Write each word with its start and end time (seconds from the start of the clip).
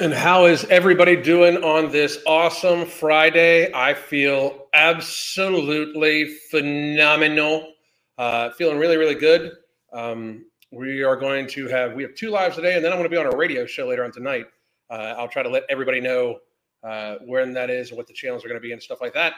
And 0.00 0.14
how 0.14 0.46
is 0.46 0.64
everybody 0.70 1.14
doing 1.14 1.62
on 1.62 1.92
this 1.92 2.20
awesome 2.26 2.86
Friday? 2.86 3.70
I 3.74 3.92
feel 3.92 4.68
absolutely 4.72 6.24
phenomenal. 6.50 7.74
Uh, 8.16 8.48
feeling 8.52 8.78
really, 8.78 8.96
really 8.96 9.14
good. 9.14 9.52
Um, 9.92 10.46
we 10.72 11.02
are 11.02 11.16
going 11.16 11.46
to 11.48 11.68
have 11.68 11.92
we 11.92 12.02
have 12.02 12.14
two 12.14 12.30
lives 12.30 12.56
today, 12.56 12.76
and 12.76 12.82
then 12.82 12.92
I'm 12.92 12.98
going 12.98 13.10
to 13.10 13.14
be 13.14 13.18
on 13.18 13.26
a 13.26 13.36
radio 13.36 13.66
show 13.66 13.88
later 13.88 14.02
on 14.02 14.10
tonight. 14.10 14.46
Uh, 14.88 15.16
I'll 15.18 15.28
try 15.28 15.42
to 15.42 15.50
let 15.50 15.64
everybody 15.68 16.00
know 16.00 16.38
uh, 16.82 17.16
when 17.26 17.52
that 17.52 17.68
is 17.68 17.90
and 17.90 17.98
what 17.98 18.06
the 18.06 18.14
channels 18.14 18.42
are 18.42 18.48
going 18.48 18.58
to 18.58 18.66
be 18.66 18.72
and 18.72 18.82
stuff 18.82 19.02
like 19.02 19.12
that. 19.12 19.34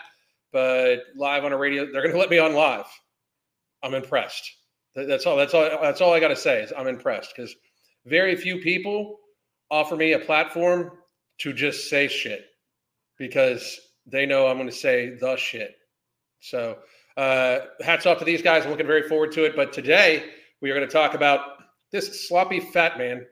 But 0.53 1.07
live 1.17 1.45
on 1.45 1.53
a 1.53 1.57
radio, 1.57 1.91
they're 1.91 2.03
going 2.03 2.15
to 2.15 2.21
let 2.21 2.31
me 2.31 2.39
on 2.39 2.55
live. 2.55 2.87
I'm 3.83 3.95
impressed. 3.95 4.49
That's 4.95 5.27
all. 5.27 5.37
That's 5.37 5.55
all. 5.55 5.69
That's 5.83 6.01
all 6.01 6.13
I 6.13 6.21
got 6.21 6.29
to 6.29 6.37
say 6.37 6.63
is 6.63 6.73
I'm 6.79 6.87
impressed 6.87 7.35
because 7.35 7.53
very 8.07 8.37
few 8.37 8.59
people 8.59 9.19
offer 9.73 9.97
me 9.97 10.13
a 10.13 10.19
platform 10.19 10.93
to 11.39 11.53
just 11.53 11.89
say 11.89 12.07
shit 12.07 12.45
because 13.19 13.81
they 14.07 14.27
know 14.27 14.47
I'm 14.47 14.59
going 14.59 14.69
to 14.69 14.75
say 14.75 15.17
the 15.19 15.35
shit. 15.37 15.75
So, 16.41 16.79
uh, 17.17 17.61
hats 17.81 18.07
off 18.07 18.19
to 18.19 18.25
these 18.25 18.43
guys. 18.43 18.65
I'm 18.65 18.71
looking 18.71 18.87
very 18.87 19.09
forward 19.09 19.33
to 19.33 19.45
it. 19.45 19.57
But 19.57 19.73
today 19.73 20.25
we 20.61 20.71
are 20.71 20.75
going 20.75 20.87
to 20.87 20.93
talk 20.93 21.15
about 21.15 21.41
this 21.91 22.29
sloppy 22.29 22.61
fat 22.61 22.99
man, 22.99 23.27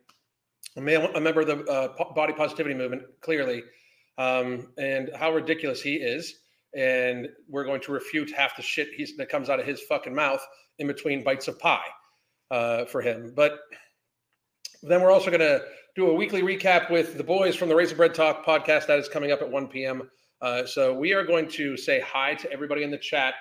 a, 0.77 0.80
male, 0.80 1.11
a 1.14 1.20
member 1.20 1.42
of 1.42 1.47
the 1.47 1.64
uh, 1.64 2.12
body 2.14 2.33
positivity 2.33 2.75
movement, 2.75 3.02
clearly, 3.20 3.62
um, 4.19 4.69
and 4.78 5.11
how 5.14 5.33
ridiculous 5.33 5.83
he 5.83 5.95
is. 5.97 6.36
And 6.75 7.28
we're 7.48 7.64
going 7.64 7.80
to 7.83 7.92
refute 7.92 8.30
half 8.30 8.56
the 8.56 8.62
shit 8.62 8.88
that 9.19 9.28
comes 9.28 9.50
out 9.50 9.61
of 9.61 9.66
his 9.66 9.83
fucking 9.83 10.14
mouth 10.14 10.45
in 10.78 10.86
between 10.86 11.22
bites 11.22 11.48
of 11.48 11.59
pie 11.59 11.80
uh, 12.50 12.84
for 12.86 13.02
him. 13.02 13.33
But 13.34 13.59
then 14.83 15.02
we're 15.02 15.11
also 15.11 15.30
going 15.30 15.41
to 15.41 15.62
do 15.96 16.08
a 16.08 16.14
weekly 16.14 16.42
recap 16.42 16.90
with 16.90 17.16
the 17.16 17.24
boys 17.24 17.56
from 17.56 17.68
the 17.68 17.74
Raisin 17.74 17.96
Bread 17.96 18.14
Talk 18.14 18.44
podcast 18.44 18.86
that 18.86 18.98
is 18.98 19.08
coming 19.08 19.32
up 19.32 19.42
at 19.42 19.50
1 19.50 19.66
p.m. 19.68 20.08
Uh, 20.41 20.64
so 20.64 20.94
we 20.94 21.12
are 21.12 21.24
going 21.24 21.48
to 21.48 21.77
say 21.77 22.00
hi 22.00 22.34
to 22.34 22.50
everybody 22.52 22.84
in 22.84 22.91
the 22.91 22.98
chat. 22.98 23.34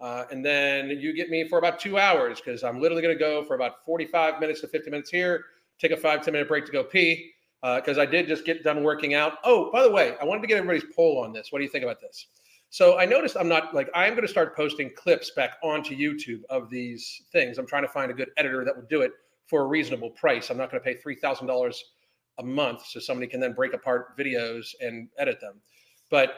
Uh, 0.00 0.24
and 0.32 0.44
then 0.44 0.90
you 0.90 1.14
get 1.14 1.30
me 1.30 1.46
for 1.48 1.58
about 1.58 1.78
two 1.78 1.98
hours 1.98 2.40
because 2.40 2.64
I'm 2.64 2.80
literally 2.80 3.02
going 3.02 3.14
to 3.14 3.18
go 3.18 3.44
for 3.44 3.54
about 3.54 3.84
45 3.86 4.40
minutes 4.40 4.60
to 4.62 4.68
50 4.68 4.90
minutes 4.90 5.10
here, 5.10 5.44
take 5.78 5.92
a 5.92 5.96
five 5.96 6.22
10 6.22 6.32
minute 6.32 6.48
break 6.48 6.66
to 6.66 6.72
go 6.72 6.82
pee 6.82 7.30
because 7.62 7.98
uh, 7.98 8.02
I 8.02 8.06
did 8.06 8.26
just 8.26 8.44
get 8.44 8.64
done 8.64 8.82
working 8.82 9.14
out. 9.14 9.34
Oh, 9.44 9.70
by 9.70 9.82
the 9.82 9.90
way, 9.90 10.16
I 10.20 10.24
wanted 10.24 10.40
to 10.40 10.48
get 10.48 10.58
everybody's 10.58 10.92
poll 10.96 11.22
on 11.22 11.32
this. 11.32 11.52
What 11.52 11.60
do 11.60 11.64
you 11.64 11.70
think 11.70 11.84
about 11.84 12.00
this? 12.00 12.26
So 12.70 12.98
I 12.98 13.04
noticed 13.04 13.36
I'm 13.38 13.48
not 13.48 13.74
like 13.74 13.88
I 13.94 14.06
am 14.06 14.14
going 14.14 14.26
to 14.26 14.28
start 14.28 14.56
posting 14.56 14.90
clips 14.96 15.30
back 15.36 15.58
onto 15.62 15.96
YouTube 15.96 16.40
of 16.50 16.68
these 16.68 17.22
things. 17.30 17.58
I'm 17.58 17.66
trying 17.66 17.82
to 17.82 17.88
find 17.88 18.10
a 18.10 18.14
good 18.14 18.30
editor 18.38 18.64
that 18.64 18.74
would 18.74 18.88
do 18.88 19.02
it 19.02 19.12
for 19.46 19.62
a 19.62 19.66
reasonable 19.66 20.10
price. 20.10 20.50
I'm 20.50 20.56
not 20.56 20.70
going 20.70 20.82
to 20.82 20.84
pay 20.84 20.96
three 20.96 21.16
thousand 21.16 21.46
dollars 21.46 21.82
a 22.38 22.42
month 22.42 22.86
so 22.86 22.98
somebody 23.00 23.26
can 23.26 23.40
then 23.40 23.52
break 23.52 23.74
apart 23.74 24.16
videos 24.18 24.68
and 24.80 25.08
edit 25.18 25.40
them. 25.40 25.60
But 26.10 26.34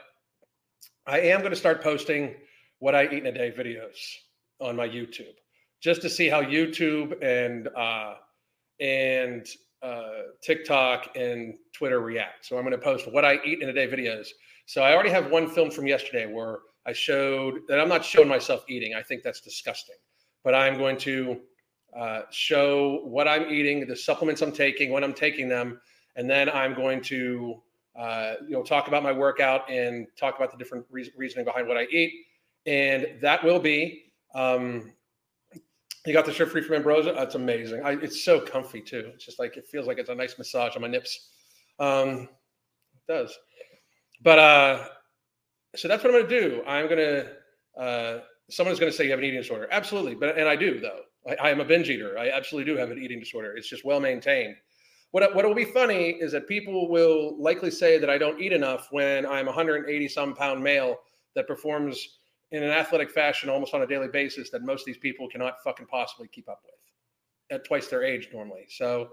I 1.07 1.21
am 1.21 1.41
going 1.41 1.53
to 1.53 1.57
start 1.57 1.83
posting 1.83 2.35
what 2.79 2.95
I 2.95 3.05
eat 3.05 3.25
in 3.25 3.27
a 3.27 3.33
day 3.33 3.53
videos 3.57 3.97
on 4.61 4.77
my 4.77 4.89
YouTube 4.89 5.35
just 5.81 6.01
to 6.03 6.09
see 6.09 6.29
how 6.29 6.43
YouTube 6.43 7.23
and 7.23 7.69
uh, 7.77 8.15
and 8.81 9.47
uh, 9.83 10.23
TikTok 10.43 11.15
and 11.15 11.55
Twitter 11.75 12.01
react. 12.01 12.47
So 12.47 12.57
I'm 12.57 12.65
going 12.65 12.73
to 12.73 12.79
post 12.79 13.11
what 13.13 13.25
I 13.25 13.39
eat 13.45 13.61
in 13.61 13.69
a 13.69 13.73
day 13.73 13.87
videos. 13.87 14.29
So 14.67 14.83
I 14.83 14.95
already 14.95 15.11
have 15.11 15.31
one 15.31 15.49
film 15.49 15.71
from 15.71 15.87
yesterday 15.87 16.27
where 16.27 16.61
I 16.87 16.95
showed 16.95 17.61
that 17.69 17.79
I'm 17.79 17.89
not 17.89 18.03
showing 18.03 18.29
myself 18.29 18.65
eating. 18.67 18.95
I 18.95 19.03
think 19.03 19.23
that's 19.23 19.43
disgusting. 19.43 19.97
But 20.43 20.55
I'm 20.55 20.79
going 20.79 20.97
to 20.99 21.41
uh, 21.97 22.23
show 22.31 23.01
what 23.05 23.29
I'm 23.29 23.51
eating, 23.51 23.87
the 23.87 23.97
supplements 23.97 24.43
I'm 24.43 24.53
taking, 24.53 24.91
when 24.91 25.05
I'm 25.05 25.15
taking 25.15 25.49
them, 25.49 25.81
and 26.17 26.29
then 26.29 26.49
I'm 26.49 26.75
going 26.75 27.01
to 27.03 27.63
uh, 27.97 28.35
you 28.43 28.51
know 28.51 28.63
talk 28.63 28.89
about 28.89 29.03
my 29.03 29.13
workout 29.13 29.71
and 29.71 30.07
talk 30.19 30.37
about 30.37 30.51
the 30.51 30.59
different 30.59 30.85
re- 30.91 31.13
reasoning 31.17 31.45
behind 31.45 31.69
what 31.69 31.77
I 31.77 31.85
eat, 31.85 32.13
and 32.67 33.07
that 33.21 33.45
will 33.45 33.61
be. 33.61 34.13
Um, 34.35 34.93
you 36.07 36.13
got 36.13 36.27
the 36.27 36.33
shirt 36.33 36.51
free 36.51 36.63
from 36.63 36.77
Ambrosia. 36.77 37.15
That's 37.15 37.35
amazing. 37.35 37.83
I, 37.83 37.93
it's 37.93 38.25
so 38.25 38.41
comfy 38.41 38.81
too. 38.81 39.11
It's 39.15 39.25
just 39.25 39.39
like 39.39 39.57
it 39.57 39.67
feels 39.67 39.87
like 39.87 39.99
it's 39.99 40.11
a 40.11 40.15
nice 40.15 40.37
massage 40.37 40.77
on 40.77 40.83
my 40.83 40.89
nips. 40.89 41.31
Um, 41.79 42.29
it 42.95 43.13
does. 43.13 43.39
But 44.23 44.39
uh, 44.39 44.89
so 45.77 45.89
that's 45.89 46.05
what 46.05 46.15
I'm 46.15 46.21
going 46.21 46.29
to 46.29 46.41
do. 46.41 46.63
I'm 46.67 46.89
going 46.89 46.99
to. 46.99 47.81
Uh, 47.81 48.21
someone's 48.51 48.79
going 48.79 48.93
to 48.93 48.97
say 48.97 49.05
you 49.05 49.11
have 49.11 49.19
an 49.19 49.25
eating 49.25 49.41
disorder. 49.41 49.69
Absolutely, 49.71 50.15
but 50.15 50.37
and 50.39 50.49
I 50.49 50.57
do 50.57 50.79
though. 50.81 51.01
I, 51.29 51.49
I 51.49 51.51
am 51.51 51.61
a 51.61 51.65
binge 51.65 51.91
eater. 51.91 52.19
I 52.19 52.31
absolutely 52.31 52.73
do 52.73 52.79
have 52.79 52.91
an 52.91 52.99
eating 52.99 53.21
disorder. 53.21 53.57
It's 53.57 53.69
just 53.69 53.85
well 53.85 54.01
maintained. 54.01 54.57
What 55.13 55.35
what 55.35 55.45
will 55.45 55.55
be 55.55 55.65
funny 55.65 56.11
is 56.11 56.33
that 56.33 56.49
people 56.49 56.89
will 56.89 57.41
likely 57.41 57.71
say 57.71 57.99
that 57.99 58.11
I 58.11 58.19
don't 58.19 58.41
eat 58.41 58.53
enough 58.53 58.89
when 58.91 59.25
I'm 59.27 59.47
180 59.47 60.09
some 60.09 60.35
pound 60.35 60.63
male 60.63 60.97
that 61.37 61.47
performs 61.47 62.19
in 62.51 62.63
an 62.63 62.71
athletic 62.71 63.11
fashion 63.11 63.49
almost 63.49 63.75
on 63.75 63.83
a 63.83 63.87
daily 63.87 64.09
basis 64.09 64.51
that 64.51 64.63
most 64.63 64.83
of 64.83 64.87
these 64.87 64.99
people 64.99 65.29
cannot 65.29 65.63
fucking 65.63 65.87
possibly 65.87 66.29
keep 66.29 66.49
up 66.49 66.63
with 66.65 66.75
at 67.51 67.65
twice 67.65 67.89
their 67.89 68.03
age 68.03 68.29
normally. 68.33 68.67
So, 68.69 69.11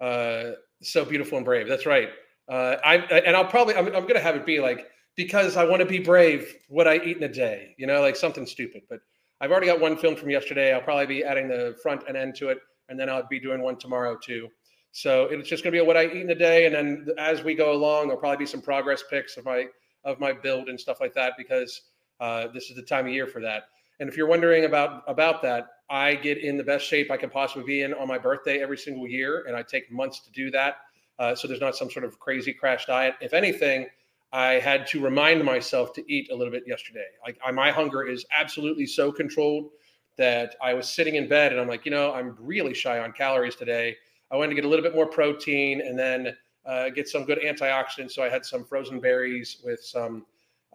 uh, 0.00 0.52
so 0.82 1.04
beautiful 1.04 1.38
and 1.38 1.44
brave. 1.44 1.68
That's 1.68 1.86
right. 1.86 2.10
Uh, 2.48 2.76
I 2.84 2.96
and 2.96 3.36
I'll 3.36 3.44
probably 3.44 3.74
I'm, 3.74 3.86
I'm 3.88 4.06
gonna 4.06 4.20
have 4.20 4.36
it 4.36 4.46
be 4.46 4.60
like 4.60 4.86
because 5.16 5.56
I 5.56 5.64
want 5.64 5.80
to 5.80 5.86
be 5.86 5.98
brave. 5.98 6.54
What 6.68 6.86
I 6.86 6.96
eat 6.96 7.16
in 7.16 7.22
a 7.24 7.32
day, 7.32 7.74
you 7.78 7.86
know, 7.86 8.00
like 8.00 8.16
something 8.16 8.46
stupid. 8.46 8.82
But 8.88 9.00
I've 9.40 9.50
already 9.50 9.66
got 9.66 9.80
one 9.80 9.96
film 9.96 10.16
from 10.16 10.30
yesterday. 10.30 10.72
I'll 10.72 10.80
probably 10.80 11.06
be 11.06 11.24
adding 11.24 11.48
the 11.48 11.76
front 11.82 12.04
and 12.08 12.16
end 12.16 12.34
to 12.36 12.48
it, 12.48 12.58
and 12.88 12.98
then 12.98 13.08
I'll 13.10 13.26
be 13.28 13.40
doing 13.40 13.62
one 13.62 13.76
tomorrow 13.76 14.16
too. 14.16 14.48
So 14.92 15.24
it's 15.24 15.48
just 15.48 15.62
going 15.62 15.74
to 15.74 15.78
be 15.78 15.86
what 15.86 15.96
I 15.96 16.06
eat 16.06 16.22
in 16.22 16.30
a 16.30 16.34
day, 16.34 16.64
and 16.64 16.74
then 16.74 17.06
as 17.18 17.42
we 17.42 17.54
go 17.54 17.72
along, 17.72 18.06
there'll 18.06 18.20
probably 18.20 18.38
be 18.38 18.46
some 18.46 18.62
progress 18.62 19.04
pics 19.10 19.36
of 19.36 19.44
my 19.44 19.66
of 20.04 20.20
my 20.20 20.32
build 20.32 20.68
and 20.68 20.78
stuff 20.78 21.00
like 21.00 21.12
that 21.14 21.34
because 21.36 21.82
uh, 22.20 22.46
this 22.54 22.70
is 22.70 22.76
the 22.76 22.82
time 22.82 23.06
of 23.06 23.12
year 23.12 23.26
for 23.26 23.42
that. 23.42 23.64
And 24.00 24.08
if 24.08 24.16
you're 24.16 24.28
wondering 24.28 24.64
about 24.64 25.02
about 25.06 25.42
that, 25.42 25.66
I 25.90 26.14
get 26.14 26.38
in 26.38 26.56
the 26.56 26.64
best 26.64 26.86
shape 26.86 27.10
I 27.10 27.16
can 27.16 27.30
possibly 27.30 27.64
be 27.64 27.82
in 27.82 27.92
on 27.94 28.08
my 28.08 28.18
birthday 28.18 28.62
every 28.62 28.78
single 28.78 29.06
year, 29.06 29.44
and 29.46 29.56
I 29.56 29.62
take 29.62 29.90
months 29.92 30.20
to 30.20 30.30
do 30.30 30.50
that. 30.52 30.76
Uh, 31.18 31.34
so 31.34 31.48
there's 31.48 31.60
not 31.60 31.76
some 31.76 31.90
sort 31.90 32.04
of 32.04 32.18
crazy 32.18 32.52
crash 32.52 32.86
diet. 32.86 33.14
If 33.20 33.32
anything, 33.32 33.86
I 34.32 34.54
had 34.54 34.86
to 34.88 35.00
remind 35.00 35.44
myself 35.44 35.92
to 35.94 36.12
eat 36.12 36.30
a 36.30 36.34
little 36.34 36.52
bit 36.52 36.64
yesterday. 36.66 37.06
Like 37.24 37.38
I, 37.44 37.52
my 37.52 37.70
hunger 37.70 38.02
is 38.02 38.24
absolutely 38.36 38.86
so 38.86 39.12
controlled 39.12 39.70
that 40.18 40.56
I 40.62 40.74
was 40.74 40.88
sitting 40.88 41.16
in 41.16 41.28
bed 41.28 41.52
and 41.52 41.60
I'm 41.60 41.68
like, 41.68 41.84
you 41.84 41.90
know, 41.90 42.12
I'm 42.12 42.36
really 42.40 42.74
shy 42.74 42.98
on 42.98 43.12
calories 43.12 43.54
today. 43.54 43.96
I 44.30 44.36
wanted 44.36 44.50
to 44.50 44.54
get 44.56 44.64
a 44.64 44.68
little 44.68 44.82
bit 44.82 44.94
more 44.94 45.06
protein 45.06 45.80
and 45.82 45.98
then 45.98 46.36
uh, 46.64 46.88
get 46.90 47.08
some 47.08 47.24
good 47.24 47.38
antioxidants. 47.38 48.12
So 48.12 48.22
I 48.22 48.28
had 48.28 48.44
some 48.44 48.64
frozen 48.64 49.00
berries 49.00 49.58
with 49.64 49.84
some 49.84 50.26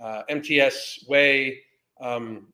uh, 0.01 0.23
MTS 0.29 1.05
whey. 1.07 1.59
Um, 1.99 2.47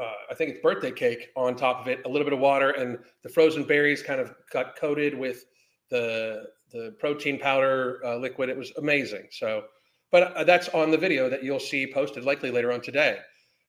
uh, 0.00 0.12
I 0.30 0.34
think 0.34 0.50
it's 0.50 0.60
birthday 0.60 0.92
cake 0.92 1.30
on 1.36 1.56
top 1.56 1.80
of 1.80 1.88
it, 1.88 2.00
a 2.04 2.08
little 2.08 2.24
bit 2.24 2.32
of 2.32 2.38
water, 2.38 2.70
and 2.70 2.98
the 3.22 3.28
frozen 3.28 3.64
berries 3.64 4.02
kind 4.02 4.20
of 4.20 4.32
got 4.52 4.76
coated 4.76 5.18
with 5.18 5.46
the 5.90 6.44
the 6.70 6.94
protein 6.98 7.38
powder 7.38 8.00
uh, 8.04 8.16
liquid. 8.16 8.48
It 8.48 8.56
was 8.56 8.72
amazing. 8.78 9.26
So, 9.30 9.64
but 10.12 10.34
uh, 10.36 10.44
that's 10.44 10.68
on 10.70 10.90
the 10.90 10.98
video 10.98 11.28
that 11.28 11.42
you'll 11.44 11.60
see 11.60 11.90
posted 11.92 12.24
likely 12.24 12.50
later 12.50 12.72
on 12.72 12.80
today. 12.80 13.18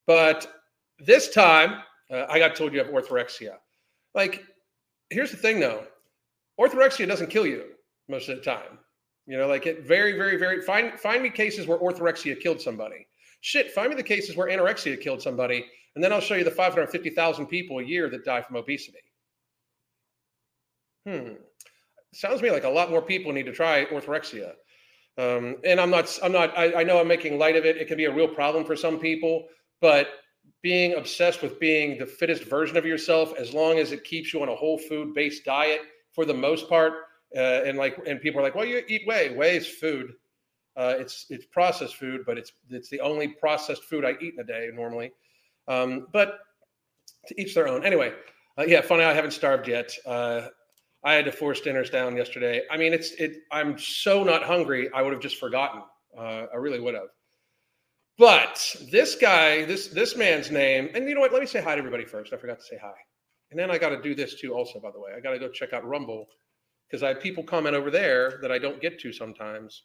But 0.07 0.51
this 0.99 1.29
time, 1.29 1.81
uh, 2.11 2.25
I 2.29 2.39
got 2.39 2.55
told 2.55 2.73
you 2.73 2.79
have 2.79 2.89
orthorexia. 2.89 3.55
Like, 4.13 4.43
here's 5.09 5.31
the 5.31 5.37
thing 5.37 5.59
though 5.59 5.85
orthorexia 6.59 7.07
doesn't 7.07 7.29
kill 7.29 7.45
you 7.45 7.65
most 8.07 8.29
of 8.29 8.37
the 8.37 8.43
time. 8.43 8.79
You 9.25 9.37
know, 9.37 9.47
like 9.47 9.65
it 9.65 9.85
very, 9.85 10.13
very, 10.13 10.37
very 10.37 10.61
find 10.61 10.99
find 10.99 11.23
me 11.23 11.29
cases 11.29 11.67
where 11.67 11.77
orthorexia 11.77 12.39
killed 12.39 12.61
somebody. 12.61 13.07
Shit, 13.41 13.71
find 13.71 13.89
me 13.89 13.95
the 13.95 14.03
cases 14.03 14.35
where 14.35 14.47
anorexia 14.47 14.99
killed 14.99 15.21
somebody, 15.21 15.65
and 15.95 16.03
then 16.03 16.13
I'll 16.13 16.21
show 16.21 16.35
you 16.35 16.43
the 16.43 16.51
550,000 16.51 17.47
people 17.47 17.79
a 17.79 17.83
year 17.83 18.09
that 18.09 18.25
die 18.25 18.41
from 18.41 18.55
obesity. 18.55 18.99
Hmm. 21.07 21.33
Sounds 22.13 22.39
to 22.39 22.43
me 22.43 22.51
like 22.51 22.65
a 22.65 22.69
lot 22.69 22.89
more 22.89 23.01
people 23.01 23.31
need 23.31 23.45
to 23.45 23.53
try 23.53 23.85
orthorexia. 23.85 24.53
Um, 25.17 25.57
and 25.63 25.79
I'm 25.79 25.89
not, 25.89 26.17
I'm 26.23 26.31
not, 26.31 26.57
I, 26.57 26.81
I 26.81 26.83
know 26.83 26.99
I'm 26.99 27.07
making 27.07 27.37
light 27.37 27.55
of 27.55 27.65
it. 27.65 27.77
It 27.77 27.87
can 27.87 27.97
be 27.97 28.05
a 28.05 28.13
real 28.13 28.27
problem 28.27 28.65
for 28.65 28.75
some 28.75 28.99
people, 28.99 29.47
but 29.81 30.07
being 30.61 30.93
obsessed 30.93 31.41
with 31.41 31.59
being 31.59 31.97
the 31.97 32.05
fittest 32.05 32.43
version 32.43 32.77
of 32.77 32.85
yourself, 32.85 33.33
as 33.37 33.53
long 33.53 33.79
as 33.79 33.91
it 33.91 34.03
keeps 34.03 34.33
you 34.33 34.41
on 34.41 34.49
a 34.49 34.55
whole 34.55 34.77
food 34.77 35.13
based 35.13 35.43
diet 35.43 35.81
for 36.11 36.25
the 36.25 36.33
most 36.33 36.69
part, 36.69 36.93
uh, 37.35 37.63
and 37.65 37.77
like 37.77 37.99
and 38.05 38.21
people 38.21 38.39
are 38.39 38.43
like, 38.43 38.55
well, 38.55 38.65
you 38.65 38.83
eat 38.87 39.03
whey. 39.07 39.33
Whey 39.33 39.57
is 39.57 39.67
food. 39.67 40.13
Uh, 40.75 40.95
it's 40.97 41.25
it's 41.29 41.45
processed 41.45 41.95
food, 41.95 42.21
but 42.25 42.37
it's 42.37 42.51
it's 42.69 42.89
the 42.89 42.99
only 42.99 43.27
processed 43.27 43.83
food 43.83 44.05
I 44.05 44.15
eat 44.21 44.33
in 44.35 44.39
a 44.39 44.43
day 44.43 44.69
normally. 44.73 45.11
Um, 45.67 46.07
but 46.11 46.39
to 47.27 47.41
each 47.41 47.53
their 47.55 47.67
own. 47.67 47.85
Anyway, 47.85 48.13
uh, 48.57 48.65
yeah, 48.67 48.81
funny 48.81 49.03
I 49.03 49.13
haven't 49.13 49.31
starved 49.31 49.67
yet. 49.67 49.95
Uh, 50.05 50.47
I 51.03 51.13
had 51.13 51.25
to 51.25 51.31
force 51.31 51.61
dinners 51.61 51.89
down 51.89 52.15
yesterday. 52.15 52.61
I 52.69 52.77
mean, 52.77 52.93
it's 52.93 53.11
it. 53.13 53.37
I'm 53.51 53.77
so 53.77 54.23
not 54.23 54.43
hungry. 54.43 54.89
I 54.93 55.01
would 55.01 55.13
have 55.13 55.21
just 55.21 55.37
forgotten. 55.37 55.81
Uh, 56.17 56.45
I 56.53 56.57
really 56.57 56.79
would 56.79 56.93
have. 56.93 57.07
But 58.17 58.75
this 58.91 59.15
guy, 59.15 59.65
this 59.65 59.87
this 59.87 60.15
man's 60.15 60.51
name, 60.51 60.89
and 60.93 61.07
you 61.07 61.15
know 61.15 61.21
what? 61.21 61.31
Let 61.31 61.41
me 61.41 61.47
say 61.47 61.61
hi 61.61 61.73
to 61.73 61.79
everybody 61.79 62.05
first. 62.05 62.33
I 62.33 62.37
forgot 62.37 62.59
to 62.59 62.65
say 62.65 62.77
hi, 62.79 62.93
and 63.49 63.59
then 63.59 63.71
I 63.71 63.77
got 63.77 63.89
to 63.89 64.01
do 64.01 64.13
this 64.13 64.39
too. 64.39 64.53
Also, 64.53 64.79
by 64.79 64.91
the 64.91 64.99
way, 64.99 65.11
I 65.15 65.19
got 65.19 65.31
to 65.31 65.39
go 65.39 65.49
check 65.49 65.73
out 65.73 65.87
Rumble 65.87 66.27
because 66.87 67.01
I 67.01 67.09
have 67.09 67.19
people 67.19 67.43
comment 67.43 67.75
over 67.75 67.89
there 67.89 68.37
that 68.41 68.51
I 68.51 68.59
don't 68.59 68.81
get 68.81 68.99
to 68.99 69.11
sometimes. 69.11 69.83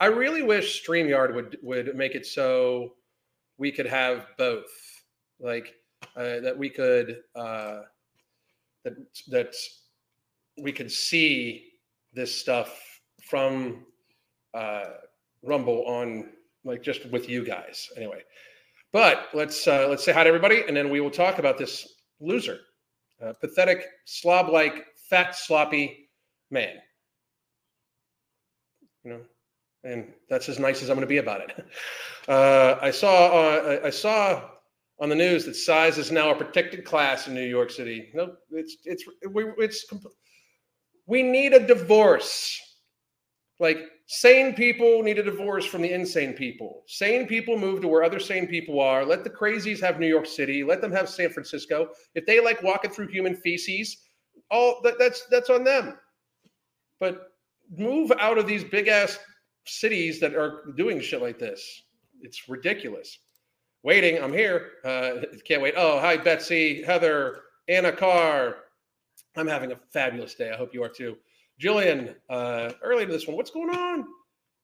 I 0.00 0.06
really 0.06 0.42
wish 0.42 0.84
StreamYard 0.86 1.34
would 1.34 1.56
would 1.62 1.96
make 1.96 2.14
it 2.14 2.26
so 2.26 2.94
we 3.56 3.72
could 3.72 3.86
have 3.86 4.26
both, 4.36 4.66
like 5.40 5.74
uh, 6.14 6.40
that 6.40 6.56
we 6.58 6.68
could 6.68 7.20
uh, 7.34 7.80
that 8.84 8.94
that 9.28 9.54
we 10.60 10.72
could 10.72 10.90
see 10.90 11.68
this 12.12 12.34
stuff 12.34 13.00
from 13.22 13.84
uh, 14.54 14.84
Rumble 15.42 15.84
on 15.86 16.30
like 16.64 16.82
just 16.82 17.06
with 17.06 17.28
you 17.28 17.44
guys 17.44 17.88
anyway. 17.96 18.22
But 18.92 19.28
let's 19.34 19.66
uh, 19.66 19.86
let's 19.88 20.04
say 20.04 20.12
hi 20.12 20.24
to 20.24 20.28
everybody, 20.28 20.64
and 20.66 20.76
then 20.76 20.90
we 20.90 21.00
will 21.00 21.10
talk 21.10 21.38
about 21.38 21.58
this 21.58 21.94
loser, 22.20 22.58
uh, 23.22 23.34
pathetic, 23.34 23.84
slob-like, 24.06 24.86
fat, 25.08 25.36
sloppy 25.36 26.08
man. 26.50 26.76
You 29.04 29.10
know, 29.10 29.20
and 29.84 30.12
that's 30.28 30.48
as 30.48 30.58
nice 30.58 30.82
as 30.82 30.88
I'm 30.88 30.96
going 30.96 31.06
to 31.06 31.08
be 31.08 31.18
about 31.18 31.42
it. 31.42 31.66
Uh, 32.28 32.78
I 32.82 32.90
saw 32.90 33.28
uh, 33.28 33.80
I 33.84 33.88
saw 33.88 34.50
on 35.00 35.08
the 35.08 35.14
news 35.14 35.46
that 35.46 35.56
size 35.56 35.96
is 35.96 36.12
now 36.12 36.28
a 36.28 36.34
protected 36.34 36.84
class 36.84 37.26
in 37.26 37.32
New 37.32 37.40
York 37.40 37.70
City. 37.70 38.10
No, 38.12 38.34
it's 38.50 38.76
it's 38.84 39.04
we 39.30 39.44
it's 39.56 39.86
we 41.08 41.22
need 41.22 41.54
a 41.54 41.66
divorce. 41.66 42.60
Like 43.58 43.78
sane 44.06 44.54
people 44.54 45.02
need 45.02 45.18
a 45.18 45.22
divorce 45.22 45.64
from 45.64 45.82
the 45.82 45.92
insane 45.92 46.34
people. 46.34 46.84
Sane 46.86 47.26
people 47.26 47.58
move 47.58 47.80
to 47.80 47.88
where 47.88 48.04
other 48.04 48.20
sane 48.20 48.46
people 48.46 48.80
are. 48.80 49.04
Let 49.04 49.24
the 49.24 49.30
crazies 49.30 49.80
have 49.80 49.98
New 49.98 50.06
York 50.06 50.26
City. 50.26 50.62
Let 50.62 50.80
them 50.80 50.92
have 50.92 51.08
San 51.08 51.30
Francisco. 51.30 51.88
If 52.14 52.26
they 52.26 52.40
like 52.40 52.62
walking 52.62 52.92
through 52.92 53.08
human 53.08 53.34
feces, 53.34 53.96
all 54.50 54.80
that, 54.84 54.94
that's 54.98 55.26
that's 55.30 55.50
on 55.50 55.64
them. 55.64 55.98
But 57.00 57.32
move 57.76 58.12
out 58.20 58.38
of 58.38 58.46
these 58.46 58.62
big 58.62 58.86
ass 58.86 59.18
cities 59.66 60.20
that 60.20 60.34
are 60.34 60.72
doing 60.76 61.00
shit 61.00 61.22
like 61.22 61.38
this. 61.38 61.82
It's 62.20 62.48
ridiculous. 62.48 63.18
Waiting, 63.82 64.22
I'm 64.22 64.32
here. 64.32 64.72
Uh, 64.84 65.22
can't 65.44 65.62
wait. 65.62 65.74
Oh, 65.76 66.00
hi, 66.00 66.16
Betsy, 66.16 66.82
Heather, 66.82 67.40
Anna 67.68 67.92
Carr. 67.92 68.56
I'm 69.38 69.46
having 69.46 69.72
a 69.72 69.76
fabulous 69.92 70.34
day. 70.34 70.50
I 70.50 70.56
hope 70.56 70.74
you 70.74 70.82
are 70.82 70.88
too. 70.88 71.16
Jillian, 71.60 72.14
uh, 72.28 72.72
early 72.82 73.06
to 73.06 73.12
this 73.12 73.26
one. 73.26 73.36
What's 73.36 73.50
going 73.50 73.70
on? 73.70 74.06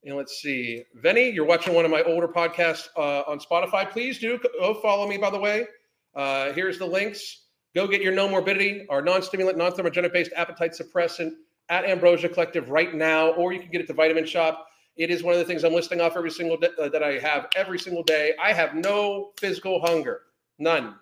And 0.04 0.16
let's 0.16 0.40
see. 0.40 0.84
Venny, 1.02 1.34
you're 1.34 1.46
watching 1.46 1.74
one 1.74 1.84
of 1.84 1.90
my 1.90 2.02
older 2.02 2.28
podcasts 2.28 2.88
uh, 2.96 3.22
on 3.26 3.38
Spotify. 3.38 3.90
Please 3.90 4.18
do 4.18 4.38
go 4.60 4.74
follow 4.74 5.08
me, 5.08 5.16
by 5.16 5.30
the 5.30 5.38
way. 5.38 5.66
Uh, 6.14 6.52
here's 6.52 6.78
the 6.78 6.86
links. 6.86 7.42
Go 7.74 7.88
get 7.88 8.02
your 8.02 8.12
Nomorbidity, 8.12 8.84
our 8.90 9.02
non 9.02 9.22
stimulant, 9.22 9.58
non 9.58 9.72
thermogenic 9.72 10.12
based 10.12 10.32
appetite 10.36 10.72
suppressant 10.72 11.32
at 11.68 11.84
Ambrosia 11.84 12.28
Collective 12.28 12.68
right 12.68 12.94
now, 12.94 13.30
or 13.30 13.52
you 13.52 13.60
can 13.60 13.70
get 13.70 13.80
it 13.80 13.86
to 13.88 13.94
Vitamin 13.94 14.24
Shoppe. 14.24 14.58
It 14.96 15.10
is 15.10 15.24
one 15.24 15.34
of 15.34 15.40
the 15.40 15.44
things 15.44 15.64
I'm 15.64 15.72
listing 15.72 16.00
off 16.00 16.16
every 16.16 16.30
single 16.30 16.56
day 16.56 16.68
uh, 16.80 16.88
that 16.90 17.02
I 17.02 17.18
have 17.18 17.48
every 17.56 17.78
single 17.78 18.04
day. 18.04 18.34
I 18.40 18.52
have 18.52 18.74
no 18.74 19.32
physical 19.40 19.80
hunger, 19.80 20.20
none, 20.58 20.94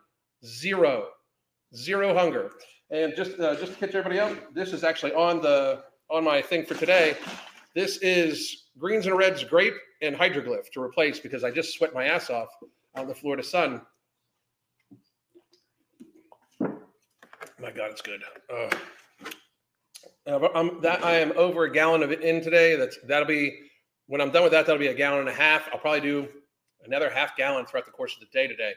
zero, 0.44 1.08
zero 1.74 2.14
hunger. 2.14 2.52
And 2.93 3.17
just 3.17 3.41
uh, 3.41 3.56
just 3.56 3.73
to 3.73 3.79
catch 3.79 3.94
everybody 3.94 4.21
up, 4.21 4.53
this 4.53 4.75
is 4.75 4.85
actually 4.85 5.15
on 5.15 5.41
the 5.41 5.83
on 6.11 6.23
my 6.25 6.43
thing 6.43 6.67
for 6.67 6.75
today. 6.75 7.17
This 7.75 7.97
is 8.03 8.65
greens 8.79 9.06
and 9.06 9.17
reds 9.17 9.43
grape 9.44 9.73
and 10.03 10.15
hydroglyph 10.15 10.71
to 10.73 10.83
replace 10.83 11.19
because 11.19 11.43
I 11.43 11.50
just 11.50 11.73
sweat 11.73 11.94
my 11.94 12.05
ass 12.05 12.29
off 12.29 12.49
out 12.94 13.05
in 13.05 13.09
the 13.09 13.15
Florida 13.15 13.43
sun. 13.43 13.81
My 16.61 17.71
God, 17.75 17.93
it's 17.93 18.03
good. 18.03 18.23
Uh, 18.53 18.69
I'm, 20.55 20.83
that 20.83 21.03
I 21.03 21.12
am 21.15 21.33
over 21.35 21.65
a 21.65 21.73
gallon 21.73 22.03
of 22.03 22.12
it 22.12 22.21
in 22.21 22.43
today. 22.43 22.77
That's 22.77 22.99
that'll 23.06 23.27
be 23.27 23.59
when 24.06 24.21
I'm 24.21 24.31
done 24.31 24.43
with 24.43 24.53
that. 24.53 24.67
That'll 24.67 24.79
be 24.79 24.89
a 24.89 24.94
gallon 24.94 25.21
and 25.21 25.31
a 25.31 25.33
half. 25.33 25.67
I'll 25.73 25.79
probably 25.79 26.03
do 26.03 26.29
another 26.85 27.09
half 27.09 27.39
gallon 27.39 27.65
throughout 27.65 27.87
the 27.87 27.93
course 27.93 28.12
of 28.12 28.21
the 28.21 28.27
day 28.39 28.47
today. 28.47 28.75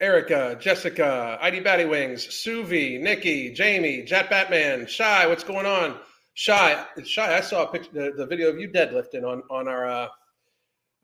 Erica, 0.00 0.56
Jessica, 0.60 1.38
ID 1.40 1.60
Batty 1.60 1.84
Wings, 1.84 2.26
Suvi, 2.26 3.00
Nikki, 3.00 3.52
Jamie, 3.52 4.02
Jet 4.02 4.28
Batman, 4.30 4.86
Shy. 4.86 5.26
What's 5.26 5.44
going 5.44 5.66
on? 5.66 5.96
Shy, 6.34 6.84
Shy. 7.04 7.36
I 7.36 7.40
saw 7.40 7.64
a 7.64 7.72
picture, 7.72 7.90
the, 7.92 8.12
the 8.16 8.26
video 8.26 8.50
of 8.50 8.58
you 8.58 8.68
deadlifting 8.68 9.24
on 9.24 9.42
on 9.50 9.68
our 9.68 9.88
uh, 9.88 10.08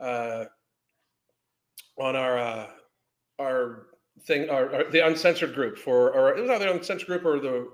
uh, 0.00 0.44
on 1.98 2.16
our 2.16 2.38
uh, 2.38 2.66
our 3.38 3.87
thing, 4.25 4.50
our, 4.50 4.75
our, 4.75 4.90
the 4.90 5.06
uncensored 5.06 5.54
group 5.54 5.78
for, 5.78 6.12
or 6.12 6.37
it 6.37 6.40
was 6.40 6.50
either 6.50 6.66
the 6.66 6.72
uncensored 6.72 7.06
group 7.06 7.25
or 7.25 7.38
the 7.38 7.69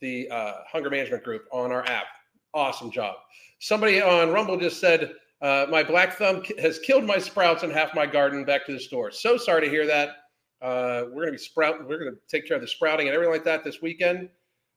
the 0.00 0.28
uh, 0.30 0.52
hunger 0.70 0.90
management 0.90 1.24
group 1.24 1.46
on 1.50 1.72
our 1.72 1.84
app. 1.86 2.06
Awesome 2.52 2.90
job. 2.90 3.16
Somebody 3.58 4.00
on 4.00 4.30
Rumble 4.30 4.58
just 4.58 4.80
said. 4.80 5.14
Uh, 5.40 5.66
my 5.70 5.84
black 5.84 6.14
thumb 6.14 6.42
has 6.58 6.80
killed 6.80 7.04
my 7.04 7.16
sprouts 7.16 7.62
and 7.62 7.72
half 7.72 7.94
my 7.94 8.04
garden. 8.04 8.44
Back 8.44 8.66
to 8.66 8.72
the 8.72 8.80
store. 8.80 9.12
So 9.12 9.36
sorry 9.36 9.60
to 9.60 9.70
hear 9.70 9.86
that. 9.86 10.16
Uh, 10.60 11.04
we're 11.06 11.22
going 11.22 11.26
to 11.26 11.32
be 11.32 11.38
sprout. 11.38 11.86
We're 11.86 11.98
going 11.98 12.12
to 12.12 12.18
take 12.28 12.46
care 12.46 12.56
of 12.56 12.62
the 12.62 12.68
sprouting 12.68 13.06
and 13.06 13.14
everything 13.14 13.32
like 13.32 13.44
that 13.44 13.64
this 13.64 13.80
weekend. 13.80 14.28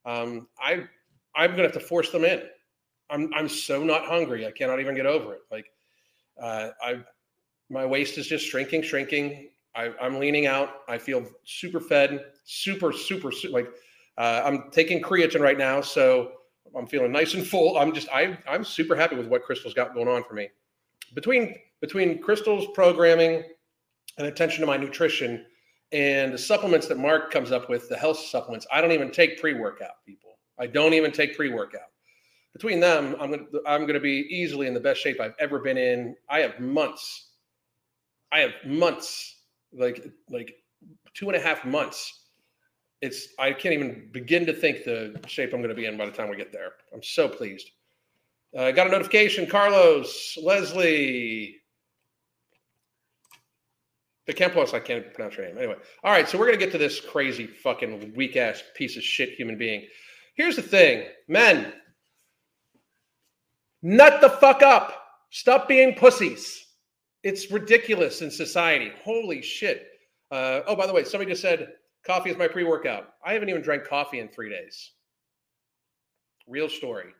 Um, 0.05 0.47
I 0.59 0.83
I'm 1.35 1.51
going 1.51 1.57
to 1.57 1.63
have 1.63 1.73
to 1.73 1.79
force 1.79 2.11
them 2.11 2.25
in. 2.25 2.41
I'm 3.09 3.31
I'm 3.33 3.49
so 3.49 3.83
not 3.83 4.05
hungry. 4.05 4.45
I 4.47 4.51
cannot 4.51 4.79
even 4.79 4.95
get 4.95 5.05
over 5.05 5.33
it. 5.33 5.41
Like 5.51 5.65
uh, 6.41 6.69
I 6.81 6.99
my 7.69 7.85
waist 7.85 8.17
is 8.17 8.27
just 8.27 8.45
shrinking, 8.45 8.81
shrinking. 8.81 9.49
I, 9.73 9.91
I'm 10.01 10.19
leaning 10.19 10.47
out. 10.47 10.81
I 10.89 10.97
feel 10.97 11.25
super 11.45 11.79
fed, 11.79 12.25
super 12.43 12.91
super, 12.91 13.31
super 13.31 13.53
like 13.53 13.69
uh, 14.17 14.41
I'm 14.43 14.69
taking 14.71 15.01
creatine 15.01 15.39
right 15.39 15.57
now, 15.57 15.81
so 15.81 16.33
I'm 16.75 16.87
feeling 16.87 17.11
nice 17.11 17.33
and 17.33 17.45
full. 17.45 17.77
I'm 17.77 17.93
just 17.93 18.07
I 18.13 18.37
I'm 18.47 18.63
super 18.63 18.95
happy 18.95 19.15
with 19.15 19.27
what 19.27 19.43
Crystal's 19.43 19.73
got 19.73 19.93
going 19.93 20.07
on 20.07 20.23
for 20.23 20.33
me. 20.33 20.49
Between 21.13 21.55
between 21.81 22.21
Crystal's 22.21 22.67
programming 22.73 23.43
and 24.17 24.27
attention 24.27 24.61
to 24.61 24.67
my 24.67 24.77
nutrition, 24.77 25.45
and 25.91 26.33
the 26.33 26.37
supplements 26.37 26.87
that 26.87 26.97
Mark 26.97 27.31
comes 27.31 27.51
up 27.51 27.69
with, 27.69 27.89
the 27.89 27.97
health 27.97 28.19
supplements, 28.19 28.65
I 28.71 28.79
don't 28.81 28.91
even 28.91 29.11
take 29.11 29.39
pre-workout, 29.39 30.05
people. 30.05 30.37
I 30.59 30.67
don't 30.67 30.93
even 30.93 31.11
take 31.11 31.35
pre-workout. 31.35 31.81
Between 32.53 32.79
them, 32.79 33.15
I'm 33.19 33.31
gonna 33.31 33.45
I'm 33.65 33.85
gonna 33.87 33.99
be 33.99 34.27
easily 34.29 34.67
in 34.67 34.73
the 34.73 34.79
best 34.79 34.99
shape 35.01 35.21
I've 35.21 35.35
ever 35.39 35.59
been 35.59 35.77
in. 35.77 36.15
I 36.29 36.39
have 36.39 36.59
months. 36.59 37.29
I 38.31 38.39
have 38.39 38.51
months, 38.65 39.43
like 39.73 40.05
like 40.29 40.55
two 41.13 41.29
and 41.29 41.37
a 41.37 41.39
half 41.39 41.63
months. 41.63 42.25
It's 43.01 43.29
I 43.39 43.53
can't 43.53 43.73
even 43.73 44.09
begin 44.11 44.45
to 44.45 44.53
think 44.53 44.83
the 44.83 45.17
shape 45.27 45.53
I'm 45.53 45.61
gonna 45.61 45.73
be 45.73 45.85
in 45.85 45.97
by 45.97 46.05
the 46.05 46.11
time 46.11 46.29
we 46.29 46.35
get 46.35 46.51
there. 46.51 46.73
I'm 46.93 47.03
so 47.03 47.29
pleased. 47.29 47.71
I 48.53 48.69
uh, 48.69 48.71
got 48.71 48.87
a 48.87 48.91
notification, 48.91 49.47
Carlos, 49.47 50.37
Leslie, 50.41 51.60
the 54.27 54.33
Campos, 54.33 54.73
I 54.73 54.79
can't 54.79 55.13
pronounce 55.13 55.37
your 55.37 55.47
name. 55.47 55.57
Anyway, 55.57 55.75
all 56.03 56.11
right. 56.11 56.27
So 56.27 56.37
we're 56.37 56.45
gonna 56.45 56.57
get 56.57 56.71
to 56.73 56.77
this 56.77 56.99
crazy 56.99 57.47
fucking 57.47 58.13
weak 58.15 58.35
ass 58.37 58.63
piece 58.75 58.97
of 58.97 59.03
shit 59.03 59.31
human 59.31 59.57
being. 59.57 59.87
Here's 60.35 60.55
the 60.55 60.61
thing, 60.61 61.07
men. 61.27 61.73
Nut 63.81 64.21
the 64.21 64.29
fuck 64.29 64.61
up. 64.61 65.03
Stop 65.31 65.67
being 65.67 65.95
pussies. 65.95 66.65
It's 67.23 67.51
ridiculous 67.51 68.21
in 68.21 68.29
society. 68.29 68.91
Holy 69.03 69.41
shit. 69.41 69.87
Uh, 70.29 70.61
oh, 70.67 70.75
by 70.75 70.87
the 70.87 70.93
way, 70.93 71.03
somebody 71.03 71.31
just 71.31 71.41
said 71.41 71.73
coffee 72.05 72.29
is 72.29 72.37
my 72.37 72.47
pre-workout. 72.47 73.09
I 73.25 73.33
haven't 73.33 73.49
even 73.49 73.61
drank 73.61 73.85
coffee 73.85 74.19
in 74.19 74.29
three 74.29 74.49
days. 74.49 74.91
Real 76.47 76.69
story. 76.69 77.13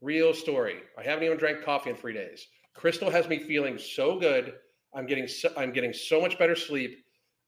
Real 0.00 0.32
story. 0.32 0.76
I 0.98 1.02
haven't 1.02 1.24
even 1.24 1.38
drank 1.38 1.62
coffee 1.62 1.90
in 1.90 1.96
three 1.96 2.14
days. 2.14 2.46
Crystal 2.74 3.10
has 3.10 3.28
me 3.28 3.38
feeling 3.38 3.78
so 3.78 4.18
good 4.18 4.54
I'm 4.94 5.06
getting 5.06 5.28
so, 5.28 5.50
I'm 5.56 5.72
getting 5.72 5.92
so 5.92 6.20
much 6.20 6.38
better 6.38 6.56
sleep. 6.56 7.04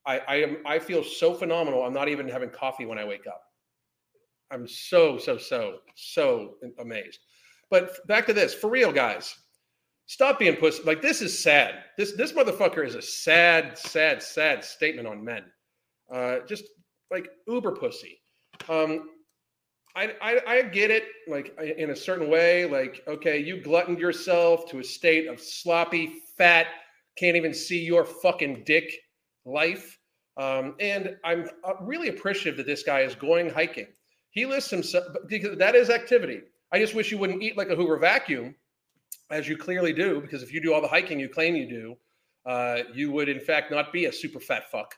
I, 0.07 0.19
I 0.19 0.35
am 0.37 0.57
I 0.67 0.79
feel 0.79 1.03
so 1.05 1.35
phenomenal. 1.35 1.85
I'm 1.85 1.93
not 1.93 2.09
even 2.09 2.29
having 2.29 2.51
coffee 2.51 2.87
when 2.87 2.99
I 2.99 3.05
wake 3.05 3.27
up. 3.27 3.43
I'm 4.51 4.67
so 4.67 5.19
so 5.19 5.39
so 5.39 5.79
so 5.95 6.55
amazed. 6.79 7.19
But 7.71 8.07
back 8.07 8.27
to 8.27 8.33
this 8.33 8.55
for 8.55 8.69
real, 8.71 8.93
guys. 8.93 9.35
Stop 10.07 10.39
being 10.39 10.57
pussy. 10.57 10.83
Like 10.83 11.01
this 11.01 11.23
is 11.23 11.43
sad. 11.43 11.85
This 11.97 12.13
this 12.13 12.33
motherfucker 12.33 12.87
is 12.87 12.95
a 12.95 13.03
sad, 13.03 13.79
sad, 13.79 14.23
sad 14.23 14.65
statement 14.65 15.09
on 15.09 15.25
men. 15.25 15.45
Uh, 16.13 16.41
just 16.47 16.65
like 17.11 17.29
uber 17.47 17.73
pussy. 17.73 18.21
Um, 18.69 19.09
I, 19.95 20.15
I, 20.23 20.41
I 20.47 20.63
get 20.63 20.91
it, 20.91 21.05
like 21.29 21.57
in 21.59 21.91
a 21.91 21.97
certain 21.97 22.31
way. 22.31 22.65
Like, 22.67 23.03
okay, 23.07 23.39
you 23.39 23.61
gluttoned 23.61 23.99
yourself 23.99 24.69
to 24.71 24.79
a 24.79 24.85
state 24.85 25.29
of 25.29 25.41
sloppy, 25.41 26.23
fat, 26.37 26.67
can't 27.17 27.37
even 27.37 27.55
see 27.55 27.83
your 27.83 28.05
fucking 28.05 28.65
dick 28.65 28.93
life. 29.45 29.99
Um, 30.37 30.75
and 30.81 31.17
I'm 31.25 31.49
uh, 31.65 31.75
really 31.81 32.09
appreciative 32.09 32.57
that 32.57 32.67
this 32.67 32.83
guy 32.83 33.01
is 33.01 33.15
going 33.15 33.51
hiking. 33.51 33.89
He 34.31 34.47
lists 34.47 34.71
himself 34.71 35.05
because 35.27 35.59
that 35.59 35.75
is 35.75 35.91
activity. 35.91 36.41
I 36.73 36.79
just 36.79 36.95
wish 36.95 37.11
you 37.11 37.19
wouldn't 37.19 37.43
eat 37.43 37.59
like 37.59 37.69
a 37.69 37.77
Hoover 37.77 37.99
vacuum, 37.99 38.55
as 39.31 39.49
you 39.49 39.57
clearly 39.57 39.93
do, 39.93 40.21
because 40.21 40.43
if 40.43 40.53
you 40.53 40.61
do 40.63 40.73
all 40.73 40.81
the 40.81 40.89
hiking 40.89 41.21
you 41.21 41.29
claim 41.29 41.55
you 41.55 41.69
do, 41.69 41.97
uh, 42.47 42.83
you 42.95 43.13
would 43.13 43.29
in 43.29 43.41
fact 43.41 43.71
not 43.71 43.93
be 43.93 44.07
a 44.07 44.13
super 44.13 44.41
fat 44.41 44.71
fuck, 44.71 44.95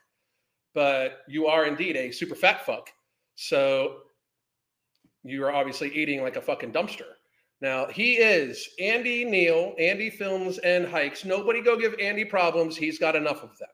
but 0.75 1.19
you 1.29 1.47
are 1.47 1.67
indeed 1.67 1.97
a 1.97 2.11
super 2.11 2.35
fat 2.35 2.65
fuck. 2.65 2.91
So 3.35 3.99
you 5.25 5.45
are 5.45 5.53
obviously 5.53 5.93
eating 5.95 6.23
like 6.23 6.37
a 6.37 6.43
fucking 6.43 6.73
dumpster. 6.73 7.15
Now 7.65 7.87
he 7.87 8.17
is 8.17 8.69
Andy 8.79 9.25
Neal, 9.25 9.75
Andy 9.79 10.11
Films 10.11 10.59
and 10.59 10.87
Hikes. 10.87 11.25
Nobody 11.25 11.63
go 11.63 11.79
give 11.79 11.95
Andy 11.99 12.23
problems. 12.23 12.77
He's 12.77 12.99
got 12.99 13.17
enough 13.17 13.43
of 13.43 13.57
them. 13.57 13.69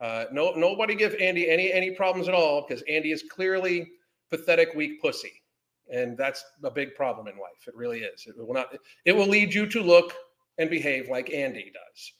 Uh, 0.00 0.24
no, 0.32 0.52
nobody 0.52 0.94
give 0.94 1.14
Andy 1.20 1.50
any 1.50 1.70
any 1.70 1.90
problems 1.90 2.26
at 2.26 2.32
all 2.32 2.64
because 2.66 2.82
Andy 2.88 3.12
is 3.12 3.22
clearly 3.30 3.86
pathetic, 4.30 4.70
weak 4.74 5.02
pussy, 5.02 5.30
and 5.92 6.16
that's 6.16 6.42
a 6.64 6.70
big 6.70 6.94
problem 6.94 7.26
in 7.26 7.34
life. 7.34 7.66
It 7.66 7.76
really 7.76 8.00
is. 8.00 8.24
It 8.26 8.34
will 8.34 8.54
not. 8.54 8.74
It 9.04 9.12
will 9.12 9.28
lead 9.28 9.52
you 9.52 9.66
to 9.66 9.82
look 9.82 10.14
and 10.56 10.70
behave 10.70 11.10
like 11.10 11.34
Andy 11.34 11.70
does. 11.70 12.12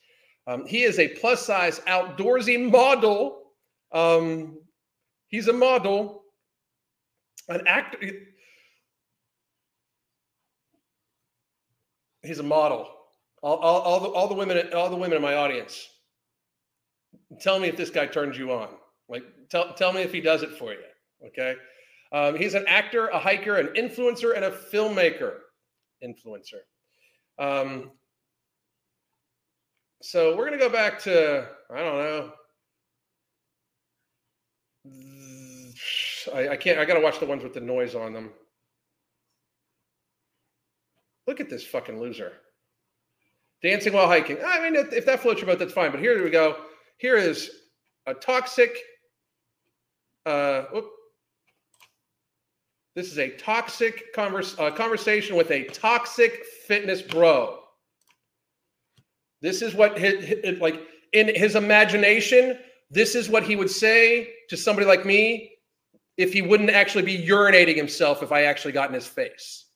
Um, 0.46 0.66
he 0.66 0.82
is 0.82 0.98
a 0.98 1.08
plus 1.08 1.46
size 1.46 1.80
outdoorsy 1.88 2.70
model. 2.70 3.44
Um, 3.92 4.58
he's 5.28 5.48
a 5.48 5.54
model, 5.54 6.24
an 7.48 7.66
actor. 7.66 7.98
He's 12.22 12.38
a 12.38 12.44
model. 12.44 12.88
All, 13.42 13.56
all, 13.56 13.80
all, 13.80 14.00
the, 14.00 14.08
all 14.08 14.28
the 14.28 14.34
women, 14.34 14.72
all 14.72 14.88
the 14.88 14.96
women 14.96 15.16
in 15.16 15.22
my 15.22 15.34
audience, 15.34 15.88
tell 17.40 17.58
me 17.58 17.68
if 17.68 17.76
this 17.76 17.90
guy 17.90 18.06
turns 18.06 18.38
you 18.38 18.52
on. 18.52 18.68
Like, 19.08 19.24
tell, 19.50 19.74
tell 19.74 19.92
me 19.92 20.02
if 20.02 20.12
he 20.12 20.20
does 20.20 20.42
it 20.42 20.50
for 20.50 20.72
you. 20.72 20.78
Okay. 21.26 21.54
Um, 22.12 22.36
he's 22.36 22.54
an 22.54 22.64
actor, 22.68 23.08
a 23.08 23.18
hiker, 23.18 23.56
an 23.56 23.68
influencer, 23.68 24.36
and 24.36 24.44
a 24.44 24.50
filmmaker. 24.50 25.34
Influencer. 26.04 26.60
Um, 27.38 27.90
so 30.02 30.36
we're 30.36 30.46
going 30.46 30.58
to 30.58 30.64
go 30.64 30.70
back 30.70 30.98
to, 31.00 31.48
I 31.70 31.78
don't 31.78 31.98
know. 31.98 32.32
I, 36.34 36.48
I 36.50 36.56
can't, 36.56 36.78
I 36.78 36.84
got 36.84 36.94
to 36.94 37.00
watch 37.00 37.18
the 37.18 37.26
ones 37.26 37.42
with 37.42 37.54
the 37.54 37.60
noise 37.60 37.94
on 37.94 38.12
them. 38.12 38.30
Look 41.26 41.40
at 41.40 41.48
this 41.48 41.64
fucking 41.64 42.00
loser. 42.00 42.32
Dancing 43.62 43.92
while 43.92 44.08
hiking. 44.08 44.38
I 44.44 44.60
mean, 44.60 44.74
if, 44.74 44.92
if 44.92 45.06
that 45.06 45.20
floats 45.20 45.40
your 45.40 45.46
boat, 45.46 45.58
that's 45.58 45.72
fine. 45.72 45.92
But 45.92 46.00
here 46.00 46.22
we 46.22 46.30
go. 46.30 46.56
Here 46.98 47.16
is 47.16 47.50
a 48.06 48.14
toxic. 48.14 48.76
Uh. 50.26 50.64
This 52.94 53.10
is 53.10 53.18
a 53.18 53.30
toxic 53.30 54.12
converse, 54.12 54.54
uh, 54.58 54.70
conversation 54.70 55.34
with 55.34 55.50
a 55.50 55.64
toxic 55.68 56.44
fitness 56.66 57.00
bro. 57.00 57.58
This 59.40 59.62
is 59.62 59.74
what 59.74 59.98
his, 59.98 60.24
his, 60.24 60.60
like 60.60 60.78
in 61.12 61.34
his 61.34 61.56
imagination. 61.56 62.58
This 62.90 63.14
is 63.14 63.30
what 63.30 63.44
he 63.44 63.56
would 63.56 63.70
say 63.70 64.28
to 64.50 64.58
somebody 64.58 64.86
like 64.86 65.06
me 65.06 65.52
if 66.18 66.34
he 66.34 66.42
wouldn't 66.42 66.68
actually 66.68 67.04
be 67.04 67.26
urinating 67.26 67.76
himself 67.76 68.22
if 68.22 68.30
I 68.30 68.42
actually 68.42 68.72
got 68.72 68.88
in 68.90 68.94
his 68.94 69.06
face 69.06 69.71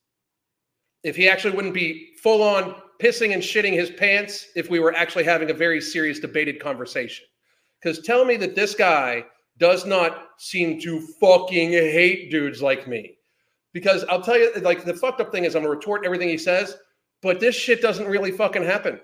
if 1.02 1.16
he 1.16 1.28
actually 1.28 1.54
wouldn't 1.54 1.74
be 1.74 2.14
full 2.22 2.42
on 2.42 2.74
pissing 3.00 3.34
and 3.34 3.42
shitting 3.42 3.72
his 3.72 3.90
pants 3.90 4.48
if 4.56 4.70
we 4.70 4.80
were 4.80 4.94
actually 4.94 5.24
having 5.24 5.50
a 5.50 5.54
very 5.54 5.80
serious 5.80 6.18
debated 6.18 6.60
conversation. 6.60 7.26
Because 7.80 8.00
tell 8.00 8.24
me 8.24 8.36
that 8.36 8.54
this 8.54 8.74
guy 8.74 9.24
does 9.58 9.86
not 9.86 10.28
seem 10.38 10.80
to 10.80 11.00
fucking 11.20 11.70
hate 11.70 12.30
dudes 12.30 12.62
like 12.62 12.88
me. 12.88 13.16
Because 13.72 14.04
I'll 14.04 14.22
tell 14.22 14.38
you, 14.38 14.50
like, 14.62 14.84
the 14.84 14.94
fucked 14.94 15.20
up 15.20 15.30
thing 15.30 15.44
is 15.44 15.54
I'm 15.54 15.62
gonna 15.62 15.74
retort 15.74 16.04
everything 16.04 16.28
he 16.28 16.38
says, 16.38 16.76
but 17.22 17.40
this 17.40 17.54
shit 17.54 17.82
doesn't 17.82 18.06
really 18.06 18.30
fucking 18.30 18.64
happen. 18.64 19.00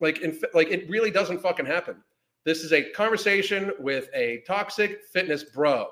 Like, 0.00 0.20
in, 0.20 0.38
like 0.54 0.68
it 0.68 0.88
really 0.88 1.10
doesn't 1.10 1.40
fucking 1.40 1.66
happen. 1.66 1.96
This 2.44 2.62
is 2.62 2.72
a 2.72 2.90
conversation 2.90 3.72
with 3.80 4.08
a 4.14 4.42
toxic 4.46 5.00
fitness 5.12 5.42
bro 5.42 5.88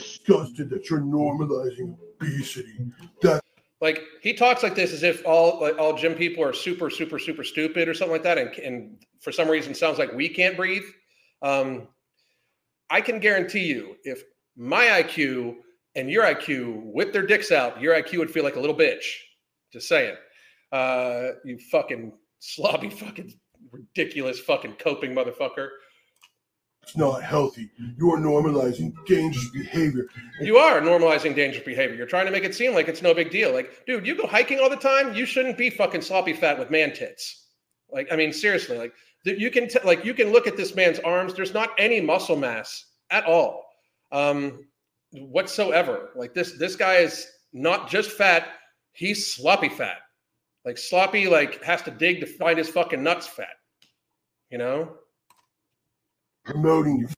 disgusted 0.00 0.70
that 0.70 0.88
you're 0.90 1.00
normalizing 1.00 1.96
obesity. 2.20 2.86
That 3.22 3.42
like 3.80 4.02
he 4.22 4.34
talks 4.34 4.62
like 4.62 4.74
this 4.74 4.92
as 4.92 5.02
if 5.02 5.24
all 5.26 5.60
like 5.60 5.78
all 5.78 5.96
gym 5.96 6.14
people 6.14 6.44
are 6.44 6.52
super 6.52 6.90
super 6.90 7.18
super 7.18 7.44
stupid 7.44 7.88
or 7.88 7.94
something 7.94 8.12
like 8.12 8.22
that, 8.22 8.38
and, 8.38 8.54
and 8.58 9.04
for 9.20 9.32
some 9.32 9.48
reason 9.48 9.74
sounds 9.74 9.98
like 9.98 10.12
we 10.12 10.28
can't 10.28 10.56
breathe. 10.56 10.84
Um, 11.42 11.88
I 12.90 13.00
can 13.00 13.20
guarantee 13.20 13.66
you, 13.66 13.96
if 14.04 14.24
my 14.56 14.86
IQ 14.86 15.56
and 15.94 16.10
your 16.10 16.24
IQ 16.24 16.92
whip 16.92 17.12
their 17.12 17.26
dicks 17.26 17.52
out, 17.52 17.80
your 17.80 17.94
IQ 17.94 18.18
would 18.18 18.30
feel 18.30 18.44
like 18.44 18.56
a 18.56 18.60
little 18.60 18.76
bitch. 18.76 19.04
Just 19.72 19.88
saying. 19.88 20.16
Uh, 20.72 21.30
you 21.44 21.58
fucking 21.70 22.12
sloppy, 22.40 22.90
fucking 22.90 23.32
ridiculous, 23.70 24.40
fucking 24.40 24.74
coping 24.74 25.12
motherfucker. 25.12 25.68
It's 26.82 26.96
not 26.96 27.22
healthy. 27.22 27.70
You 27.98 28.10
are 28.10 28.18
normalizing 28.18 28.94
dangerous 29.06 29.48
behavior. 29.50 30.08
You 30.40 30.56
are 30.56 30.80
normalizing 30.80 31.34
dangerous 31.34 31.64
behavior. 31.64 31.94
You're 31.94 32.06
trying 32.06 32.26
to 32.26 32.32
make 32.32 32.44
it 32.44 32.54
seem 32.54 32.74
like 32.74 32.88
it's 32.88 33.02
no 33.02 33.14
big 33.14 33.30
deal. 33.30 33.52
Like, 33.52 33.84
dude, 33.86 34.06
you 34.06 34.16
go 34.16 34.26
hiking 34.26 34.58
all 34.58 34.70
the 34.70 34.76
time. 34.76 35.14
You 35.14 35.26
shouldn't 35.26 35.58
be 35.58 35.70
fucking 35.70 36.02
sloppy 36.02 36.32
fat 36.32 36.58
with 36.58 36.70
man 36.70 36.92
tits. 36.92 37.48
Like, 37.92 38.08
I 38.10 38.16
mean, 38.16 38.32
seriously, 38.32 38.78
like 38.78 38.94
you 39.24 39.50
can 39.50 39.68
t- 39.68 39.78
like 39.84 40.04
you 40.04 40.14
can 40.14 40.32
look 40.32 40.46
at 40.46 40.56
this 40.56 40.74
man's 40.74 40.98
arms. 41.00 41.34
There's 41.34 41.54
not 41.54 41.70
any 41.78 42.00
muscle 42.00 42.36
mass 42.36 42.86
at 43.10 43.24
all, 43.24 43.66
um, 44.10 44.66
whatsoever. 45.12 46.10
Like 46.16 46.34
this, 46.34 46.58
this 46.58 46.76
guy 46.76 46.96
is 46.96 47.26
not 47.52 47.90
just 47.90 48.12
fat. 48.12 48.48
He's 48.92 49.32
sloppy 49.32 49.68
fat. 49.68 49.98
Like 50.64 50.78
sloppy, 50.78 51.28
like 51.28 51.62
has 51.62 51.82
to 51.82 51.90
dig 51.90 52.20
to 52.20 52.26
find 52.26 52.58
his 52.58 52.68
fucking 52.68 53.02
nuts 53.02 53.26
fat. 53.26 53.48
You 54.50 54.58
know 54.58 54.96
promoting 56.44 56.98
your 57.00 57.10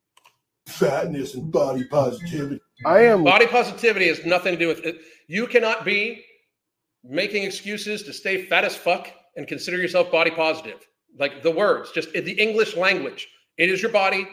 fatness 0.66 1.34
and 1.34 1.50
body 1.52 1.84
positivity. 1.84 2.60
I 2.84 3.00
am 3.00 3.24
body 3.24 3.46
positivity 3.46 4.08
has 4.08 4.24
nothing 4.24 4.54
to 4.54 4.58
do 4.58 4.68
with 4.68 4.84
it. 4.84 5.00
You 5.28 5.46
cannot 5.46 5.84
be 5.84 6.24
making 7.04 7.44
excuses 7.44 8.02
to 8.04 8.12
stay 8.12 8.46
fat 8.46 8.64
as 8.64 8.76
fuck 8.76 9.08
and 9.36 9.46
consider 9.46 9.78
yourself 9.78 10.10
body 10.10 10.30
positive. 10.30 10.86
Like 11.18 11.42
the 11.42 11.50
words, 11.50 11.90
just 11.92 12.12
the 12.12 12.32
English 12.32 12.76
language. 12.76 13.28
It 13.58 13.68
is 13.68 13.82
your 13.82 13.92
body 13.92 14.26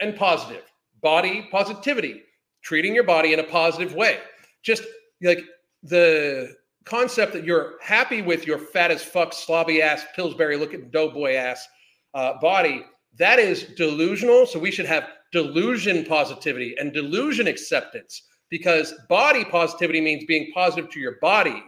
and 0.00 0.16
positive. 0.16 0.64
Body 1.02 1.48
positivity, 1.50 2.22
treating 2.62 2.94
your 2.94 3.04
body 3.04 3.32
in 3.32 3.40
a 3.40 3.44
positive 3.44 3.94
way. 3.94 4.18
Just 4.62 4.84
like 5.22 5.42
the 5.82 6.54
concept 6.84 7.32
that 7.32 7.44
you're 7.44 7.74
happy 7.82 8.22
with 8.22 8.46
your 8.46 8.58
fat 8.58 8.90
as 8.90 9.02
fuck, 9.02 9.32
slobby 9.32 9.80
ass, 9.80 10.04
Pillsbury 10.14 10.56
looking 10.56 10.90
doughboy 10.90 11.34
ass 11.34 11.66
uh, 12.14 12.34
body 12.40 12.84
that 13.18 13.38
is 13.38 13.64
delusional. 13.76 14.46
So 14.46 14.58
we 14.58 14.70
should 14.70 14.86
have 14.86 15.08
delusion 15.32 16.04
positivity 16.04 16.74
and 16.78 16.92
delusion 16.92 17.46
acceptance 17.46 18.22
because 18.50 18.94
body 19.08 19.44
positivity 19.44 20.00
means 20.00 20.24
being 20.24 20.50
positive 20.52 20.90
to 20.90 21.00
your 21.00 21.16
body 21.20 21.62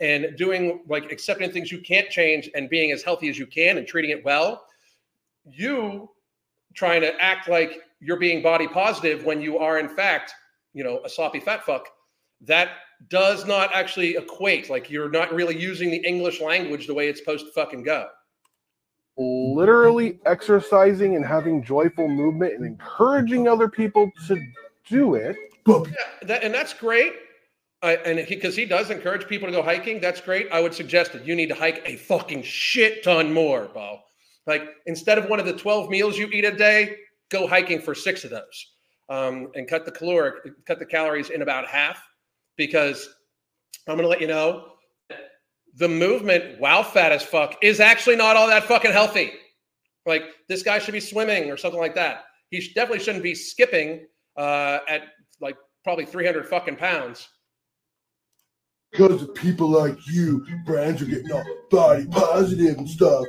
and 0.00 0.36
doing 0.36 0.82
like 0.88 1.12
accepting 1.12 1.50
things 1.50 1.70
you 1.70 1.80
can't 1.80 2.10
change 2.10 2.50
and 2.54 2.68
being 2.68 2.90
as 2.90 3.02
healthy 3.02 3.28
as 3.28 3.38
you 3.38 3.46
can 3.46 3.78
and 3.78 3.86
treating 3.86 4.10
it 4.10 4.24
well. 4.24 4.64
You 5.44 6.10
trying 6.74 7.02
to 7.02 7.14
act 7.20 7.48
like 7.48 7.80
you're 8.00 8.18
being 8.18 8.42
body 8.42 8.66
positive 8.66 9.24
when 9.24 9.40
you 9.42 9.58
are 9.58 9.78
in 9.78 9.88
fact, 9.88 10.32
you 10.72 10.82
know, 10.82 11.00
a 11.04 11.08
sloppy 11.08 11.40
fat 11.40 11.64
fuck. 11.64 11.86
That 12.40 12.70
does 13.08 13.46
not 13.46 13.70
actually 13.74 14.16
equate. 14.16 14.70
Like 14.70 14.90
you're 14.90 15.10
not 15.10 15.32
really 15.32 15.58
using 15.58 15.90
the 15.90 16.04
English 16.06 16.40
language 16.40 16.86
the 16.86 16.94
way 16.94 17.08
it's 17.08 17.20
supposed 17.20 17.46
to 17.46 17.52
fucking 17.52 17.82
go 17.82 18.08
literally 19.16 20.18
exercising 20.24 21.16
and 21.16 21.24
having 21.24 21.62
joyful 21.62 22.08
movement 22.08 22.54
and 22.54 22.64
encouraging 22.64 23.48
other 23.48 23.68
people 23.68 24.10
to 24.26 24.40
do 24.88 25.14
it. 25.14 25.36
Yeah, 25.66 25.82
that, 26.22 26.42
and 26.42 26.52
that's 26.52 26.74
great. 26.74 27.12
Uh, 27.82 27.96
and 28.04 28.24
because 28.28 28.54
he, 28.54 28.62
he, 28.62 28.68
does 28.68 28.90
encourage 28.90 29.26
people 29.26 29.46
to 29.46 29.52
go 29.52 29.62
hiking, 29.62 30.00
that's 30.00 30.20
great. 30.20 30.46
I 30.52 30.60
would 30.60 30.72
suggest 30.72 31.12
that 31.12 31.26
you 31.26 31.34
need 31.34 31.48
to 31.48 31.54
hike 31.54 31.82
a 31.84 31.96
fucking 31.96 32.42
shit 32.42 33.02
ton 33.02 33.32
more, 33.32 33.68
Bo. 33.74 34.00
Like 34.46 34.68
instead 34.86 35.18
of 35.18 35.28
one 35.28 35.40
of 35.40 35.46
the 35.46 35.56
12 35.56 35.90
meals 35.90 36.16
you 36.16 36.28
eat 36.28 36.44
a 36.44 36.52
day, 36.52 36.96
go 37.28 37.46
hiking 37.46 37.80
for 37.80 37.94
six 37.94 38.24
of 38.24 38.30
those. 38.30 38.66
Um, 39.08 39.50
and 39.56 39.68
cut 39.68 39.84
the 39.84 39.90
caloric, 39.90 40.64
cut 40.64 40.78
the 40.78 40.86
calories 40.86 41.30
in 41.30 41.42
about 41.42 41.66
half. 41.66 42.02
Because 42.56 43.08
I'm 43.88 43.96
going 43.96 44.04
to 44.04 44.08
let 44.08 44.20
you 44.20 44.26
know 44.26 44.71
the 45.74 45.88
movement, 45.88 46.60
wow, 46.60 46.82
fat 46.82 47.12
as 47.12 47.22
fuck, 47.22 47.56
is 47.62 47.80
actually 47.80 48.16
not 48.16 48.36
all 48.36 48.48
that 48.48 48.64
fucking 48.64 48.92
healthy. 48.92 49.32
Like 50.04 50.24
this 50.48 50.62
guy 50.62 50.78
should 50.78 50.92
be 50.92 51.00
swimming 51.00 51.50
or 51.50 51.56
something 51.56 51.80
like 51.80 51.94
that. 51.94 52.24
He 52.50 52.60
definitely 52.74 53.02
shouldn't 53.02 53.22
be 53.22 53.34
skipping 53.34 54.06
uh, 54.36 54.80
at 54.88 55.02
like 55.40 55.56
probably 55.84 56.04
300 56.04 56.46
fucking 56.46 56.76
pounds. 56.76 57.28
Because 58.92 59.22
of 59.22 59.34
people 59.34 59.68
like 59.68 60.06
you, 60.06 60.46
brands 60.66 61.00
are 61.00 61.06
getting 61.06 61.32
all 61.32 61.44
body 61.70 62.06
positive 62.06 62.76
and 62.76 62.88
stuff. 62.88 63.24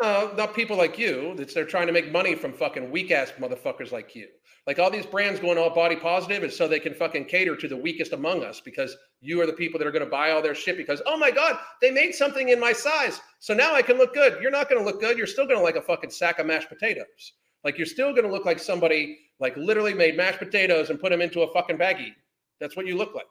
No, 0.00 0.32
not 0.36 0.54
people 0.54 0.76
like 0.76 0.98
you. 0.98 1.34
It's 1.38 1.52
they're 1.52 1.66
trying 1.66 1.86
to 1.86 1.92
make 1.92 2.10
money 2.10 2.34
from 2.34 2.54
fucking 2.54 2.90
weak 2.90 3.10
ass 3.10 3.30
motherfuckers 3.38 3.92
like 3.92 4.14
you. 4.14 4.28
Like 4.66 4.78
all 4.78 4.90
these 4.90 5.04
brands 5.04 5.38
going 5.38 5.58
all 5.58 5.74
body 5.74 5.96
positive 5.96 6.44
is 6.44 6.56
so 6.56 6.66
they 6.66 6.80
can 6.80 6.94
fucking 6.94 7.26
cater 7.26 7.56
to 7.56 7.68
the 7.68 7.76
weakest 7.76 8.12
among 8.12 8.42
us 8.42 8.60
because 8.60 8.96
you 9.20 9.40
are 9.42 9.46
the 9.46 9.52
people 9.52 9.78
that 9.78 9.86
are 9.86 9.92
going 9.92 10.04
to 10.04 10.10
buy 10.10 10.30
all 10.30 10.40
their 10.40 10.54
shit 10.54 10.76
because, 10.76 11.02
oh 11.04 11.18
my 11.18 11.30
God, 11.30 11.58
they 11.82 11.90
made 11.90 12.14
something 12.14 12.48
in 12.48 12.58
my 12.58 12.72
size. 12.72 13.20
So 13.40 13.52
now 13.54 13.74
I 13.74 13.82
can 13.82 13.98
look 13.98 14.14
good. 14.14 14.40
You're 14.40 14.50
not 14.50 14.70
going 14.70 14.80
to 14.80 14.84
look 14.84 15.00
good. 15.00 15.18
You're 15.18 15.26
still 15.26 15.46
going 15.46 15.58
to 15.58 15.64
like 15.64 15.76
a 15.76 15.82
fucking 15.82 16.10
sack 16.10 16.38
of 16.38 16.46
mashed 16.46 16.68
potatoes. 16.68 17.32
Like 17.64 17.76
you're 17.76 17.86
still 17.86 18.12
going 18.12 18.24
to 18.24 18.32
look 18.32 18.46
like 18.46 18.58
somebody 18.58 19.18
like 19.40 19.56
literally 19.56 19.94
made 19.94 20.16
mashed 20.16 20.38
potatoes 20.38 20.90
and 20.90 21.00
put 21.00 21.10
them 21.10 21.20
into 21.20 21.42
a 21.42 21.52
fucking 21.52 21.76
baggie. 21.76 22.14
That's 22.60 22.76
what 22.76 22.86
you 22.86 22.96
look 22.96 23.14
like. 23.14 23.26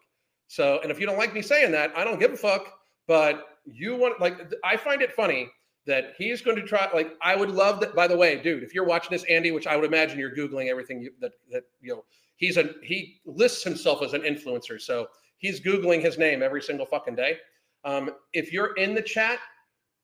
So, 0.51 0.81
and 0.83 0.91
if 0.91 0.99
you 0.99 1.05
don't 1.05 1.17
like 1.17 1.33
me 1.33 1.41
saying 1.41 1.71
that, 1.71 1.93
I 1.95 2.03
don't 2.03 2.19
give 2.19 2.33
a 2.33 2.35
fuck. 2.35 2.73
But 3.07 3.45
you 3.63 3.95
want 3.95 4.19
like 4.19 4.37
I 4.65 4.75
find 4.75 5.01
it 5.01 5.13
funny 5.13 5.49
that 5.87 6.13
he's 6.17 6.41
going 6.41 6.57
to 6.57 6.63
try. 6.63 6.89
Like 6.93 7.15
I 7.21 7.37
would 7.37 7.49
love 7.49 7.79
that. 7.79 7.95
By 7.95 8.05
the 8.05 8.17
way, 8.17 8.35
dude, 8.35 8.61
if 8.61 8.75
you're 8.75 8.83
watching 8.83 9.11
this, 9.11 9.23
Andy, 9.29 9.51
which 9.51 9.65
I 9.65 9.77
would 9.77 9.85
imagine 9.85 10.19
you're 10.19 10.35
googling 10.35 10.67
everything 10.67 11.01
you, 11.01 11.13
that 11.21 11.31
that 11.51 11.63
you 11.79 11.93
know, 11.93 12.03
he's 12.35 12.57
a 12.57 12.71
he 12.83 13.21
lists 13.25 13.63
himself 13.63 14.03
as 14.03 14.13
an 14.13 14.23
influencer, 14.23 14.79
so 14.81 15.07
he's 15.37 15.61
googling 15.61 16.01
his 16.01 16.17
name 16.17 16.43
every 16.43 16.61
single 16.61 16.85
fucking 16.85 17.15
day. 17.15 17.37
Um, 17.85 18.11
if 18.33 18.51
you're 18.51 18.73
in 18.75 18.93
the 18.93 19.01
chat, 19.01 19.39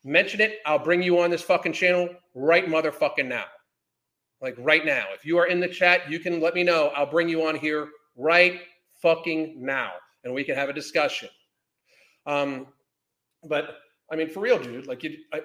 mention 0.06 0.39
it. 0.39 0.60
I'll 0.66 0.80
bring 0.80 1.04
you 1.04 1.20
on 1.20 1.30
this 1.30 1.42
fucking 1.42 1.74
channel 1.74 2.08
right 2.36 2.66
motherfucking 2.66 3.27
now. 3.27 3.46
Like 4.42 4.56
right 4.60 4.86
now. 4.86 5.08
If 5.13 5.25
you 5.25 5.38
are 5.39 5.48
in 5.48 5.60
the 5.60 5.68
chat, 5.68 6.10
you 6.10 6.20
can 6.20 6.39
let 6.39 6.56
me 6.56 6.63
know. 6.63 6.94
I'll 6.96 7.12
bring 7.12 7.27
you 7.27 7.46
on 7.46 7.56
here 7.56 7.89
right 8.16 8.62
fucking 9.01 9.58
now 9.58 9.92
and 10.24 10.33
we 10.33 10.43
can 10.43 10.55
have 10.55 10.69
a 10.69 10.74
discussion. 10.74 11.29
Um, 12.25 12.67
but 13.47 13.77
I 14.12 14.15
mean, 14.15 14.29
for 14.29 14.41
real, 14.41 14.59
dude, 14.59 14.88
like 14.88 15.03
you, 15.03 15.17
I, 15.33 15.41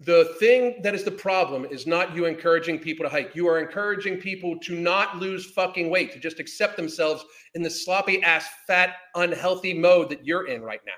the 0.00 0.34
thing 0.38 0.80
that 0.82 0.94
is 0.94 1.04
the 1.04 1.10
problem 1.10 1.66
is 1.66 1.86
not 1.86 2.14
you 2.14 2.24
encouraging 2.24 2.78
people 2.78 3.04
to 3.04 3.10
hike. 3.10 3.34
You 3.34 3.46
are 3.48 3.58
encouraging 3.58 4.16
people 4.16 4.58
to 4.60 4.74
not 4.74 5.18
lose 5.18 5.50
fucking 5.52 5.90
weight, 5.90 6.12
to 6.12 6.18
just 6.18 6.40
accept 6.40 6.76
themselves 6.76 7.24
in 7.54 7.62
the 7.62 7.70
sloppy 7.70 8.22
ass, 8.22 8.46
fat, 8.66 8.94
unhealthy 9.14 9.74
mode 9.74 10.08
that 10.08 10.24
you're 10.24 10.46
in 10.46 10.62
right 10.62 10.80
now 10.86 10.92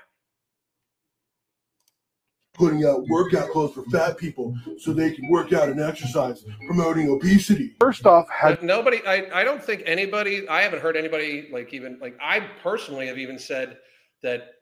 putting 2.53 2.85
out 2.85 3.07
workout 3.07 3.49
clothes 3.49 3.73
for 3.73 3.83
fat 3.85 4.17
people 4.17 4.55
so 4.77 4.93
they 4.93 5.11
can 5.11 5.27
work 5.27 5.53
out 5.53 5.69
and 5.69 5.81
exercise, 5.81 6.45
promoting 6.67 7.09
obesity. 7.09 7.75
First 7.79 8.05
off, 8.05 8.29
had 8.29 8.61
nobody, 8.61 9.01
I, 9.07 9.41
I 9.41 9.43
don't 9.43 9.63
think 9.63 9.81
anybody, 9.85 10.47
I 10.47 10.61
haven't 10.61 10.81
heard 10.81 10.95
anybody 10.95 11.49
like 11.51 11.73
even, 11.73 11.97
like 11.99 12.15
I 12.21 12.41
personally 12.61 13.07
have 13.07 13.17
even 13.17 13.39
said 13.39 13.77
that 14.21 14.53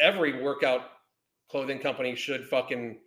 every 0.00 0.42
workout 0.42 0.82
clothing 1.48 1.78
company 1.78 2.16
should 2.16 2.46
fucking, 2.46 2.98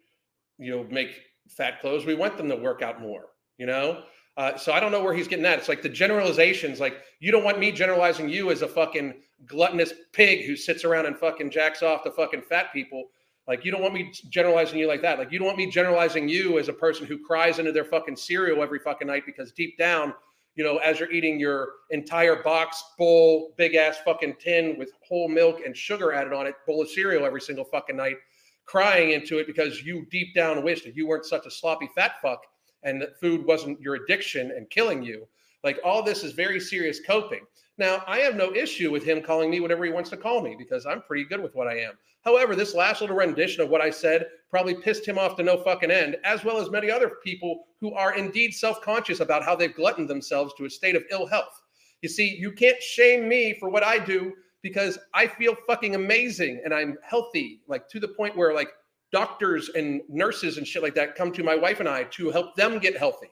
you 0.57 0.71
know, 0.71 0.85
make 0.89 1.09
fat 1.49 1.81
clothes. 1.81 2.05
We 2.05 2.15
want 2.15 2.37
them 2.37 2.47
to 2.49 2.55
work 2.55 2.81
out 2.81 3.01
more, 3.01 3.25
you 3.57 3.65
know? 3.65 4.03
Uh, 4.37 4.55
so 4.55 4.71
I 4.71 4.79
don't 4.79 4.93
know 4.93 5.03
where 5.03 5.13
he's 5.13 5.27
getting 5.27 5.45
at. 5.45 5.59
It's 5.59 5.67
like 5.67 5.81
the 5.81 5.89
generalizations, 5.89 6.79
like 6.79 7.01
you 7.19 7.33
don't 7.33 7.43
want 7.43 7.59
me 7.59 7.71
generalizing 7.71 8.29
you 8.29 8.49
as 8.49 8.61
a 8.61 8.67
fucking 8.67 9.15
gluttonous 9.45 9.91
pig 10.13 10.45
who 10.45 10.55
sits 10.55 10.85
around 10.85 11.05
and 11.05 11.17
fucking 11.17 11.51
jacks 11.51 11.83
off 11.83 12.03
to 12.03 12.11
fucking 12.11 12.43
fat 12.43 12.71
people 12.71 13.09
like 13.47 13.65
you 13.65 13.71
don't 13.71 13.81
want 13.81 13.93
me 13.93 14.11
generalizing 14.29 14.79
you 14.79 14.87
like 14.87 15.01
that. 15.01 15.17
Like 15.19 15.31
you 15.31 15.39
don't 15.39 15.47
want 15.47 15.57
me 15.57 15.69
generalizing 15.69 16.29
you 16.29 16.59
as 16.59 16.69
a 16.69 16.73
person 16.73 17.05
who 17.05 17.17
cries 17.17 17.59
into 17.59 17.71
their 17.71 17.85
fucking 17.85 18.15
cereal 18.15 18.61
every 18.61 18.79
fucking 18.79 19.07
night 19.07 19.23
because 19.25 19.51
deep 19.51 19.77
down, 19.77 20.13
you 20.55 20.63
know, 20.63 20.77
as 20.77 20.99
you're 20.99 21.11
eating 21.11 21.39
your 21.39 21.69
entire 21.89 22.43
box 22.43 22.83
bowl, 22.97 23.53
big 23.57 23.75
ass 23.75 23.97
fucking 24.05 24.35
tin 24.39 24.77
with 24.77 24.91
whole 25.07 25.27
milk 25.27 25.61
and 25.65 25.75
sugar 25.75 26.13
added 26.13 26.33
on 26.33 26.45
it, 26.45 26.55
bowl 26.67 26.81
of 26.81 26.89
cereal 26.89 27.25
every 27.25 27.41
single 27.41 27.65
fucking 27.65 27.97
night, 27.97 28.17
crying 28.65 29.11
into 29.11 29.39
it 29.39 29.47
because 29.47 29.81
you 29.83 30.05
deep 30.11 30.35
down 30.35 30.63
wish 30.63 30.83
that 30.83 30.95
you 30.95 31.07
weren't 31.07 31.25
such 31.25 31.45
a 31.45 31.51
sloppy 31.51 31.89
fat 31.95 32.13
fuck 32.21 32.43
and 32.83 33.01
that 33.01 33.19
food 33.19 33.45
wasn't 33.45 33.79
your 33.81 33.95
addiction 33.95 34.51
and 34.51 34.69
killing 34.69 35.01
you. 35.01 35.27
Like 35.63 35.79
all 35.83 36.03
this 36.03 36.23
is 36.23 36.33
very 36.33 36.59
serious 36.59 36.99
coping. 37.05 37.41
Now, 37.81 38.03
I 38.05 38.19
have 38.19 38.35
no 38.35 38.53
issue 38.53 38.91
with 38.91 39.03
him 39.03 39.23
calling 39.23 39.49
me 39.49 39.59
whatever 39.59 39.83
he 39.83 39.89
wants 39.89 40.11
to 40.11 40.17
call 40.17 40.43
me 40.43 40.55
because 40.55 40.85
I'm 40.85 41.01
pretty 41.01 41.23
good 41.23 41.41
with 41.41 41.55
what 41.55 41.67
I 41.67 41.79
am. 41.79 41.93
However, 42.23 42.55
this 42.55 42.75
last 42.75 43.01
little 43.01 43.15
rendition 43.15 43.63
of 43.63 43.69
what 43.69 43.81
I 43.81 43.89
said 43.89 44.27
probably 44.51 44.75
pissed 44.75 45.03
him 45.03 45.17
off 45.17 45.35
to 45.37 45.43
no 45.43 45.57
fucking 45.57 45.89
end, 45.89 46.17
as 46.23 46.45
well 46.45 46.61
as 46.61 46.69
many 46.69 46.91
other 46.91 47.13
people 47.23 47.65
who 47.79 47.95
are 47.95 48.13
indeed 48.13 48.53
self 48.53 48.81
conscious 48.81 49.19
about 49.19 49.43
how 49.43 49.55
they've 49.55 49.75
gluttoned 49.75 50.11
themselves 50.11 50.53
to 50.59 50.65
a 50.65 50.69
state 50.69 50.95
of 50.95 51.05
ill 51.09 51.25
health. 51.25 51.59
You 52.03 52.09
see, 52.09 52.35
you 52.35 52.51
can't 52.51 52.79
shame 52.83 53.27
me 53.27 53.55
for 53.59 53.67
what 53.67 53.83
I 53.83 53.97
do 53.97 54.33
because 54.61 54.99
I 55.15 55.25
feel 55.25 55.55
fucking 55.65 55.95
amazing 55.95 56.61
and 56.63 56.75
I'm 56.75 56.99
healthy, 57.01 57.61
like 57.67 57.89
to 57.89 57.99
the 57.99 58.09
point 58.09 58.37
where 58.37 58.53
like 58.53 58.69
doctors 59.11 59.69
and 59.69 60.03
nurses 60.07 60.59
and 60.59 60.67
shit 60.67 60.83
like 60.83 60.93
that 60.93 61.15
come 61.15 61.31
to 61.31 61.43
my 61.43 61.55
wife 61.55 61.79
and 61.79 61.89
I 61.89 62.03
to 62.03 62.29
help 62.29 62.55
them 62.55 62.77
get 62.77 62.95
healthy. 62.95 63.31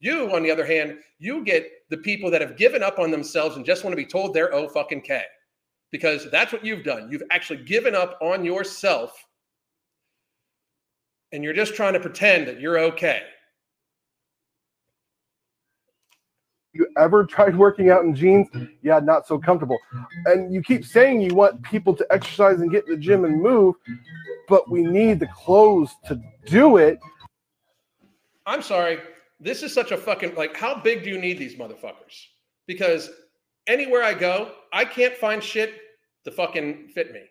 You, 0.00 0.32
on 0.34 0.42
the 0.42 0.50
other 0.50 0.64
hand, 0.64 0.98
you 1.18 1.44
get 1.44 1.68
the 1.90 1.96
people 1.96 2.30
that 2.30 2.40
have 2.40 2.56
given 2.56 2.82
up 2.82 2.98
on 2.98 3.10
themselves 3.10 3.56
and 3.56 3.64
just 3.64 3.84
want 3.84 3.92
to 3.92 3.96
be 3.96 4.06
told 4.06 4.32
they're 4.32 4.54
oh 4.54 4.68
fucking 4.68 5.02
K. 5.02 5.22
Because 5.90 6.30
that's 6.30 6.52
what 6.52 6.64
you've 6.64 6.84
done. 6.84 7.08
You've 7.10 7.22
actually 7.30 7.64
given 7.64 7.94
up 7.94 8.18
on 8.20 8.44
yourself 8.44 9.26
and 11.32 11.42
you're 11.42 11.54
just 11.54 11.74
trying 11.74 11.94
to 11.94 12.00
pretend 12.00 12.46
that 12.46 12.60
you're 12.60 12.78
okay. 12.78 13.22
You 16.74 16.86
ever 16.96 17.24
tried 17.24 17.56
working 17.56 17.90
out 17.90 18.04
in 18.04 18.14
jeans? 18.14 18.48
Yeah, 18.82 19.00
not 19.00 19.26
so 19.26 19.38
comfortable. 19.38 19.78
And 20.26 20.52
you 20.52 20.62
keep 20.62 20.84
saying 20.84 21.22
you 21.22 21.34
want 21.34 21.60
people 21.62 21.94
to 21.94 22.06
exercise 22.10 22.60
and 22.60 22.70
get 22.70 22.86
in 22.86 22.92
the 22.92 23.00
gym 23.00 23.24
and 23.24 23.42
move, 23.42 23.74
but 24.48 24.70
we 24.70 24.82
need 24.82 25.18
the 25.18 25.26
clothes 25.28 25.96
to 26.06 26.20
do 26.46 26.76
it. 26.76 26.98
I'm 28.46 28.62
sorry 28.62 29.00
this 29.40 29.62
is 29.62 29.72
such 29.72 29.92
a 29.92 29.96
fucking 29.96 30.34
like 30.34 30.56
how 30.56 30.80
big 30.80 31.04
do 31.04 31.10
you 31.10 31.18
need 31.18 31.38
these 31.38 31.56
motherfuckers? 31.56 32.26
Because 32.66 33.10
anywhere 33.66 34.02
I 34.02 34.14
go, 34.14 34.52
I 34.72 34.84
can't 34.84 35.14
find 35.14 35.42
shit 35.42 35.74
to 36.24 36.30
fucking 36.30 36.88
fit 36.88 37.12
me. 37.12 37.22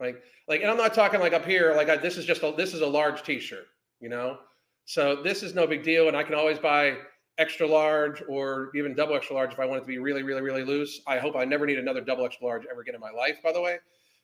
Like 0.00 0.22
like 0.46 0.60
and 0.60 0.70
I'm 0.70 0.76
not 0.76 0.94
talking 0.94 1.20
like 1.20 1.32
up 1.32 1.46
here 1.46 1.74
like 1.74 1.88
I, 1.88 1.96
this 1.96 2.16
is 2.16 2.24
just 2.24 2.42
a 2.42 2.52
this 2.56 2.74
is 2.74 2.82
a 2.82 2.86
large 2.86 3.22
t-shirt, 3.22 3.66
you 4.00 4.08
know? 4.08 4.38
So 4.84 5.22
this 5.22 5.42
is 5.42 5.54
no 5.54 5.66
big 5.66 5.82
deal 5.82 6.08
and 6.08 6.16
I 6.16 6.22
can 6.22 6.34
always 6.34 6.58
buy 6.58 6.96
extra 7.38 7.66
large 7.66 8.22
or 8.28 8.70
even 8.74 8.94
double 8.94 9.14
extra 9.14 9.36
large 9.36 9.52
if 9.52 9.60
I 9.60 9.64
want 9.64 9.78
it 9.78 9.80
to 9.82 9.86
be 9.86 9.98
really 9.98 10.22
really 10.22 10.42
really 10.42 10.64
loose. 10.64 11.00
I 11.06 11.18
hope 11.18 11.34
I 11.36 11.44
never 11.44 11.66
need 11.66 11.78
another 11.78 12.00
double 12.00 12.26
extra 12.26 12.46
large 12.46 12.64
ever 12.70 12.82
again 12.82 12.94
in 12.94 13.00
my 13.00 13.10
life 13.10 13.38
by 13.42 13.52
the 13.52 13.60
way. 13.60 13.78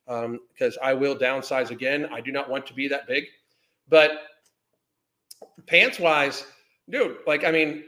Um, 0.06 0.40
because 0.52 0.76
I 0.82 0.92
will 0.92 1.16
downsize 1.16 1.70
again. 1.70 2.06
I 2.12 2.20
do 2.20 2.30
not 2.30 2.50
want 2.50 2.66
to 2.66 2.74
be 2.74 2.88
that 2.88 3.06
big. 3.06 3.24
But 3.88 4.12
pants 5.66 5.98
wise, 5.98 6.44
dude, 6.90 7.18
like, 7.26 7.44
I 7.44 7.50
mean, 7.50 7.84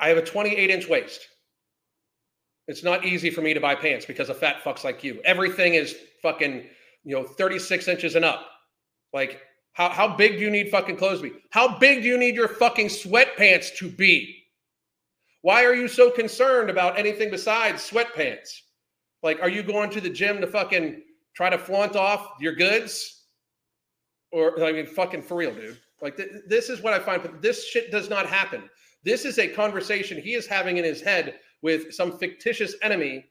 I 0.00 0.08
have 0.08 0.18
a 0.18 0.24
28 0.24 0.70
inch 0.70 0.88
waist. 0.88 1.26
It's 2.66 2.84
not 2.84 3.04
easy 3.04 3.30
for 3.30 3.40
me 3.40 3.54
to 3.54 3.60
buy 3.60 3.74
pants 3.74 4.04
because 4.04 4.28
of 4.28 4.38
fat 4.38 4.62
fucks 4.62 4.84
like 4.84 5.02
you. 5.02 5.20
Everything 5.24 5.74
is 5.74 5.96
fucking, 6.22 6.66
you 7.04 7.14
know, 7.16 7.24
36 7.24 7.88
inches 7.88 8.14
and 8.14 8.24
up. 8.24 8.46
Like, 9.12 9.40
how, 9.72 9.88
how 9.88 10.16
big 10.16 10.32
do 10.32 10.38
you 10.40 10.50
need 10.50 10.70
fucking 10.70 10.96
clothes 10.96 11.20
to 11.20 11.30
be? 11.30 11.36
How 11.50 11.78
big 11.78 12.02
do 12.02 12.08
you 12.08 12.18
need 12.18 12.34
your 12.34 12.48
fucking 12.48 12.88
sweatpants 12.88 13.74
to 13.76 13.88
be? 13.88 14.34
Why 15.42 15.64
are 15.64 15.74
you 15.74 15.88
so 15.88 16.10
concerned 16.10 16.68
about 16.68 16.98
anything 16.98 17.30
besides 17.30 17.88
sweatpants? 17.88 18.50
Like, 19.22 19.40
are 19.40 19.48
you 19.48 19.62
going 19.62 19.90
to 19.90 20.00
the 20.00 20.10
gym 20.10 20.40
to 20.40 20.46
fucking 20.46 21.02
try 21.34 21.48
to 21.48 21.58
flaunt 21.58 21.96
off 21.96 22.32
your 22.40 22.54
goods? 22.54 23.24
Or, 24.30 24.62
I 24.62 24.72
mean, 24.72 24.86
fucking 24.86 25.22
for 25.22 25.36
real, 25.36 25.54
dude. 25.54 25.78
Like 26.00 26.16
th- 26.16 26.30
this 26.46 26.68
is 26.68 26.82
what 26.82 26.92
I 26.92 26.98
find. 26.98 27.22
But 27.22 27.42
this 27.42 27.66
shit 27.66 27.90
does 27.90 28.08
not 28.08 28.26
happen. 28.26 28.68
This 29.04 29.24
is 29.24 29.38
a 29.38 29.48
conversation 29.48 30.20
he 30.20 30.34
is 30.34 30.46
having 30.46 30.76
in 30.76 30.84
his 30.84 31.00
head 31.00 31.36
with 31.62 31.92
some 31.92 32.18
fictitious 32.18 32.74
enemy 32.82 33.26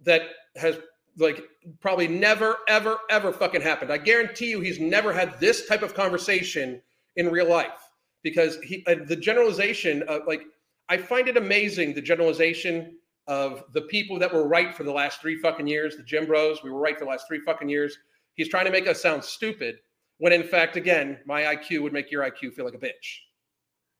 that 0.00 0.22
has 0.56 0.78
like 1.18 1.42
probably 1.80 2.08
never, 2.08 2.56
ever, 2.68 2.98
ever 3.10 3.32
fucking 3.32 3.60
happened. 3.60 3.92
I 3.92 3.98
guarantee 3.98 4.50
you, 4.50 4.60
he's 4.60 4.80
never 4.80 5.12
had 5.12 5.38
this 5.38 5.66
type 5.66 5.82
of 5.82 5.94
conversation 5.94 6.80
in 7.16 7.30
real 7.30 7.48
life 7.48 7.90
because 8.22 8.56
he 8.62 8.84
uh, 8.86 8.96
the 9.06 9.16
generalization 9.16 10.02
of 10.04 10.22
like 10.26 10.42
I 10.88 10.96
find 10.96 11.28
it 11.28 11.36
amazing 11.36 11.94
the 11.94 12.02
generalization 12.02 12.96
of 13.28 13.64
the 13.72 13.82
people 13.82 14.18
that 14.18 14.32
were 14.32 14.48
right 14.48 14.74
for 14.74 14.84
the 14.84 14.92
last 14.92 15.20
three 15.20 15.36
fucking 15.36 15.66
years, 15.66 15.96
the 15.96 16.02
Gym 16.02 16.26
Bros. 16.26 16.62
We 16.64 16.70
were 16.70 16.80
right 16.80 16.98
for 16.98 17.04
the 17.04 17.10
last 17.10 17.28
three 17.28 17.40
fucking 17.40 17.68
years. 17.68 17.96
He's 18.34 18.48
trying 18.48 18.64
to 18.64 18.72
make 18.72 18.88
us 18.88 19.00
sound 19.00 19.22
stupid 19.22 19.76
when 20.22 20.32
in 20.32 20.44
fact, 20.44 20.76
again, 20.76 21.18
my 21.26 21.42
IQ 21.42 21.82
would 21.82 21.92
make 21.92 22.08
your 22.12 22.22
IQ 22.22 22.54
feel 22.54 22.64
like 22.64 22.74
a 22.74 22.78
bitch. 22.78 23.18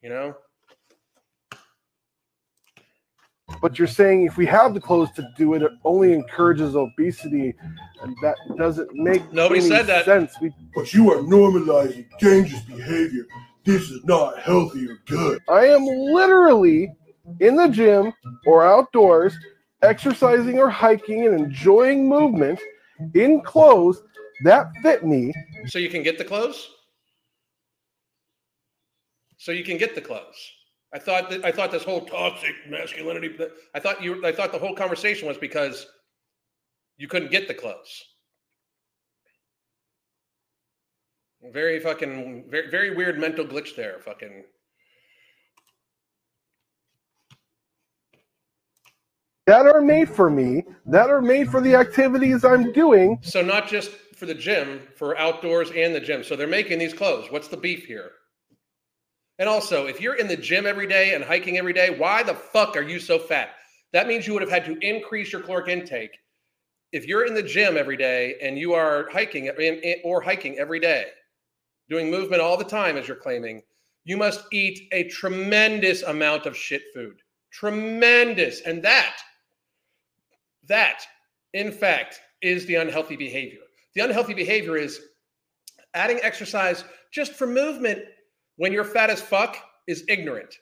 You 0.03 0.09
know? 0.09 0.37
But 3.61 3.77
you're 3.77 3.89
saying 3.89 4.27
if 4.27 4.37
we 4.37 4.47
have 4.47 4.73
the 4.73 4.81
clothes 4.81 5.11
to 5.17 5.29
do 5.37 5.55
it, 5.55 5.63
it 5.63 5.73
only 5.85 6.13
encourages 6.13 6.77
obesity, 6.77 7.55
and 8.03 8.17
that 8.23 8.37
doesn't 8.57 8.95
make 8.95 9.33
nobody 9.33 9.61
said 9.61 9.89
that. 9.89 10.05
Sense. 10.05 10.33
We, 10.41 10.53
but 10.77 10.95
you 10.95 11.11
are 11.11 11.19
normalizing 11.19 12.07
dangerous 12.21 12.63
behavior. 12.63 13.27
This 13.65 13.91
is 13.91 14.05
not 14.05 14.39
healthy 14.39 14.89
or 14.89 14.99
good. 15.07 15.41
I 15.49 15.67
am 15.67 15.85
literally 15.85 16.93
in 17.41 17.57
the 17.57 17.67
gym 17.67 18.13
or 18.47 18.65
outdoors, 18.65 19.37
exercising 19.83 20.61
or 20.61 20.71
hiking 20.71 21.27
and 21.27 21.35
enjoying 21.35 22.09
movement 22.09 22.61
in 23.15 23.41
clothes 23.41 24.05
that 24.45 24.73
fit 24.83 25.05
me. 25.05 25.33
So 25.67 25.79
you 25.79 25.89
can 25.89 26.03
get 26.03 26.19
the 26.19 26.25
clothes? 26.25 26.69
So 29.39 29.53
you 29.53 29.65
can 29.65 29.79
get 29.79 29.95
the 29.95 30.01
clothes. 30.01 30.51
I 30.95 30.99
thought 30.99 31.31
that 31.31 31.45
I 31.45 31.51
thought 31.51 31.71
this 31.73 31.85
whole 31.85 32.05
toxic 32.05 32.55
masculinity. 32.69 33.37
I 33.75 33.81
thought 33.81 34.03
you. 34.03 34.25
I 34.25 34.33
thought 34.33 34.53
the 34.53 34.59
whole 34.59 34.75
conversation 34.75 35.27
was 35.27 35.39
because 35.39 35.87
you 36.99 37.09
couldn't 37.09 37.31
get 37.31 37.49
the 37.49 37.55
clothes. 37.55 38.05
Very 41.53 41.81
fucking 41.81 42.45
very 42.51 42.71
very 42.71 42.95
weird 42.95 43.19
mental 43.19 43.45
glitch 43.45 43.75
there. 43.75 43.99
Fucking. 44.01 44.45
that 49.47 49.67
are 49.67 49.81
made 49.81 50.09
for 50.09 50.31
me, 50.31 50.65
that 50.87 51.11
are 51.11 51.21
made 51.21 51.51
for 51.51 51.61
the 51.61 51.75
activities 51.75 52.45
I'm 52.45 52.73
doing. 52.73 53.19
So 53.23 53.43
not 53.43 53.67
just 53.67 53.91
for 54.23 54.27
the 54.27 54.35
gym, 54.35 54.79
for 54.95 55.19
outdoors 55.19 55.73
and 55.75 55.93
the 55.93 55.99
gym. 55.99 56.23
So 56.23 56.37
they're 56.37 56.47
making 56.47 56.79
these 56.79 56.95
clothes. 56.95 57.27
What's 57.29 57.49
the 57.49 57.57
beef 57.57 57.87
here? 57.87 58.13
And 59.41 59.49
also, 59.49 59.87
if 59.87 60.01
you're 60.01 60.15
in 60.15 60.29
the 60.29 60.37
gym 60.37 60.65
every 60.65 60.87
day 60.87 61.15
and 61.15 61.25
hiking 61.25 61.59
every 61.59 61.73
day, 61.73 61.91
why 61.91 62.23
the 62.23 62.37
fuck 62.37 62.77
are 62.77 62.83
you 62.83 63.01
so 63.01 63.19
fat? 63.19 63.57
That 63.93 64.07
means 64.07 64.25
you 64.25 64.33
would 64.33 64.43
have 64.43 64.51
had 64.51 64.65
to 64.67 64.79
increase 64.79 65.33
your 65.33 65.41
caloric 65.41 65.67
intake. 65.67 66.17
If 66.93 67.05
you're 67.05 67.27
in 67.27 67.35
the 67.35 67.43
gym 67.43 67.77
every 67.77 67.97
day 67.97 68.37
and 68.41 68.57
you 68.57 68.75
are 68.75 69.09
hiking 69.11 69.49
eh, 69.49 69.97
or 70.05 70.21
hiking 70.21 70.57
every 70.57 70.79
day, 70.79 71.07
doing 71.91 72.09
movement 72.09 72.43
all 72.43 72.57
the 72.57 72.63
time, 72.63 72.97
as 72.97 73.09
you're 73.09 73.17
claiming, 73.17 73.61
you 74.05 74.17
must 74.17 74.45
eat 74.53 74.87
a 74.93 75.09
tremendous 75.09 76.03
amount 76.03 76.47
of 76.47 76.57
shit 76.57 76.83
food. 76.95 77.17
Tremendous. 77.51 78.61
And 78.61 78.85
that, 78.85 79.17
that, 80.69 81.03
in 81.55 81.73
fact, 81.73 82.21
is 82.41 82.67
the 82.67 82.77
unhealthy 82.77 83.17
behavior. 83.17 83.62
The 83.95 84.03
unhealthy 84.03 84.35
behavior 84.35 84.77
is 84.77 85.01
adding 85.95 86.19
exercise 86.23 86.85
just 87.13 87.33
for 87.33 87.47
movement 87.47 88.01
when 88.57 88.73
you're 88.73 88.85
fat 88.85 89.11
as 89.11 89.21
fuck 89.21 89.57
is 89.87 90.05
ignorant. 90.09 90.55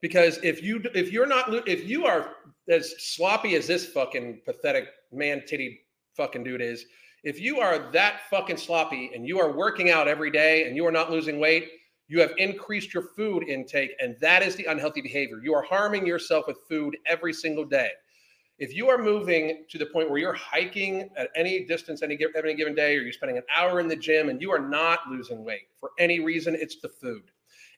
Because 0.00 0.38
if 0.42 0.62
you 0.62 0.82
if 0.94 1.12
you're 1.12 1.26
not 1.26 1.68
if 1.68 1.88
you 1.88 2.06
are 2.06 2.30
as 2.68 2.94
sloppy 2.98 3.56
as 3.56 3.66
this 3.66 3.86
fucking 3.86 4.42
pathetic 4.44 4.88
man 5.12 5.42
titty 5.46 5.80
fucking 6.16 6.44
dude 6.44 6.60
is, 6.60 6.84
if 7.24 7.40
you 7.40 7.58
are 7.58 7.90
that 7.92 8.20
fucking 8.30 8.56
sloppy 8.56 9.10
and 9.14 9.26
you 9.26 9.40
are 9.40 9.52
working 9.52 9.90
out 9.90 10.06
every 10.06 10.30
day 10.30 10.66
and 10.66 10.76
you 10.76 10.86
are 10.86 10.92
not 10.92 11.10
losing 11.10 11.40
weight, 11.40 11.68
you 12.06 12.20
have 12.20 12.32
increased 12.38 12.94
your 12.94 13.02
food 13.02 13.48
intake, 13.48 13.90
and 14.00 14.16
that 14.20 14.42
is 14.42 14.56
the 14.56 14.64
unhealthy 14.66 15.00
behavior. 15.00 15.40
You 15.42 15.54
are 15.54 15.62
harming 15.62 16.06
yourself 16.06 16.46
with 16.46 16.58
food 16.68 16.96
every 17.06 17.32
single 17.32 17.64
day. 17.64 17.90
If 18.58 18.74
you 18.74 18.88
are 18.88 18.98
moving 18.98 19.64
to 19.68 19.78
the 19.78 19.86
point 19.86 20.10
where 20.10 20.18
you're 20.18 20.32
hiking 20.32 21.10
at 21.16 21.30
any 21.36 21.64
distance, 21.64 22.02
any, 22.02 22.18
any 22.36 22.54
given 22.54 22.74
day, 22.74 22.96
or 22.96 23.02
you're 23.02 23.12
spending 23.12 23.38
an 23.38 23.44
hour 23.54 23.78
in 23.78 23.86
the 23.86 23.96
gym 23.96 24.28
and 24.28 24.40
you 24.42 24.50
are 24.50 24.58
not 24.58 25.00
losing 25.08 25.44
weight 25.44 25.68
for 25.78 25.90
any 25.98 26.18
reason, 26.18 26.56
it's 26.56 26.80
the 26.80 26.88
food. 26.88 27.30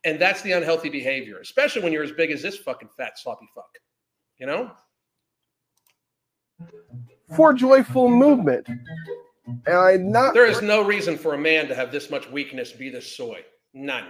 And 0.04 0.18
that's 0.18 0.40
the 0.40 0.52
unhealthy 0.52 0.88
behavior, 0.88 1.38
especially 1.40 1.82
when 1.82 1.92
you're 1.92 2.02
as 2.02 2.12
big 2.12 2.30
as 2.30 2.40
this 2.40 2.56
fucking 2.56 2.88
fat, 2.96 3.18
sloppy 3.18 3.46
fuck. 3.54 3.68
You 4.38 4.46
know? 4.46 4.70
For 7.36 7.52
joyful 7.52 8.08
movement. 8.08 8.66
And 9.66 9.76
I 9.76 9.96
not 9.96 10.32
there 10.32 10.46
is 10.46 10.62
no 10.62 10.82
reason 10.82 11.18
for 11.18 11.34
a 11.34 11.38
man 11.38 11.68
to 11.68 11.74
have 11.74 11.92
this 11.92 12.10
much 12.10 12.30
weakness 12.30 12.72
be 12.72 12.88
this 12.88 13.16
soy. 13.16 13.40
None. 13.74 14.06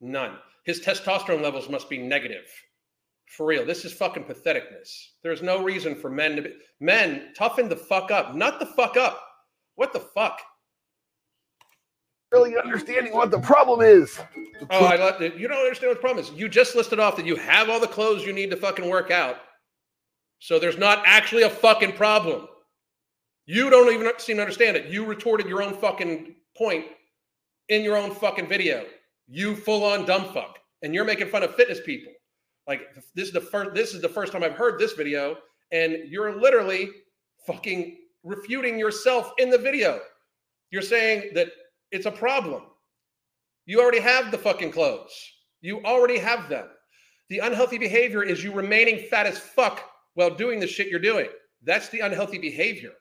None. 0.00 0.36
His 0.64 0.80
testosterone 0.80 1.42
levels 1.42 1.68
must 1.68 1.90
be 1.90 1.98
negative. 1.98 2.46
For 3.26 3.46
real. 3.46 3.64
This 3.64 3.84
is 3.84 3.92
fucking 3.92 4.24
patheticness. 4.24 5.08
There's 5.22 5.42
no 5.42 5.62
reason 5.62 5.94
for 5.94 6.10
men 6.10 6.36
to 6.36 6.42
be 6.42 6.52
men 6.80 7.32
toughen 7.36 7.68
the 7.68 7.76
fuck 7.76 8.10
up. 8.10 8.34
Not 8.34 8.60
the 8.60 8.66
fuck 8.66 8.96
up. 8.96 9.20
What 9.76 9.92
the 9.92 10.00
fuck? 10.00 10.40
Really 12.30 12.56
understanding 12.56 13.12
what 13.12 13.30
the 13.30 13.38
problem 13.38 13.80
is. 13.80 14.18
Oh, 14.70 14.84
I 14.84 14.96
love 14.96 15.22
it. 15.22 15.36
You 15.36 15.46
don't 15.46 15.58
understand 15.58 15.90
what 15.90 15.98
the 15.98 16.00
problem 16.00 16.24
is. 16.24 16.32
You 16.32 16.48
just 16.48 16.74
listed 16.74 16.98
off 16.98 17.16
that 17.16 17.26
you 17.26 17.36
have 17.36 17.68
all 17.68 17.80
the 17.80 17.86
clothes 17.86 18.24
you 18.24 18.32
need 18.32 18.50
to 18.50 18.56
fucking 18.56 18.88
work 18.88 19.10
out. 19.10 19.36
So 20.40 20.58
there's 20.58 20.78
not 20.78 21.02
actually 21.06 21.42
a 21.44 21.50
fucking 21.50 21.92
problem. 21.92 22.48
You 23.46 23.70
don't 23.70 23.92
even 23.92 24.10
seem 24.18 24.36
to 24.36 24.42
understand 24.42 24.76
it. 24.76 24.86
You 24.86 25.04
retorted 25.04 25.48
your 25.48 25.62
own 25.62 25.74
fucking 25.74 26.34
point 26.56 26.86
in 27.68 27.82
your 27.82 27.96
own 27.96 28.10
fucking 28.10 28.48
video. 28.48 28.84
You 29.28 29.54
full 29.54 29.84
on 29.84 30.04
dumb 30.04 30.32
fuck. 30.32 30.58
And 30.82 30.94
you're 30.94 31.04
making 31.04 31.28
fun 31.28 31.42
of 31.42 31.54
fitness 31.54 31.80
people. 31.84 32.13
Like 32.66 32.82
this 33.14 33.26
is 33.28 33.32
the 33.32 33.40
first 33.40 33.74
this 33.74 33.94
is 33.94 34.00
the 34.00 34.08
first 34.08 34.32
time 34.32 34.42
I've 34.42 34.54
heard 34.54 34.78
this 34.78 34.92
video 34.92 35.36
and 35.72 35.98
you're 36.08 36.40
literally 36.40 36.90
fucking 37.46 37.98
refuting 38.22 38.78
yourself 38.78 39.32
in 39.38 39.50
the 39.50 39.58
video. 39.58 40.00
You're 40.70 40.82
saying 40.82 41.32
that 41.34 41.48
it's 41.90 42.06
a 42.06 42.10
problem. 42.10 42.62
You 43.66 43.80
already 43.80 44.00
have 44.00 44.30
the 44.30 44.38
fucking 44.38 44.70
clothes. 44.70 45.12
You 45.60 45.82
already 45.84 46.18
have 46.18 46.48
them. 46.48 46.68
The 47.28 47.38
unhealthy 47.38 47.78
behavior 47.78 48.22
is 48.22 48.44
you 48.44 48.52
remaining 48.52 49.06
fat 49.08 49.26
as 49.26 49.38
fuck 49.38 49.82
while 50.14 50.30
doing 50.30 50.60
the 50.60 50.66
shit 50.66 50.88
you're 50.88 51.00
doing. 51.00 51.28
That's 51.62 51.88
the 51.88 52.00
unhealthy 52.00 52.38
behavior. 52.38 52.92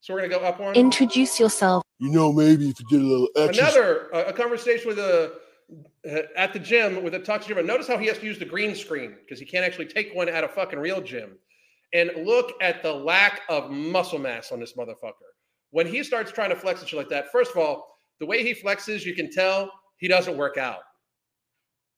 So 0.00 0.14
we're 0.14 0.20
gonna 0.20 0.38
go 0.38 0.46
up 0.46 0.60
one. 0.60 0.74
Introduce 0.76 1.40
yourself. 1.40 1.82
You 1.98 2.10
know, 2.10 2.32
maybe 2.32 2.68
if 2.68 2.78
you 2.78 2.86
did 2.88 3.00
a 3.00 3.04
little 3.04 3.28
extra. 3.36 3.64
Another 3.64 4.14
uh, 4.14 4.24
a 4.28 4.32
conversation 4.32 4.86
with 4.86 4.98
a 4.98 5.24
uh, 5.24 5.28
Uh, 6.08 6.20
at 6.36 6.52
the 6.52 6.58
gym 6.60 7.02
with 7.02 7.14
a 7.14 7.18
toxic 7.18 7.56
gym. 7.56 7.66
Notice 7.66 7.88
how 7.88 7.98
he 7.98 8.06
has 8.06 8.18
to 8.18 8.24
use 8.24 8.38
the 8.38 8.44
green 8.44 8.76
screen 8.76 9.16
because 9.20 9.40
he 9.40 9.44
can't 9.44 9.64
actually 9.64 9.86
take 9.86 10.14
one 10.14 10.28
at 10.28 10.44
a 10.44 10.48
fucking 10.48 10.78
real 10.78 11.00
gym. 11.00 11.36
And 11.92 12.12
look 12.24 12.52
at 12.60 12.82
the 12.82 12.92
lack 12.92 13.40
of 13.48 13.70
muscle 13.70 14.18
mass 14.18 14.52
on 14.52 14.60
this 14.60 14.74
motherfucker. 14.74 15.14
When 15.70 15.86
he 15.86 16.04
starts 16.04 16.30
trying 16.30 16.50
to 16.50 16.56
flex 16.56 16.80
and 16.80 16.88
shit 16.88 16.96
like 16.96 17.08
that, 17.08 17.32
first 17.32 17.50
of 17.50 17.56
all, 17.56 17.98
the 18.20 18.26
way 18.26 18.44
he 18.44 18.54
flexes, 18.54 19.04
you 19.04 19.14
can 19.14 19.30
tell 19.30 19.72
he 19.98 20.06
doesn't 20.06 20.36
work 20.36 20.56
out. 20.56 20.80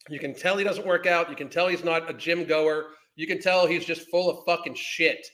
You 0.09 0.19
can 0.19 0.35
tell 0.35 0.57
he 0.57 0.65
doesn't 0.65 0.87
work 0.87 1.07
out. 1.07 1.29
You 1.29 1.37
can 1.37 1.51
tell 1.51 1.69
he's 1.69 1.85
not 1.85 2.09
a 2.09 2.15
gym 2.15 2.45
goer. 2.45 2.87
You 3.17 3.27
can 3.27 3.41
tell 3.41 3.67
he's 3.67 3.85
just 3.85 4.09
full 4.09 4.31
of 4.31 4.47
fucking 4.47 4.75
shit. 4.75 5.27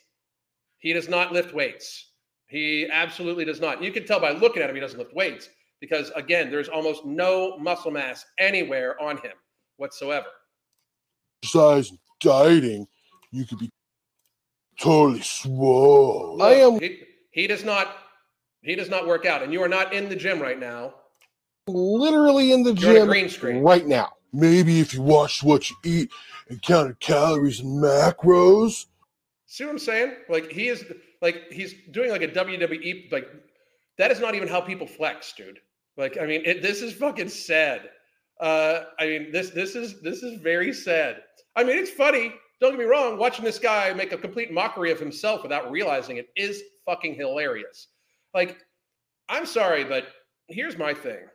He 0.79 0.93
does 0.93 1.09
not 1.09 1.33
lift 1.33 1.55
weights. 1.55 2.11
He 2.49 2.89
absolutely 2.91 3.45
does 3.45 3.61
not. 3.61 3.81
You 3.83 3.93
can 3.93 4.05
tell 4.05 4.19
by 4.19 4.33
looking 4.33 4.63
at 4.63 4.71
him, 4.71 4.75
he 4.75 4.81
doesn't 4.81 4.99
lift 4.99 5.15
weights 5.15 5.49
because, 5.81 6.11
again, 6.17 6.51
there's 6.51 6.69
almost 6.69 7.05
no 7.05 7.59
muscle 7.59 7.91
mass 7.91 8.25
anywhere 8.39 9.01
on 9.01 9.17
him 9.19 9.33
whatsoever. 9.77 10.27
Besides 11.43 11.93
dieting, 12.21 12.87
you 13.33 13.45
could 13.45 13.59
be 13.59 13.71
totally 14.79 15.21
swole. 15.23 16.37
Look, 16.39 16.47
I 16.47 16.55
am. 16.55 16.81
He, 16.81 17.01
he 17.31 17.47
does 17.47 17.65
not. 17.65 17.97
He 18.63 18.75
does 18.75 18.89
not 18.89 19.07
work 19.07 19.27
out, 19.27 19.43
and 19.43 19.53
you 19.53 19.63
are 19.63 19.69
not 19.69 19.93
in 19.93 20.09
the 20.09 20.17
gym 20.17 20.41
right 20.41 20.59
now. 20.59 20.95
Literally 21.67 22.53
in 22.53 22.63
the 22.63 22.73
You're 22.75 22.95
gym 22.95 23.07
green 23.09 23.29
screen. 23.29 23.63
right 23.63 23.87
now. 23.87 24.13
Maybe 24.33 24.81
if 24.81 24.93
you 24.95 25.03
watched 25.03 25.43
what 25.43 25.71
you 25.71 25.77
eat 25.85 26.11
and 26.49 26.61
counted 26.63 26.99
calories 27.01 27.61
and 27.61 27.83
macros. 27.83 28.87
See 29.47 29.65
what 29.65 29.71
I'm 29.71 29.79
saying? 29.79 30.15
Like 30.29 30.51
he 30.51 30.69
is 30.69 30.85
like 31.23 31.51
he's 31.53 31.75
doing 31.91 32.11
like 32.11 32.23
a 32.23 32.29
WWE 32.29 33.13
like 33.13 33.29
that 33.99 34.11
is 34.11 34.21
not 34.21 34.35
even 34.35 34.49
how 34.49 34.61
people 34.61 34.87
flex, 34.87 35.33
dude. 35.33 35.59
Like 35.97 36.19
I 36.21 36.27
mean, 36.27 36.43
it, 36.45 36.63
this 36.63 36.83
is 36.83 36.93
fucking 36.95 37.29
sad. 37.29 37.91
Uh, 38.41 38.85
I 38.99 39.07
mean, 39.07 39.33
this 39.33 39.51
this 39.51 39.77
is 39.77 40.01
this 40.01 40.23
is 40.23 40.41
very 40.41 40.73
sad. 40.73 41.23
I 41.57 41.65
mean, 41.65 41.79
it's 41.79 41.91
funny. 41.91 42.35
Don't 42.61 42.73
get 42.73 42.79
me 42.79 42.85
wrong. 42.85 43.19
Watching 43.19 43.45
this 43.45 43.59
guy 43.59 43.93
make 43.93 44.13
a 44.13 44.19
complete 44.19 44.53
mockery 44.53 44.91
of 44.91 44.99
himself 44.99 45.43
without 45.43 45.71
realizing 45.71 46.17
it 46.17 46.29
is 46.37 46.63
fucking 46.87 47.15
hilarious. 47.15 47.89
Like, 48.33 48.59
I'm 49.29 49.47
sorry, 49.47 49.85
but 49.85 50.07
here's 50.49 50.79
my 50.79 50.95
thing. 50.95 51.27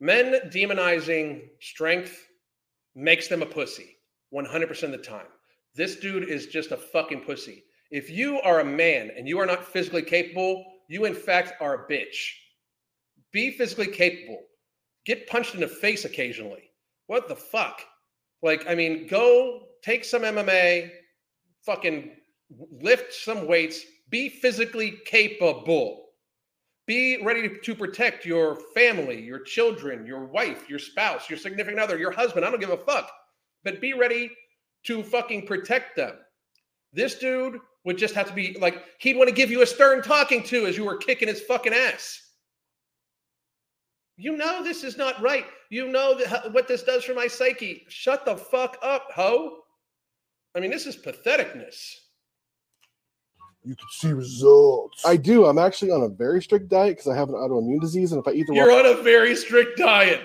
Men 0.00 0.50
demonizing 0.50 1.42
strength 1.60 2.26
makes 2.94 3.28
them 3.28 3.42
a 3.42 3.46
pussy 3.46 3.96
100% 4.34 4.82
of 4.82 4.90
the 4.90 4.98
time. 4.98 5.26
This 5.74 5.96
dude 5.96 6.28
is 6.28 6.46
just 6.46 6.72
a 6.72 6.76
fucking 6.76 7.20
pussy. 7.20 7.64
If 7.90 8.10
you 8.10 8.40
are 8.40 8.60
a 8.60 8.64
man 8.64 9.10
and 9.16 9.28
you 9.28 9.38
are 9.38 9.46
not 9.46 9.64
physically 9.64 10.02
capable, 10.02 10.64
you 10.92 11.06
in 11.06 11.14
fact 11.14 11.54
are 11.60 11.74
a 11.74 11.90
bitch. 11.90 12.34
Be 13.32 13.50
physically 13.50 13.86
capable. 13.86 14.42
Get 15.06 15.26
punched 15.26 15.54
in 15.54 15.60
the 15.60 15.68
face 15.68 16.04
occasionally. 16.04 16.70
What 17.06 17.28
the 17.28 17.36
fuck? 17.36 17.80
Like, 18.42 18.66
I 18.68 18.74
mean, 18.74 19.06
go 19.06 19.68
take 19.82 20.04
some 20.04 20.22
MMA, 20.22 20.90
fucking 21.64 22.10
lift 22.80 23.14
some 23.14 23.46
weights, 23.46 23.80
be 24.10 24.28
physically 24.28 24.98
capable. 25.06 26.08
Be 26.86 27.22
ready 27.24 27.48
to 27.62 27.74
protect 27.74 28.26
your 28.26 28.58
family, 28.74 29.22
your 29.22 29.40
children, 29.40 30.04
your 30.04 30.26
wife, 30.26 30.68
your 30.68 30.78
spouse, 30.78 31.30
your 31.30 31.38
significant 31.38 31.80
other, 31.80 31.96
your 31.96 32.10
husband. 32.10 32.44
I 32.44 32.50
don't 32.50 32.60
give 32.60 32.70
a 32.70 32.76
fuck. 32.76 33.10
But 33.64 33.80
be 33.80 33.94
ready 33.94 34.30
to 34.84 35.02
fucking 35.02 35.46
protect 35.46 35.96
them. 35.96 36.16
This 36.92 37.14
dude 37.14 37.60
would 37.84 37.98
just 37.98 38.14
have 38.14 38.28
to 38.28 38.32
be 38.32 38.56
like 38.60 38.84
he'd 38.98 39.16
want 39.16 39.28
to 39.28 39.34
give 39.34 39.50
you 39.50 39.62
a 39.62 39.66
stern 39.66 40.02
talking 40.02 40.42
to 40.44 40.66
as 40.66 40.76
you 40.76 40.84
were 40.84 40.96
kicking 40.96 41.28
his 41.28 41.40
fucking 41.40 41.72
ass. 41.72 42.20
You 44.16 44.36
know 44.36 44.62
this 44.62 44.84
is 44.84 44.96
not 44.96 45.20
right. 45.20 45.46
You 45.70 45.88
know 45.88 46.16
that, 46.18 46.52
what 46.52 46.68
this 46.68 46.82
does 46.82 47.04
for 47.04 47.14
my 47.14 47.26
psyche. 47.26 47.84
Shut 47.88 48.24
the 48.24 48.36
fuck 48.36 48.78
up, 48.82 49.08
ho. 49.14 49.58
I 50.54 50.60
mean, 50.60 50.70
this 50.70 50.86
is 50.86 50.96
patheticness. 50.96 51.94
You 53.64 53.76
can 53.76 53.86
see 53.90 54.12
results. 54.12 55.04
I 55.06 55.16
do. 55.16 55.46
I'm 55.46 55.58
actually 55.58 55.92
on 55.92 56.02
a 56.02 56.08
very 56.08 56.42
strict 56.42 56.68
diet 56.68 56.96
because 56.96 57.10
I 57.10 57.16
have 57.16 57.28
an 57.28 57.36
autoimmune 57.36 57.80
disease, 57.80 58.12
and 58.12 58.20
if 58.20 58.28
I 58.28 58.32
eat 58.32 58.46
the 58.48 58.54
You're 58.54 58.72
on 58.72 58.86
a 58.86 59.02
very 59.02 59.34
strict 59.36 59.78
diet. 59.78 60.20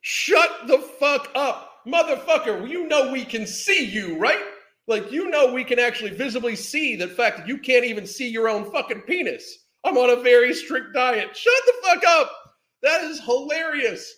Shut 0.00 0.66
the 0.66 0.78
fuck 0.98 1.30
up, 1.34 1.82
motherfucker. 1.86 2.68
You 2.68 2.88
know 2.88 3.12
we 3.12 3.24
can 3.24 3.46
see 3.46 3.84
you, 3.84 4.18
right? 4.18 4.42
Like, 4.86 5.12
you 5.12 5.30
know, 5.30 5.52
we 5.52 5.64
can 5.64 5.78
actually 5.78 6.10
visibly 6.10 6.56
see 6.56 6.96
the 6.96 7.08
fact 7.08 7.38
that 7.38 7.48
you 7.48 7.58
can't 7.58 7.84
even 7.84 8.06
see 8.06 8.28
your 8.28 8.48
own 8.48 8.70
fucking 8.70 9.02
penis. 9.02 9.66
I'm 9.84 9.96
on 9.96 10.10
a 10.10 10.22
very 10.22 10.52
strict 10.52 10.94
diet. 10.94 11.36
Shut 11.36 11.62
the 11.66 11.72
fuck 11.84 12.04
up. 12.06 12.32
That 12.82 13.02
is 13.04 13.20
hilarious. 13.20 14.12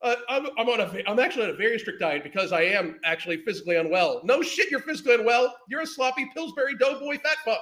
Uh, 0.00 0.14
I'm, 0.28 0.46
I'm 0.56 0.68
on 0.68 0.80
a 0.80 1.02
I'm 1.08 1.18
actually 1.18 1.44
on 1.44 1.50
a 1.50 1.56
very 1.56 1.78
strict 1.78 1.98
diet 1.98 2.22
because 2.22 2.52
I 2.52 2.62
am 2.62 3.00
actually 3.04 3.38
physically 3.38 3.76
unwell. 3.76 4.20
No 4.22 4.42
shit, 4.42 4.70
you're 4.70 4.80
physically 4.80 5.14
unwell. 5.14 5.56
You're 5.68 5.80
a 5.80 5.86
sloppy 5.86 6.30
Pillsbury 6.34 6.76
Doughboy 6.76 7.18
fat 7.18 7.38
fuck. 7.44 7.60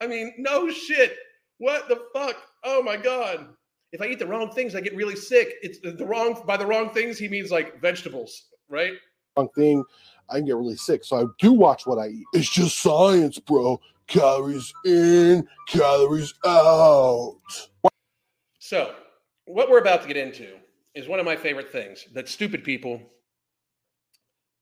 I 0.00 0.06
mean, 0.06 0.32
no 0.38 0.70
shit. 0.70 1.16
What 1.58 1.88
the 1.88 2.02
fuck? 2.14 2.36
Oh 2.64 2.82
my 2.82 2.96
god. 2.96 3.48
If 3.92 4.00
I 4.00 4.06
eat 4.06 4.20
the 4.20 4.26
wrong 4.26 4.52
things, 4.52 4.76
I 4.76 4.80
get 4.80 4.94
really 4.94 5.16
sick. 5.16 5.54
It's 5.62 5.80
the 5.80 6.06
wrong 6.06 6.40
by 6.46 6.56
the 6.56 6.66
wrong 6.66 6.90
things. 6.90 7.18
He 7.18 7.28
means 7.28 7.50
like 7.50 7.80
vegetables, 7.80 8.44
right? 8.68 8.92
Wrong 9.36 9.48
thing, 9.56 9.84
I 10.30 10.36
can 10.36 10.46
get 10.46 10.56
really 10.56 10.76
sick. 10.76 11.04
So 11.04 11.16
I 11.16 11.24
do 11.38 11.52
watch 11.52 11.86
what 11.86 11.98
I 11.98 12.08
eat. 12.08 12.24
It's 12.32 12.50
just 12.50 12.78
science, 12.78 13.38
bro. 13.38 13.80
Calories 14.06 14.72
in, 14.84 15.46
calories 15.68 16.34
out. 16.44 17.36
So, 18.58 18.94
what 19.44 19.70
we're 19.70 19.78
about 19.78 20.02
to 20.02 20.08
get 20.08 20.16
into 20.16 20.54
is 20.94 21.08
one 21.08 21.18
of 21.18 21.24
my 21.24 21.36
favorite 21.36 21.72
things 21.72 22.06
that 22.14 22.28
stupid 22.28 22.64
people 22.64 23.00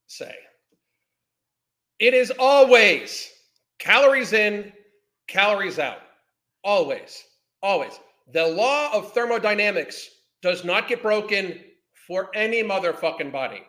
say. 0.07 0.35
It 1.99 2.15
is 2.15 2.33
always 2.39 3.31
calories 3.79 4.33
in, 4.33 4.73
calories 5.27 5.79
out. 5.79 5.99
Always. 6.65 7.25
Always. 7.63 7.99
The 8.33 8.47
law 8.47 8.93
of 8.93 9.13
thermodynamics 9.13 10.09
does 10.43 10.65
not 10.65 10.89
get 10.89 11.03
broken 11.03 11.61
for 12.07 12.31
any 12.35 12.63
motherfucking 12.63 13.33
body. 13.33 13.63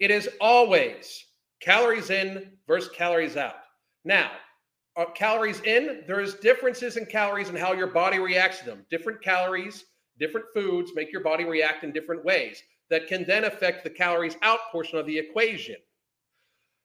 It 0.00 0.10
is 0.10 0.28
always 0.40 1.24
calories 1.60 2.10
in 2.10 2.52
versus 2.66 2.90
calories 2.94 3.36
out. 3.36 3.54
Now, 4.04 4.30
calories 5.14 5.60
in, 5.62 6.02
there's 6.06 6.34
differences 6.34 6.96
in 6.96 7.06
calories 7.06 7.48
and 7.48 7.58
how 7.58 7.72
your 7.72 7.88
body 7.88 8.18
reacts 8.18 8.60
to 8.60 8.66
them. 8.66 8.84
Different 8.90 9.22
calories, 9.22 9.84
different 10.18 10.46
foods 10.54 10.92
make 10.94 11.12
your 11.12 11.22
body 11.22 11.44
react 11.44 11.84
in 11.84 11.92
different 11.92 12.24
ways 12.24 12.62
that 12.90 13.06
can 13.06 13.24
then 13.24 13.44
affect 13.44 13.82
the 13.82 13.90
calories 13.90 14.36
out 14.42 14.60
portion 14.70 14.98
of 14.98 15.06
the 15.06 15.18
equation. 15.18 15.76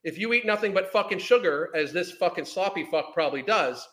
If 0.04 0.18
you 0.18 0.32
eat 0.34 0.46
nothing 0.46 0.74
but 0.74 0.92
fucking 0.92 1.20
sugar, 1.20 1.70
as 1.76 1.92
this 1.92 2.14
fucking 2.14 2.46
sloppy 2.46 2.88
fuck 2.90 3.14
probably 3.14 3.42
does, 3.42 3.86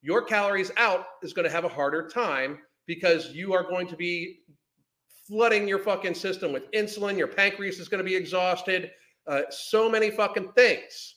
your 0.00 0.22
calories 0.22 0.72
out 0.78 1.04
is 1.22 1.34
going 1.34 1.44
to 1.46 1.52
have 1.52 1.64
a 1.64 1.68
harder 1.68 2.08
time 2.08 2.58
because 2.86 3.32
you 3.32 3.52
are 3.52 3.68
going 3.68 3.86
to 3.88 3.96
be 3.96 4.38
flooding 5.30 5.68
your 5.68 5.78
fucking 5.78 6.14
system 6.14 6.52
with 6.52 6.70
insulin. 6.72 7.16
Your 7.16 7.28
pancreas 7.28 7.78
is 7.78 7.88
going 7.88 8.02
to 8.02 8.10
be 8.10 8.16
exhausted. 8.16 8.90
Uh, 9.26 9.42
so 9.50 9.88
many 9.88 10.10
fucking 10.10 10.50
things 10.52 11.14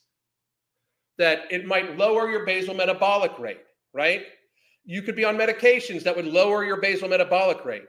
that 1.17 1.41
it 1.49 1.65
might 1.65 1.97
lower 1.97 2.30
your 2.30 2.45
basal 2.45 2.76
metabolic 2.76 3.38
rate, 3.39 3.62
right? 3.91 4.23
You 4.86 5.02
could 5.02 5.15
be 5.15 5.26
on 5.26 5.36
medications 5.36 6.04
that 6.04 6.15
would 6.15 6.28
lower 6.28 6.63
your 6.63 6.80
basal 6.80 7.10
metabolic 7.10 7.65
rate. 7.65 7.86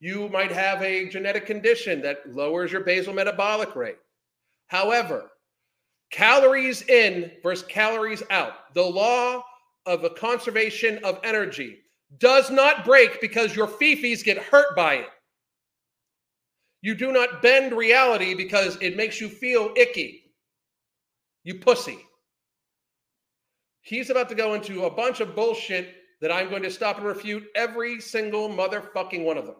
You 0.00 0.28
might 0.28 0.52
have 0.52 0.80
a 0.82 1.08
genetic 1.08 1.44
condition 1.44 2.00
that 2.02 2.32
lowers 2.32 2.70
your 2.70 2.82
basal 2.82 3.12
metabolic 3.12 3.74
rate. 3.74 3.98
However, 4.68 5.30
calories 6.12 6.82
in 6.82 7.32
versus 7.42 7.66
calories 7.66 8.22
out, 8.30 8.72
the 8.74 8.82
law 8.82 9.42
of 9.86 10.04
a 10.04 10.10
conservation 10.10 11.00
of 11.02 11.18
energy 11.24 11.78
does 12.18 12.50
not 12.50 12.84
break 12.84 13.20
because 13.20 13.56
your 13.56 13.66
fifis 13.66 14.22
get 14.22 14.38
hurt 14.38 14.76
by 14.76 14.94
it. 14.94 15.08
You 16.80 16.94
do 16.94 17.12
not 17.12 17.42
bend 17.42 17.72
reality 17.72 18.34
because 18.34 18.78
it 18.80 18.96
makes 18.96 19.20
you 19.20 19.28
feel 19.28 19.72
icky. 19.76 20.32
You 21.44 21.56
pussy. 21.56 21.98
He's 23.80 24.10
about 24.10 24.28
to 24.28 24.34
go 24.34 24.54
into 24.54 24.84
a 24.84 24.90
bunch 24.90 25.20
of 25.20 25.34
bullshit 25.34 25.94
that 26.20 26.30
I'm 26.30 26.50
going 26.50 26.62
to 26.62 26.70
stop 26.70 26.98
and 26.98 27.06
refute 27.06 27.44
every 27.54 28.00
single 28.00 28.48
motherfucking 28.48 29.24
one 29.24 29.38
of 29.38 29.46
them. 29.46 29.56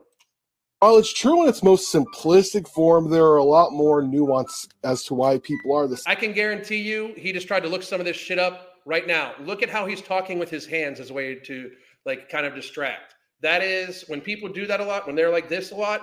While 0.80 0.98
it's 0.98 1.12
true 1.12 1.42
in 1.42 1.48
its 1.48 1.62
most 1.62 1.92
simplistic 1.92 2.68
form, 2.68 3.10
there 3.10 3.24
are 3.24 3.38
a 3.38 3.44
lot 3.44 3.72
more 3.72 4.00
nuance 4.02 4.68
as 4.84 5.02
to 5.04 5.14
why 5.14 5.38
people 5.38 5.74
are 5.74 5.88
this. 5.88 6.04
I 6.06 6.14
can 6.14 6.32
guarantee 6.32 6.76
you 6.76 7.14
he 7.16 7.32
just 7.32 7.48
tried 7.48 7.64
to 7.64 7.68
look 7.68 7.82
some 7.82 7.98
of 7.98 8.06
this 8.06 8.16
shit 8.16 8.38
up 8.38 8.74
right 8.86 9.06
now. 9.06 9.32
Look 9.40 9.62
at 9.62 9.70
how 9.70 9.86
he's 9.86 10.00
talking 10.00 10.38
with 10.38 10.50
his 10.50 10.66
hands 10.66 11.00
as 11.00 11.10
a 11.10 11.14
way 11.14 11.34
to 11.34 11.70
like 12.06 12.28
kind 12.28 12.46
of 12.46 12.54
distract. 12.54 13.14
That 13.40 13.62
is 13.62 14.04
when 14.06 14.20
people 14.20 14.48
do 14.48 14.66
that 14.66 14.80
a 14.80 14.84
lot, 14.84 15.06
when 15.06 15.16
they're 15.16 15.32
like 15.32 15.48
this 15.48 15.72
a 15.72 15.76
lot, 15.76 16.02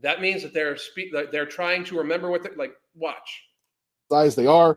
that 0.00 0.20
means 0.20 0.42
that 0.42 0.52
they're 0.52 0.76
speak 0.76 1.14
they're 1.32 1.46
trying 1.46 1.84
to 1.84 1.98
remember 1.98 2.30
what 2.30 2.42
they 2.42 2.50
like 2.56 2.74
watch. 2.94 3.42
Size 4.10 4.34
they 4.34 4.46
are. 4.46 4.76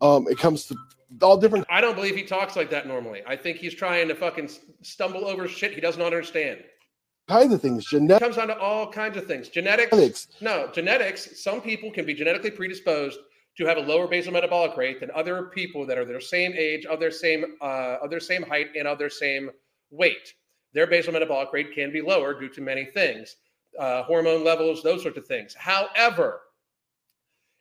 Um, 0.00 0.26
it 0.28 0.38
comes 0.38 0.66
to 0.66 0.76
all 1.22 1.36
different. 1.36 1.66
I 1.70 1.80
don't 1.80 1.94
believe 1.94 2.16
he 2.16 2.24
talks 2.24 2.56
like 2.56 2.70
that 2.70 2.86
normally. 2.86 3.22
I 3.26 3.36
think 3.36 3.58
he's 3.58 3.74
trying 3.74 4.08
to 4.08 4.14
fucking 4.14 4.50
stumble 4.82 5.26
over 5.26 5.48
shit 5.48 5.72
he 5.72 5.80
doesn't 5.80 6.02
understand. 6.02 6.62
Kinds 7.28 7.52
of 7.52 7.60
things. 7.60 7.84
Genetics 7.86 8.22
comes 8.22 8.36
down 8.36 8.48
to 8.48 8.58
all 8.58 8.90
kinds 8.90 9.16
of 9.16 9.26
things. 9.26 9.48
Genetics. 9.48 9.90
genetics. 9.90 10.28
No, 10.40 10.70
genetics. 10.72 11.42
Some 11.42 11.60
people 11.60 11.90
can 11.90 12.06
be 12.06 12.14
genetically 12.14 12.52
predisposed 12.52 13.18
to 13.58 13.64
have 13.64 13.78
a 13.78 13.80
lower 13.80 14.06
basal 14.06 14.32
metabolic 14.32 14.76
rate 14.76 15.00
than 15.00 15.10
other 15.12 15.44
people 15.44 15.86
that 15.86 15.98
are 15.98 16.04
their 16.04 16.20
same 16.20 16.52
age, 16.56 16.86
of 16.86 17.00
their 17.00 17.10
same 17.10 17.56
uh, 17.60 17.96
of 18.02 18.10
their 18.10 18.20
same 18.20 18.42
height, 18.42 18.68
and 18.76 18.86
of 18.86 18.98
their 18.98 19.10
same 19.10 19.50
weight. 19.90 20.34
Their 20.72 20.86
basal 20.86 21.12
metabolic 21.12 21.52
rate 21.52 21.74
can 21.74 21.92
be 21.92 22.00
lower 22.02 22.38
due 22.38 22.50
to 22.50 22.60
many 22.60 22.84
things, 22.84 23.36
uh, 23.78 24.02
hormone 24.04 24.44
levels, 24.44 24.82
those 24.82 25.02
sorts 25.02 25.18
of 25.18 25.26
things. 25.26 25.54
However, 25.54 26.40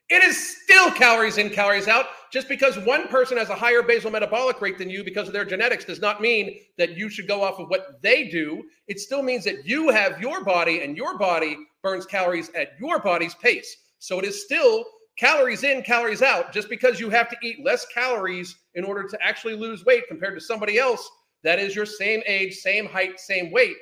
it 0.08 0.24
is 0.24 0.58
still 0.64 0.92
calories 0.92 1.40
in, 1.40 1.50
calories 1.50 1.88
out. 1.88 2.06
Just 2.32 2.48
because 2.48 2.78
one 2.80 3.08
person 3.08 3.38
has 3.38 3.50
a 3.50 3.56
higher 3.56 3.82
basal 3.82 4.12
metabolic 4.12 4.62
rate 4.62 4.78
than 4.78 4.90
you 4.90 5.04
because 5.04 5.28
of 5.28 5.34
their 5.34 5.46
genetics 5.46 5.86
does 5.86 6.00
not 6.00 6.22
mean 6.22 6.60
that 6.78 6.96
you 6.96 7.10
should 7.10 7.28
go 7.28 7.42
off 7.42 7.60
of 7.60 7.70
what 7.70 8.02
they 8.04 8.28
do. 8.28 8.64
It 8.88 9.00
still 9.00 9.24
means 9.24 9.44
that 9.46 9.66
you 9.66 9.90
have 9.90 10.22
your 10.22 10.44
body 10.44 10.82
and 10.82 10.96
your 10.96 11.18
body 11.18 11.58
burns 11.82 12.06
calories 12.06 12.52
at 12.56 12.74
your 12.80 13.00
body's 13.00 13.34
pace. 13.36 13.78
So 13.98 14.20
it 14.20 14.26
is 14.26 14.44
still 14.44 14.86
calories 15.18 15.64
in, 15.64 15.82
calories 15.82 16.22
out. 16.22 16.52
Just 16.52 16.70
because 16.70 17.00
you 17.00 17.10
have 17.10 17.30
to 17.30 17.38
eat 17.42 17.66
less 17.66 17.86
calories 17.88 18.56
in 18.76 18.84
order 18.84 19.08
to 19.08 19.18
actually 19.24 19.56
lose 19.56 19.86
weight 19.86 20.04
compared 20.08 20.36
to 20.36 20.42
somebody 20.42 20.78
else 20.78 21.10
that 21.44 21.60
is 21.60 21.76
your 21.76 21.86
same 21.86 22.22
age, 22.28 22.56
same 22.56 22.88
height, 22.88 23.20
same 23.20 23.52
weight. 23.52 23.78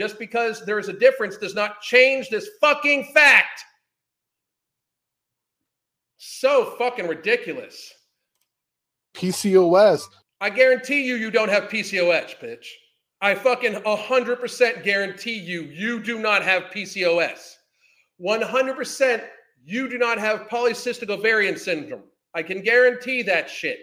Just 0.00 0.18
because 0.18 0.64
there 0.64 0.78
is 0.78 0.88
a 0.88 0.94
difference 0.94 1.36
does 1.36 1.54
not 1.54 1.82
change 1.82 2.30
this 2.30 2.48
fucking 2.58 3.10
fact. 3.12 3.60
So 6.16 6.74
fucking 6.78 7.06
ridiculous. 7.06 7.92
PCOS. 9.12 10.04
I 10.40 10.48
guarantee 10.48 11.02
you, 11.02 11.16
you 11.16 11.30
don't 11.30 11.50
have 11.50 11.64
PCOS, 11.64 12.34
bitch. 12.40 12.64
I 13.20 13.34
fucking 13.34 13.74
100% 13.74 14.84
guarantee 14.84 15.38
you, 15.38 15.64
you 15.64 16.02
do 16.02 16.18
not 16.18 16.42
have 16.44 16.70
PCOS. 16.74 17.56
100% 18.24 19.22
you 19.62 19.86
do 19.86 19.98
not 19.98 20.16
have 20.16 20.48
polycystic 20.48 21.10
ovarian 21.10 21.58
syndrome. 21.58 22.04
I 22.34 22.42
can 22.42 22.62
guarantee 22.62 23.22
that 23.24 23.50
shit. 23.50 23.80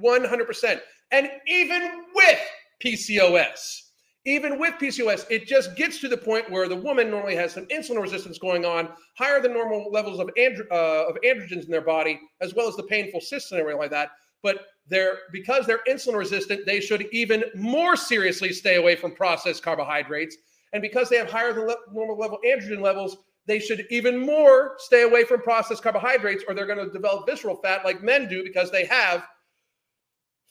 100%. 0.00 0.80
And 1.10 1.28
even 1.48 2.04
with 2.14 2.38
PCOS, 2.84 3.89
even 4.26 4.58
with 4.58 4.74
PCOS, 4.74 5.24
it 5.30 5.46
just 5.46 5.76
gets 5.76 5.98
to 6.00 6.08
the 6.08 6.16
point 6.16 6.50
where 6.50 6.68
the 6.68 6.76
woman 6.76 7.10
normally 7.10 7.36
has 7.36 7.52
some 7.52 7.66
insulin 7.66 8.02
resistance 8.02 8.38
going 8.38 8.64
on, 8.64 8.90
higher 9.16 9.40
than 9.40 9.54
normal 9.54 9.90
levels 9.90 10.20
of, 10.20 10.28
andro- 10.38 10.70
uh, 10.70 11.08
of 11.08 11.16
androgens 11.24 11.64
in 11.64 11.70
their 11.70 11.80
body, 11.80 12.20
as 12.40 12.54
well 12.54 12.68
as 12.68 12.76
the 12.76 12.82
painful 12.82 13.20
cysts 13.20 13.50
and 13.50 13.60
everything 13.60 13.80
like 13.80 13.90
that. 13.90 14.10
But 14.42 14.66
they're 14.88 15.18
because 15.32 15.66
they're 15.66 15.80
insulin 15.88 16.16
resistant, 16.16 16.66
they 16.66 16.80
should 16.80 17.06
even 17.12 17.44
more 17.54 17.96
seriously 17.96 18.52
stay 18.52 18.76
away 18.76 18.96
from 18.96 19.14
processed 19.14 19.62
carbohydrates. 19.62 20.36
And 20.72 20.82
because 20.82 21.08
they 21.08 21.16
have 21.16 21.30
higher 21.30 21.52
than 21.52 21.66
le- 21.66 21.76
normal 21.92 22.18
level 22.18 22.38
androgen 22.46 22.80
levels, 22.80 23.16
they 23.46 23.58
should 23.58 23.86
even 23.90 24.18
more 24.18 24.74
stay 24.78 25.02
away 25.02 25.24
from 25.24 25.42
processed 25.42 25.82
carbohydrates, 25.82 26.44
or 26.46 26.54
they're 26.54 26.66
going 26.66 26.84
to 26.84 26.92
develop 26.92 27.26
visceral 27.26 27.56
fat 27.56 27.84
like 27.84 28.02
men 28.02 28.28
do 28.28 28.44
because 28.44 28.70
they 28.70 28.84
have 28.84 29.26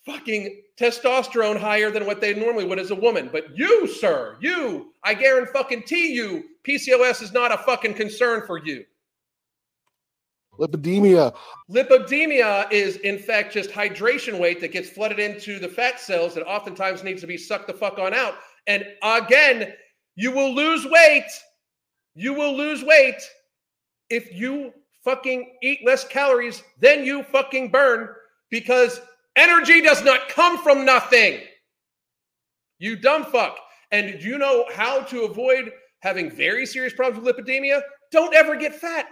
fucking 0.10 0.62
testosterone 0.78 1.60
higher 1.60 1.92
than 1.92 2.06
what 2.06 2.22
they 2.22 2.34
normally 2.34 2.66
would 2.66 2.80
as 2.80 2.92
a 2.92 2.96
woman. 2.96 3.30
But 3.32 3.58
you, 3.58 3.88
sir, 3.88 4.38
you, 4.40 4.94
I 5.04 5.14
guarantee 5.14 5.52
fucking 5.52 5.84
you, 5.90 6.46
PCOS 6.64 7.22
is 7.22 7.34
not 7.34 7.52
a 7.52 7.58
fucking 7.58 7.94
concern 7.94 8.44
for 8.46 8.58
you. 8.58 8.86
Lipedema. 10.60 11.34
Lipedema 11.70 12.70
is, 12.72 12.98
in 12.98 13.18
fact, 13.18 13.54
just 13.54 13.70
hydration 13.70 14.40
weight 14.40 14.60
that 14.60 14.72
gets 14.72 14.90
flooded 14.90 15.20
into 15.20 15.58
the 15.60 15.70
fat 15.70 16.00
cells 16.00 16.34
that 16.36 16.46
oftentimes 16.46 17.04
needs 17.04 17.22
to 17.22 17.28
be 17.28 17.38
sucked 17.38 17.68
the 17.68 17.74
fuck 17.74 17.98
on 17.98 18.14
out. 18.14 18.36
And 18.68 18.86
again, 19.02 19.74
you 20.16 20.32
will 20.32 20.54
lose 20.54 20.86
weight. 20.86 21.30
You 22.16 22.34
will 22.34 22.56
lose 22.56 22.84
weight 22.84 23.22
if 24.10 24.34
you 24.34 24.74
fucking 25.04 25.56
eat 25.62 25.80
less 25.86 26.06
calories 26.06 26.62
than 26.82 27.06
you 27.06 27.24
fucking 27.24 27.72
burn 27.72 28.10
because 28.50 29.00
Energy 29.40 29.80
does 29.80 30.04
not 30.04 30.28
come 30.28 30.58
from 30.62 30.84
nothing. 30.84 31.40
You 32.78 32.98
dumb 32.98 33.24
fuck. 33.24 33.58
And 33.92 34.20
do 34.20 34.28
you 34.28 34.38
know 34.38 34.66
how 34.74 35.00
to 35.04 35.24
avoid 35.24 35.72
having 36.02 36.30
very 36.30 36.66
serious 36.66 36.94
problems 36.94 37.26
with 37.26 37.38
lipedema? 37.38 37.82
Don't 38.12 38.36
ever 38.36 38.56
get 38.58 38.76
fat. 38.76 39.06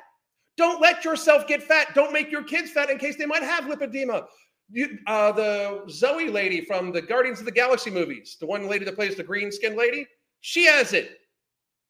Don't 0.57 0.81
let 0.81 1.05
yourself 1.05 1.47
get 1.47 1.63
fat. 1.63 1.95
Don't 1.95 2.11
make 2.11 2.29
your 2.29 2.43
kids 2.43 2.71
fat 2.71 2.89
in 2.89 2.97
case 2.97 3.15
they 3.15 3.25
might 3.25 3.41
have 3.41 3.65
lipedema. 3.65 4.25
You, 4.69 4.97
uh, 5.07 5.31
the 5.31 5.83
Zoe 5.89 6.29
lady 6.29 6.59
from 6.65 6.91
the 6.91 7.01
Guardians 7.01 7.39
of 7.39 7.45
the 7.45 7.51
Galaxy 7.51 7.89
movies, 7.89 8.35
the 8.37 8.47
one 8.47 8.67
lady 8.67 8.83
that 8.83 8.95
plays 8.95 9.15
the 9.15 9.23
green 9.23 9.49
skinned 9.49 9.77
lady, 9.77 10.05
she 10.41 10.65
has 10.65 10.91
it. 10.91 11.19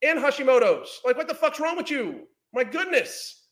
and 0.02 0.16
Hashimoto's. 0.16 1.00
Like, 1.04 1.16
what 1.16 1.26
the 1.26 1.34
fuck's 1.34 1.58
wrong 1.58 1.76
with 1.76 1.90
you? 1.90 2.28
My 2.52 2.62
goodness. 2.62 3.46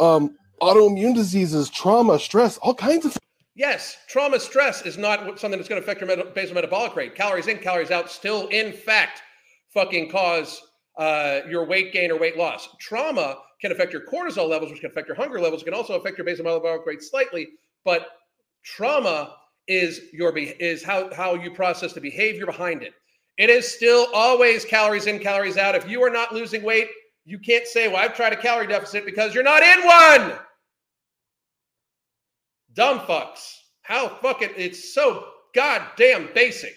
Um, 0.00 0.36
autoimmune 0.60 1.14
diseases, 1.14 1.70
trauma, 1.70 2.18
stress, 2.18 2.58
all 2.58 2.74
kinds 2.74 3.04
of. 3.04 3.16
Yes, 3.54 3.96
trauma 4.08 4.38
stress 4.38 4.82
is 4.82 4.96
not 4.96 5.38
something 5.40 5.58
that's 5.58 5.68
going 5.68 5.82
to 5.82 5.84
affect 5.84 6.00
your 6.00 6.08
meta- 6.08 6.30
basal 6.32 6.54
metabolic 6.54 6.94
rate. 6.94 7.14
Calories 7.14 7.48
in, 7.48 7.58
calories 7.58 7.90
out 7.90 8.10
still, 8.10 8.46
in 8.48 8.72
fact, 8.72 9.22
fucking 9.74 10.10
cause 10.10 10.62
uh, 10.96 11.40
your 11.48 11.64
weight 11.66 11.92
gain 11.92 12.10
or 12.10 12.18
weight 12.18 12.36
loss. 12.36 12.68
Trauma 12.78 13.38
can 13.60 13.72
affect 13.72 13.92
your 13.92 14.02
cortisol 14.02 14.48
levels, 14.48 14.70
which 14.70 14.80
can 14.80 14.90
affect 14.90 15.08
your 15.08 15.16
hunger 15.16 15.40
levels. 15.40 15.62
It 15.62 15.64
can 15.64 15.74
also 15.74 15.94
affect 15.94 16.18
your 16.18 16.24
basal 16.24 16.44
metabolic 16.44 16.86
rate 16.86 17.02
slightly, 17.02 17.48
but 17.84 18.08
trauma 18.64 19.34
is 19.66 20.02
your 20.12 20.32
be- 20.32 20.54
is 20.60 20.82
how 20.82 21.12
how 21.14 21.34
you 21.34 21.52
process 21.52 21.92
the 21.92 22.00
behavior 22.00 22.46
behind 22.46 22.82
it. 22.82 22.94
It 23.36 23.50
is 23.50 23.72
still 23.72 24.06
always 24.14 24.64
calories 24.64 25.06
in, 25.06 25.18
calories 25.18 25.56
out. 25.56 25.74
If 25.74 25.88
you 25.88 26.02
are 26.02 26.10
not 26.10 26.32
losing 26.32 26.62
weight, 26.62 26.88
you 27.24 27.38
can't 27.38 27.66
say, 27.66 27.88
"Well, 27.88 27.98
I've 27.98 28.14
tried 28.14 28.32
a 28.32 28.36
calorie 28.36 28.66
deficit," 28.66 29.04
because 29.04 29.34
you're 29.34 29.44
not 29.44 29.62
in 29.62 29.84
one. 29.84 30.38
Dumb 32.74 33.00
fucks. 33.00 33.54
How 33.82 34.08
fucking 34.08 34.50
it's 34.56 34.94
so 34.94 35.28
goddamn 35.54 36.28
basic. 36.34 36.74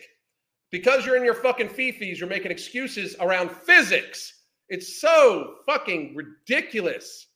Because 0.72 1.06
you're 1.06 1.18
in 1.18 1.26
your 1.26 1.34
fucking 1.34 1.68
fifis, 1.68 2.18
you're 2.18 2.30
making 2.30 2.52
excuses 2.52 3.16
around 3.20 3.52
physics. 3.52 4.42
It's 4.70 5.02
so 5.02 5.56
fucking 5.66 6.16
ridiculous. 6.16 7.28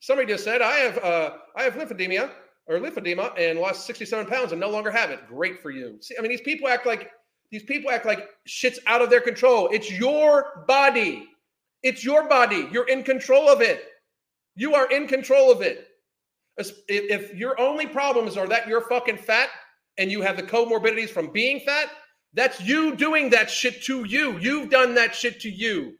Somebody 0.00 0.28
just 0.28 0.44
said, 0.44 0.60
I 0.60 0.76
have 0.76 0.98
uh 0.98 1.30
I 1.56 1.62
have 1.62 1.74
lipedema 1.74 2.30
or 2.66 2.78
lymphedema 2.78 3.32
and 3.38 3.58
lost 3.58 3.86
67 3.86 4.26
pounds 4.26 4.52
and 4.52 4.60
no 4.60 4.68
longer 4.68 4.90
have 4.90 5.10
it. 5.10 5.26
Great 5.26 5.60
for 5.62 5.70
you. 5.70 5.96
See, 6.00 6.14
I 6.18 6.22
mean, 6.22 6.30
these 6.30 6.42
people 6.42 6.68
act 6.68 6.86
like 6.86 7.10
these 7.50 7.62
people 7.62 7.90
act 7.90 8.04
like 8.04 8.28
shit's 8.44 8.78
out 8.86 9.00
of 9.00 9.08
their 9.08 9.22
control. 9.22 9.70
It's 9.72 9.90
your 9.90 10.64
body. 10.68 11.26
It's 11.82 12.04
your 12.04 12.28
body. 12.28 12.68
You're 12.70 12.88
in 12.88 13.02
control 13.02 13.48
of 13.48 13.62
it. 13.62 13.84
You 14.54 14.74
are 14.74 14.90
in 14.90 15.06
control 15.06 15.50
of 15.50 15.62
it. 15.62 15.87
If 16.58 16.72
if 16.88 17.34
your 17.34 17.60
only 17.60 17.86
problems 17.86 18.36
are 18.36 18.46
that 18.48 18.66
you're 18.68 18.82
fucking 18.88 19.18
fat 19.18 19.48
and 19.96 20.10
you 20.10 20.22
have 20.22 20.36
the 20.36 20.42
comorbidities 20.42 21.10
from 21.10 21.32
being 21.32 21.60
fat, 21.60 21.88
that's 22.34 22.60
you 22.60 22.94
doing 22.96 23.30
that 23.30 23.50
shit 23.50 23.82
to 23.84 24.04
you. 24.04 24.38
You've 24.38 24.70
done 24.70 24.94
that 24.94 25.14
shit 25.14 25.40
to 25.40 25.50
you. 25.50 25.94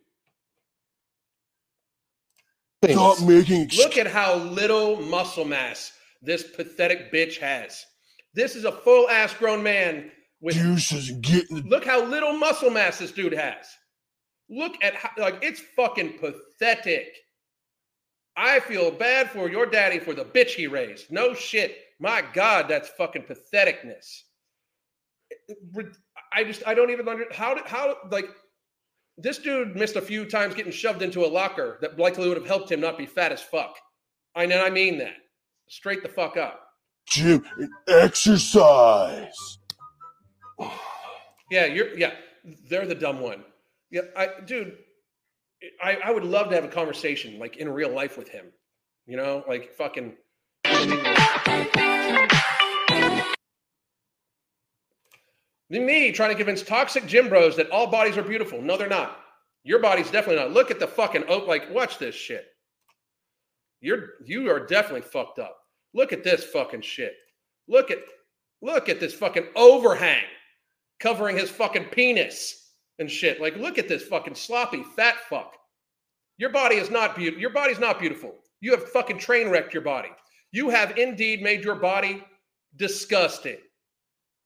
Stop 2.85 3.21
making 3.23 3.71
Look 3.77 3.97
at 3.97 4.07
how 4.07 4.37
little 4.37 5.01
muscle 5.03 5.45
mass 5.45 5.93
this 6.23 6.45
pathetic 6.45 7.13
bitch 7.13 7.39
has. 7.39 7.85
This 8.35 8.55
is 8.55 8.65
a 8.65 8.73
full 8.73 9.09
ass 9.09 9.35
grown 9.35 9.63
man 9.63 10.11
with 10.41 10.57
excuses 10.57 11.11
and 11.11 11.23
getting 11.23 11.63
the 11.63 11.69
look 11.69 11.85
how 11.85 12.05
little 12.05 12.33
muscle 12.35 12.71
mass 12.71 12.99
this 12.99 13.11
dude 13.11 13.33
has. 13.33 13.67
Look 14.49 14.75
at 14.83 14.95
how 14.95 15.11
like 15.19 15.39
it's 15.43 15.61
fucking 15.77 16.19
pathetic. 16.19 17.17
I 18.39 18.61
feel 18.61 18.93
bad 18.93 19.31
for 19.33 19.51
your 19.51 19.67
daddy 19.67 19.99
for 19.99 20.15
the 20.15 20.25
bitch 20.25 20.51
he 20.51 20.69
raised. 20.69 21.11
No 21.11 21.35
shit. 21.35 21.77
My 21.99 22.23
God, 22.33 22.67
that's 22.69 22.89
fucking 22.91 23.25
patheticness. 23.25 24.23
I 26.33 26.45
just 26.45 26.63
I 26.65 26.75
don't 26.75 26.91
even 26.91 27.09
under 27.09 27.25
how 27.33 27.55
did 27.55 27.67
how 27.67 27.97
like 28.13 28.29
this 29.17 29.39
dude 29.39 29.75
missed 29.75 29.97
a 29.97 30.01
few 30.01 30.25
times 30.25 30.55
getting 30.55 30.71
shoved 30.71 31.03
into 31.03 31.25
a 31.25 31.27
locker 31.27 31.79
that 31.81 31.99
likely 31.99 32.29
would 32.29 32.37
have 32.37 32.47
helped 32.47 32.71
him 32.71 32.81
not 32.81 32.97
be 32.97 33.07
fat 33.07 33.33
as 33.33 33.43
fuck. 33.43 33.77
I 34.37 34.47
know 34.47 34.65
I 34.65 34.71
mean 34.71 34.99
that. 34.99 35.17
Straight 35.69 36.05
the 36.05 36.09
fuck 36.09 36.37
up. 36.37 36.61
and 37.59 37.71
exercise. 37.89 39.59
Yeah, 41.51 41.65
you're 41.67 41.99
yeah, 41.99 42.13
they're 42.69 42.87
the 42.87 42.95
dumb 42.95 43.19
one. 43.19 43.43
Yeah, 43.91 44.03
I 44.17 44.29
dude, 44.47 44.77
I, 45.83 45.99
I 46.05 46.11
would 46.11 46.25
love 46.25 46.49
to 46.51 46.55
have 46.55 46.65
a 46.65 46.69
conversation 46.69 47.39
like 47.39 47.57
in 47.57 47.69
real 47.69 47.93
life 47.93 48.17
with 48.17 48.29
him. 48.29 48.47
You 49.07 49.17
know, 49.17 49.45
like 49.49 49.75
fucking 49.75 50.15
me 55.71 56.13
trying 56.13 56.31
to 56.31 56.35
convince 56.35 56.63
toxic 56.63 57.07
gym 57.07 57.29
bros 57.29 57.57
that 57.57 57.71
all 57.71 57.87
bodies 57.87 58.17
are 58.17 58.23
beautiful. 58.23 58.61
No, 58.61 58.77
they're 58.77 58.89
not. 58.89 59.19
Your 59.65 59.81
body's 59.81 60.11
definitely 60.11 60.43
not. 60.43 60.53
Look 60.53 60.71
at 60.71 60.79
the 60.79 60.87
fucking 60.87 61.25
oak. 61.29 61.47
Like, 61.47 61.71
watch 61.71 61.99
this 61.99 62.15
shit. 62.15 62.47
You're 63.81 64.11
you 64.25 64.51
are 64.51 64.67
definitely 64.67 65.03
fucked 65.03 65.39
up. 65.39 65.59
Look 65.95 66.13
at 66.13 66.25
this 66.25 66.45
fucking 66.45 66.83
shit. 66.83 67.15
Look 67.69 67.91
at 67.91 67.99
look 68.63 68.89
at 68.89 68.99
this 68.99 69.15
fucking 69.15 69.49
overhang 69.55 70.25
covering 70.99 71.37
his 71.37 71.51
fucking 71.51 71.85
penis 71.87 72.68
and 72.99 73.11
shit. 73.11 73.41
Like, 73.41 73.57
look 73.57 73.79
at 73.79 73.89
this 73.89 74.03
fucking 74.03 74.35
sloppy 74.35 74.83
fat 74.83 75.17
fuck. 75.29 75.55
Your 76.37 76.51
body 76.51 76.77
is 76.77 76.91
not 76.91 77.17
beautiful. 77.17 77.41
Your 77.41 77.51
body's 77.51 77.79
not 77.79 77.99
beautiful. 77.99 78.35
You 78.61 78.73
have 78.73 78.89
fucking 78.91 79.19
train 79.19 79.49
wrecked 79.49 79.73
your 79.73 79.83
body. 79.83 80.11
You 80.53 80.71
have 80.71 80.97
indeed 80.99 81.43
made 81.43 81.65
your 81.65 81.75
body 81.75 82.25
disgusting. 82.77 83.59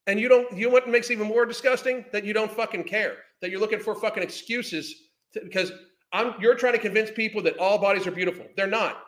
And 0.07 0.19
you 0.19 0.29
don't, 0.29 0.57
you 0.57 0.67
know 0.67 0.73
what 0.73 0.89
makes 0.89 1.11
even 1.11 1.29
more 1.29 1.47
disgusting? 1.47 2.05
That 2.13 2.25
you 2.25 2.33
don't 2.33 2.51
fucking 2.51 2.85
care. 2.85 3.19
That 3.41 3.51
you're 3.51 3.61
looking 3.61 3.81
for 3.81 3.95
fucking 3.95 4.23
excuses 4.23 4.95
to, 5.33 5.41
because 5.41 5.73
I'm 6.13 6.35
you're 6.41 6.55
trying 6.55 6.75
to 6.75 6.79
convince 6.79 7.11
people 7.11 7.43
that 7.43 7.59
all 7.59 7.79
bodies 7.79 8.07
are 8.07 8.11
beautiful. 8.11 8.47
They're 8.57 8.67
not. 8.67 9.03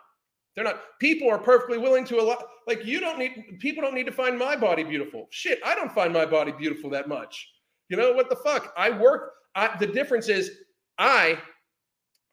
They're 0.55 0.65
not. 0.65 0.81
People 1.01 1.29
are 1.31 1.39
perfectly 1.39 1.79
willing 1.79 2.05
to 2.07 2.21
allow 2.21 2.39
like 2.67 2.85
you 2.85 3.01
don't 3.01 3.19
need 3.19 3.59
people 3.61 3.83
don't 3.83 3.95
need 3.95 4.07
to 4.07 4.13
find 4.13 4.39
my 4.39 4.57
body 4.57 4.85
beautiful. 4.85 5.27
Shit, 5.31 5.61
I 5.65 5.75
don't 5.75 5.93
find 5.93 6.13
my 6.13 6.25
body 6.25 6.53
beautiful 6.53 6.91
that 6.91 7.09
much. 7.09 7.49
You 7.89 7.97
know 7.97 8.13
what 8.13 8.31
the 8.31 8.37
fuck? 8.37 8.73
I 8.77 8.91
work. 8.91 9.33
I, 9.55 9.77
the 9.79 9.87
difference 9.87 10.29
is 10.29 10.51
I 10.99 11.39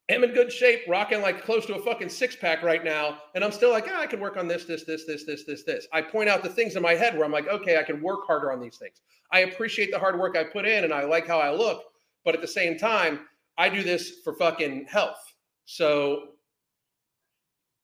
am 0.10 0.24
in 0.24 0.34
good 0.34 0.52
shape, 0.52 0.82
rocking 0.88 1.22
like 1.22 1.44
close 1.44 1.66
to 1.68 1.76
a 1.76 1.82
fucking 1.82 2.10
six 2.10 2.36
pack 2.36 2.64
right 2.64 2.84
now, 2.84 3.20
and 3.36 3.44
I'm 3.44 3.52
still 3.52 3.72
like, 3.72 3.86
ah, 3.90 4.02
I 4.02 4.08
can 4.08 4.20
work 4.20 4.38
on 4.38 4.48
this, 4.48 4.66
this, 4.66 4.84
this, 4.84 5.06
this, 5.06 5.26
this, 5.26 5.44
this, 5.46 5.64
this. 5.64 5.88
I 5.94 6.02
point 6.02 6.30
out 6.30 6.44
the 6.44 6.50
things 6.50 6.76
in 6.76 6.82
my 6.82 6.94
head 6.94 7.16
where 7.16 7.26
I'm 7.26 7.32
like, 7.32 7.48
okay, 7.48 7.78
I 7.78 7.84
can 7.84 8.02
work 8.02 8.26
harder 8.26 8.52
on 8.52 8.60
these 8.60 8.78
things. 8.78 9.02
I 9.32 9.42
appreciate 9.42 9.92
the 9.92 10.00
hard 10.00 10.20
work 10.20 10.36
I 10.36 10.44
put 10.44 10.66
in, 10.66 10.84
and 10.84 10.94
I 10.94 11.06
like 11.06 11.28
how 11.28 11.40
I 11.40 11.52
look, 11.52 11.84
but 12.26 12.36
at 12.36 12.42
the 12.42 12.48
same 12.48 12.78
time, 12.78 13.22
I 13.58 13.70
do 13.70 13.84
this 13.84 14.20
for 14.24 14.34
fucking 14.34 14.86
health. 14.90 15.20
So, 15.66 16.30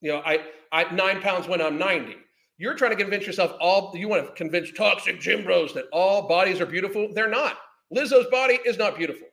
you 0.01 0.11
know, 0.11 0.21
I 0.25 0.39
I 0.71 0.91
nine 0.93 1.21
pounds 1.21 1.47
when 1.47 1.61
I'm 1.61 1.77
90. 1.77 2.15
You're 2.57 2.73
trying 2.73 2.91
to 2.91 2.97
convince 2.97 3.27
yourself 3.27 3.55
all 3.59 3.91
you 3.95 4.07
want 4.07 4.25
to 4.25 4.33
convince 4.33 4.71
toxic 4.71 5.19
gym 5.19 5.43
bros 5.43 5.73
that 5.73 5.85
all 5.93 6.27
bodies 6.27 6.59
are 6.59 6.65
beautiful. 6.65 7.13
They're 7.13 7.29
not. 7.29 7.57
Lizzo's 7.93 8.27
body 8.31 8.59
is 8.65 8.77
not 8.77 8.97
beautiful. 8.97 9.27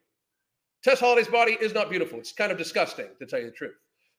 Tess 0.83 0.99
Holliday's 0.99 1.27
body 1.27 1.57
is 1.59 1.73
not 1.73 1.89
beautiful. 1.89 2.19
It's 2.19 2.31
kind 2.31 2.51
of 2.51 2.57
disgusting, 2.59 3.07
to 3.19 3.25
tell 3.25 3.39
you 3.39 3.47
the 3.47 3.51
truth. 3.51 3.73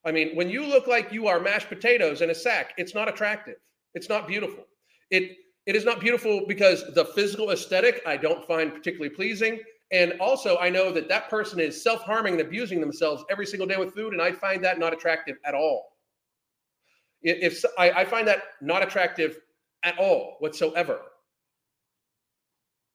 I 0.04 0.10
mean, 0.10 0.34
when 0.34 0.50
you 0.50 0.66
look 0.66 0.88
like 0.88 1.12
you 1.12 1.28
are 1.28 1.38
mashed 1.38 1.68
potatoes 1.68 2.20
in 2.20 2.30
a 2.30 2.34
sack, 2.34 2.74
it's 2.76 2.94
not 2.94 3.08
attractive. 3.08 3.56
It's 3.94 4.08
not 4.08 4.26
beautiful. 4.26 4.64
It 5.10 5.36
it 5.66 5.74
is 5.74 5.84
not 5.84 6.00
beautiful 6.00 6.44
because 6.46 6.84
the 6.94 7.04
physical 7.04 7.50
aesthetic 7.50 8.02
I 8.06 8.16
don't 8.16 8.46
find 8.46 8.72
particularly 8.72 9.14
pleasing, 9.14 9.60
and 9.92 10.14
also 10.20 10.58
I 10.58 10.68
know 10.70 10.92
that 10.92 11.08
that 11.08 11.30
person 11.30 11.60
is 11.60 11.80
self 11.80 12.02
harming 12.02 12.34
and 12.34 12.42
abusing 12.42 12.80
themselves 12.80 13.24
every 13.30 13.46
single 13.46 13.66
day 13.66 13.76
with 13.76 13.94
food, 13.94 14.12
and 14.12 14.22
I 14.22 14.32
find 14.32 14.62
that 14.64 14.78
not 14.78 14.92
attractive 14.92 15.36
at 15.44 15.54
all. 15.54 15.95
If, 17.22 17.54
if 17.64 17.64
I, 17.78 17.90
I 17.90 18.04
find 18.04 18.26
that 18.28 18.42
not 18.60 18.82
attractive 18.82 19.38
at 19.82 19.98
all 19.98 20.36
whatsoever. 20.40 21.00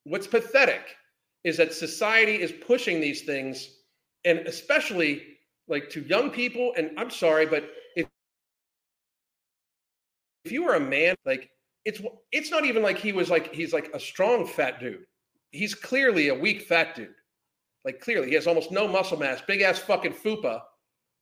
What's 0.04 0.28
pathetic 0.28 0.96
is 1.44 1.58
that 1.58 1.74
society 1.74 2.42
is 2.42 2.52
pushing 2.52 3.00
these 3.00 3.22
things, 3.22 3.78
and 4.26 4.40
especially 4.40 5.24
like 5.68 5.90
to 5.92 6.02
young 6.02 6.30
people. 6.30 6.74
And 6.78 6.92
I'm 6.98 7.10
sorry, 7.10 7.46
but 7.46 7.70
if 7.96 8.08
if 10.46 10.52
you 10.52 10.64
were 10.64 10.76
a 10.76 10.80
man, 10.80 11.16
like 11.26 11.50
it's 11.86 12.02
it's 12.32 12.52
not 12.52 12.66
even 12.66 12.84
like 12.84 12.98
he 12.98 13.14
was 13.14 13.30
like 13.30 13.54
he's 13.54 13.74
like 13.74 13.90
a 13.94 14.00
strong 14.00 14.46
fat 14.48 14.80
dude. 14.80 15.06
He's 15.52 15.76
clearly 15.76 16.30
a 16.30 16.36
weak 16.36 16.64
fat 16.64 16.96
dude. 16.96 17.14
Like 17.86 18.00
clearly, 18.00 18.30
he 18.30 18.36
has 18.36 18.48
almost 18.48 18.72
no 18.72 18.88
muscle 18.88 19.18
mass, 19.18 19.42
big 19.42 19.62
ass 19.62 19.80
fucking 19.80 20.14
fupa, 20.14 20.62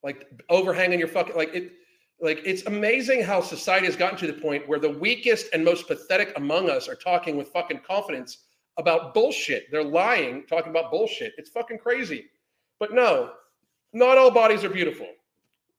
like 0.04 0.28
overhanging 0.50 1.00
your 1.00 1.08
fucking 1.08 1.36
like 1.36 1.54
it. 1.54 1.72
Like 2.22 2.42
it's 2.46 2.66
amazing 2.66 3.24
how 3.24 3.42
society 3.42 3.86
has 3.86 3.96
gotten 3.96 4.18
to 4.20 4.28
the 4.28 4.34
point 4.34 4.68
where 4.68 4.80
the 4.80 4.90
weakest 4.90 5.48
and 5.54 5.64
most 5.64 5.88
pathetic 5.88 6.34
among 6.36 6.70
us 6.70 6.90
are 6.90 6.96
talking 6.96 7.38
with 7.38 7.48
fucking 7.50 7.82
confidence 7.88 8.46
about 8.78 9.14
bullshit. 9.14 9.72
They're 9.72 9.84
lying, 9.84 10.46
talking 10.48 10.72
about 10.72 10.92
bullshit. 10.92 11.34
It's 11.38 11.50
fucking 11.50 11.80
crazy. 11.80 12.26
But 12.80 12.94
no, 12.94 13.32
not 13.94 14.18
all 14.18 14.32
bodies 14.32 14.64
are 14.64 14.70
beautiful. 14.70 15.08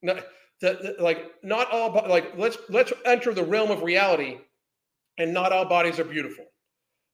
No, 0.02 0.18
the, 0.60 0.94
the, 0.98 1.02
like 1.02 1.32
not 1.42 1.70
all 1.70 1.92
like 2.08 2.36
let's 2.36 2.58
let's 2.68 2.92
enter 3.04 3.34
the 3.34 3.42
realm 3.42 3.70
of 3.70 3.82
reality, 3.82 4.38
and 5.18 5.32
not 5.32 5.52
all 5.52 5.64
bodies 5.66 5.98
are 5.98 6.04
beautiful. 6.04 6.44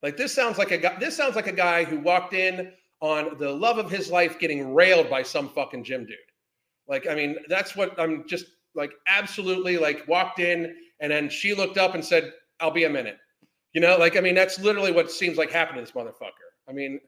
Like 0.02 0.16
this 0.16 0.32
sounds 0.32 0.58
like 0.58 0.70
a 0.70 0.78
guy. 0.78 0.96
This 0.98 1.16
sounds 1.16 1.36
like 1.36 1.46
a 1.46 1.52
guy 1.52 1.84
who 1.84 1.98
walked 1.98 2.34
in 2.34 2.72
on 3.00 3.36
the 3.38 3.50
love 3.50 3.78
of 3.78 3.90
his 3.90 4.10
life 4.10 4.38
getting 4.38 4.74
railed 4.74 5.10
by 5.10 5.22
some 5.22 5.48
fucking 5.48 5.84
gym 5.84 6.06
dude. 6.06 6.16
Like 6.88 7.08
I 7.08 7.14
mean, 7.14 7.36
that's 7.48 7.76
what 7.76 7.98
I'm 7.98 8.26
just 8.28 8.46
like 8.76 8.92
absolutely 9.08 9.78
like 9.78 10.06
walked 10.06 10.38
in 10.38 10.76
and 11.00 11.12
then 11.12 11.28
she 11.28 11.54
looked 11.54 11.78
up 11.78 11.94
and 11.94 12.04
said, 12.04 12.32
"I'll 12.60 12.70
be 12.70 12.84
a 12.84 12.90
minute." 12.90 13.18
You 13.72 13.80
know, 13.80 13.96
like 13.96 14.16
I 14.16 14.20
mean, 14.20 14.34
that's 14.34 14.58
literally 14.58 14.92
what 14.92 15.10
seems 15.10 15.36
like 15.36 15.50
happened 15.50 15.76
to 15.76 15.82
this 15.82 15.92
motherfucker. 15.92 16.48
I 16.68 16.72
mean, 16.72 17.00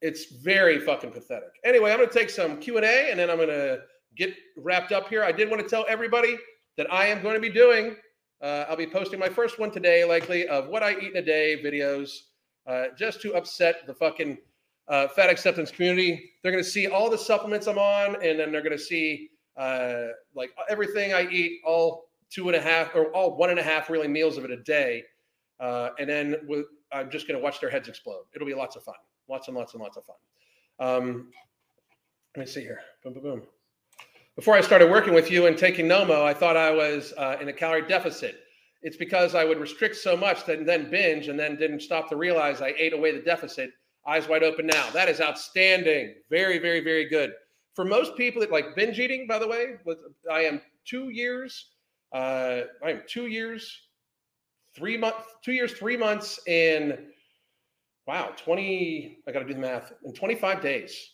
it's 0.00 0.26
very 0.26 0.78
fucking 0.80 1.10
pathetic. 1.10 1.50
Anyway, 1.64 1.90
I'm 1.90 1.98
going 1.98 2.08
to 2.08 2.18
take 2.18 2.30
some 2.30 2.58
Q 2.58 2.76
and 2.76 2.86
A, 2.86 3.10
and 3.10 3.18
then 3.18 3.30
I'm 3.30 3.36
going 3.36 3.48
to 3.48 3.80
get 4.16 4.34
wrapped 4.56 4.92
up 4.92 5.08
here. 5.08 5.24
I 5.24 5.32
did 5.32 5.48
want 5.48 5.62
to 5.62 5.68
tell 5.68 5.86
everybody 5.88 6.36
that 6.76 6.92
I 6.92 7.06
am 7.06 7.22
going 7.22 7.34
to 7.34 7.40
be 7.40 7.50
doing. 7.50 7.96
Uh, 8.42 8.66
I'll 8.68 8.76
be 8.76 8.86
posting 8.86 9.18
my 9.18 9.28
first 9.28 9.58
one 9.58 9.70
today, 9.70 10.04
likely 10.04 10.46
of 10.48 10.68
what 10.68 10.82
I 10.82 10.98
eat 10.98 11.12
in 11.12 11.16
a 11.16 11.22
day 11.22 11.62
videos, 11.64 12.10
uh, 12.66 12.86
just 12.98 13.22
to 13.22 13.34
upset 13.34 13.86
the 13.86 13.94
fucking 13.94 14.36
uh, 14.88 15.08
fat 15.08 15.30
acceptance 15.30 15.70
community. 15.70 16.32
They're 16.42 16.52
going 16.52 16.64
to 16.64 16.68
see 16.68 16.88
all 16.88 17.08
the 17.08 17.18
supplements 17.18 17.68
I'm 17.68 17.78
on, 17.78 18.16
and 18.16 18.38
then 18.38 18.50
they're 18.50 18.62
going 18.62 18.76
to 18.76 18.84
see 18.84 19.30
uh, 19.56 20.08
like 20.34 20.50
everything 20.68 21.12
I 21.12 21.28
eat, 21.28 21.60
all 21.64 22.08
two 22.30 22.48
and 22.48 22.56
a 22.56 22.60
half 22.60 22.94
or 22.94 23.06
all 23.12 23.36
one 23.36 23.50
and 23.50 23.58
a 23.58 23.62
half 23.62 23.90
really 23.90 24.08
meals 24.08 24.38
of 24.38 24.44
it 24.44 24.50
a 24.50 24.62
day, 24.62 25.04
uh, 25.60 25.90
and 25.98 26.08
then 26.08 26.36
with, 26.46 26.66
I'm 26.92 27.10
just 27.10 27.28
going 27.28 27.38
to 27.38 27.42
watch 27.42 27.60
their 27.60 27.70
heads 27.70 27.88
explode. 27.88 28.24
It'll 28.34 28.46
be 28.46 28.54
lots 28.54 28.76
of 28.76 28.82
fun, 28.82 28.94
lots 29.28 29.48
and 29.48 29.56
lots 29.56 29.74
and 29.74 29.82
lots 29.82 29.96
of 29.96 30.04
fun. 30.04 30.16
Um, 30.78 31.28
let 32.36 32.46
me 32.46 32.50
see 32.50 32.62
here. 32.62 32.80
Boom, 33.04 33.14
boom, 33.14 33.22
boom. 33.22 33.42
Before 34.36 34.54
I 34.54 34.62
started 34.62 34.90
working 34.90 35.12
with 35.12 35.30
you 35.30 35.46
and 35.46 35.58
taking 35.58 35.86
Nomo, 35.86 36.22
I 36.22 36.32
thought 36.32 36.56
I 36.56 36.70
was 36.70 37.12
uh, 37.18 37.36
in 37.40 37.48
a 37.48 37.52
calorie 37.52 37.86
deficit. 37.86 38.40
It's 38.80 38.96
because 38.96 39.34
I 39.34 39.44
would 39.44 39.60
restrict 39.60 39.96
so 39.96 40.16
much 40.16 40.46
that 40.46 40.64
then 40.64 40.90
binge 40.90 41.28
and 41.28 41.38
then 41.38 41.56
didn't 41.56 41.80
stop 41.80 42.08
to 42.08 42.16
realize 42.16 42.62
I 42.62 42.74
ate 42.78 42.94
away 42.94 43.12
the 43.12 43.20
deficit. 43.20 43.70
Eyes 44.06 44.28
wide 44.28 44.42
open 44.42 44.66
now. 44.66 44.90
That 44.90 45.08
is 45.08 45.20
outstanding. 45.20 46.14
Very, 46.30 46.58
very, 46.58 46.80
very 46.80 47.08
good. 47.08 47.32
For 47.74 47.84
most 47.84 48.16
people 48.16 48.40
that 48.40 48.50
like 48.50 48.76
binge 48.76 48.98
eating, 48.98 49.26
by 49.26 49.38
the 49.38 49.48
way, 49.48 49.76
I 50.30 50.40
am 50.40 50.60
two 50.84 51.10
years. 51.10 51.70
Uh, 52.12 52.62
I 52.84 52.90
am 52.90 53.02
two 53.08 53.26
years, 53.26 53.80
three 54.74 54.98
months, 54.98 55.24
two 55.42 55.52
years, 55.52 55.72
three 55.72 55.96
months, 55.96 56.38
and 56.46 56.98
wow, 58.06 58.32
twenty. 58.36 59.18
I 59.26 59.32
got 59.32 59.40
to 59.40 59.46
do 59.46 59.54
the 59.54 59.60
math 59.60 59.92
in 60.04 60.12
twenty-five 60.12 60.60
days 60.60 61.12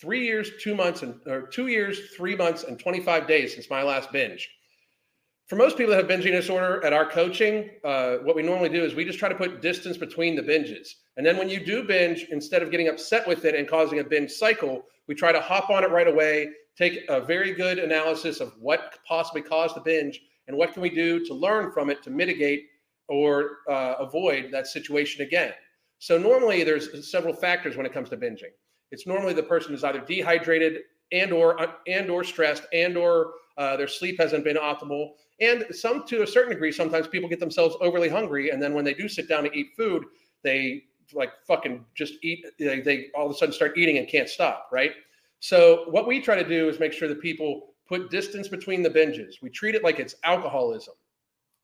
three 0.00 0.24
years, 0.24 0.50
two 0.60 0.74
months, 0.74 1.02
and 1.02 1.14
or 1.26 1.42
two 1.42 1.66
years, 1.66 2.10
three 2.16 2.34
months, 2.34 2.64
and 2.64 2.78
25 2.78 3.26
days 3.26 3.54
since 3.54 3.68
my 3.68 3.82
last 3.82 4.10
binge. 4.10 4.50
For 5.46 5.56
most 5.56 5.76
people 5.76 5.90
that 5.90 5.98
have 5.98 6.08
binge 6.08 6.24
eating 6.24 6.40
disorder 6.40 6.84
at 6.84 6.92
our 6.92 7.08
coaching, 7.08 7.70
uh, 7.84 8.16
what 8.18 8.36
we 8.36 8.42
normally 8.42 8.68
do 8.68 8.82
is 8.82 8.94
we 8.94 9.04
just 9.04 9.18
try 9.18 9.28
to 9.28 9.34
put 9.34 9.60
distance 9.60 9.96
between 9.96 10.36
the 10.36 10.42
binges. 10.42 10.88
And 11.20 11.26
then 11.26 11.36
when 11.36 11.50
you 11.50 11.62
do 11.62 11.82
binge, 11.82 12.28
instead 12.30 12.62
of 12.62 12.70
getting 12.70 12.88
upset 12.88 13.28
with 13.28 13.44
it 13.44 13.54
and 13.54 13.68
causing 13.68 13.98
a 13.98 14.04
binge 14.04 14.30
cycle, 14.30 14.86
we 15.06 15.14
try 15.14 15.32
to 15.32 15.40
hop 15.40 15.68
on 15.68 15.84
it 15.84 15.90
right 15.90 16.08
away, 16.08 16.48
take 16.78 17.04
a 17.10 17.20
very 17.20 17.52
good 17.52 17.78
analysis 17.78 18.40
of 18.40 18.54
what 18.58 18.98
possibly 19.06 19.42
caused 19.42 19.76
the 19.76 19.82
binge 19.82 20.22
and 20.48 20.56
what 20.56 20.72
can 20.72 20.80
we 20.80 20.88
do 20.88 21.22
to 21.26 21.34
learn 21.34 21.72
from 21.72 21.90
it 21.90 22.02
to 22.04 22.10
mitigate 22.10 22.68
or 23.06 23.58
uh, 23.68 23.96
avoid 23.98 24.50
that 24.50 24.66
situation 24.66 25.20
again. 25.20 25.52
So 25.98 26.16
normally 26.16 26.64
there's 26.64 27.10
several 27.10 27.34
factors 27.34 27.76
when 27.76 27.84
it 27.84 27.92
comes 27.92 28.08
to 28.08 28.16
binging 28.16 28.54
it's 28.90 29.06
normally 29.06 29.34
the 29.34 29.42
person 29.42 29.74
is 29.74 29.84
either 29.84 30.00
dehydrated 30.00 30.78
and 31.12 31.32
or 31.32 31.60
uh, 31.60 31.72
and 31.86 32.10
or 32.10 32.24
stressed 32.24 32.64
and 32.72 32.96
or 32.96 33.32
uh, 33.58 33.76
their 33.76 33.88
sleep 33.88 34.18
hasn't 34.18 34.42
been 34.42 34.56
optimal 34.56 35.10
and 35.40 35.66
some 35.70 36.06
to 36.06 36.22
a 36.22 36.26
certain 36.26 36.52
degree 36.52 36.72
sometimes 36.72 37.06
people 37.06 37.28
get 37.28 37.38
themselves 37.40 37.76
overly 37.80 38.08
hungry 38.08 38.50
and 38.50 38.62
then 38.62 38.74
when 38.74 38.84
they 38.84 38.94
do 38.94 39.08
sit 39.08 39.28
down 39.28 39.44
to 39.44 39.52
eat 39.52 39.68
food 39.76 40.04
they 40.42 40.82
like 41.14 41.32
fucking 41.46 41.84
just 41.94 42.14
eat 42.22 42.44
they, 42.58 42.80
they 42.80 43.08
all 43.14 43.26
of 43.26 43.32
a 43.32 43.34
sudden 43.34 43.52
start 43.52 43.76
eating 43.76 43.98
and 43.98 44.08
can't 44.08 44.28
stop 44.28 44.68
right 44.72 44.92
so 45.40 45.84
what 45.88 46.06
we 46.06 46.20
try 46.20 46.40
to 46.40 46.48
do 46.48 46.68
is 46.68 46.78
make 46.78 46.92
sure 46.92 47.08
that 47.08 47.20
people 47.20 47.74
put 47.88 48.10
distance 48.10 48.48
between 48.48 48.82
the 48.82 48.90
binges 48.90 49.42
we 49.42 49.50
treat 49.50 49.74
it 49.74 49.84
like 49.84 49.98
it's 49.98 50.14
alcoholism 50.24 50.94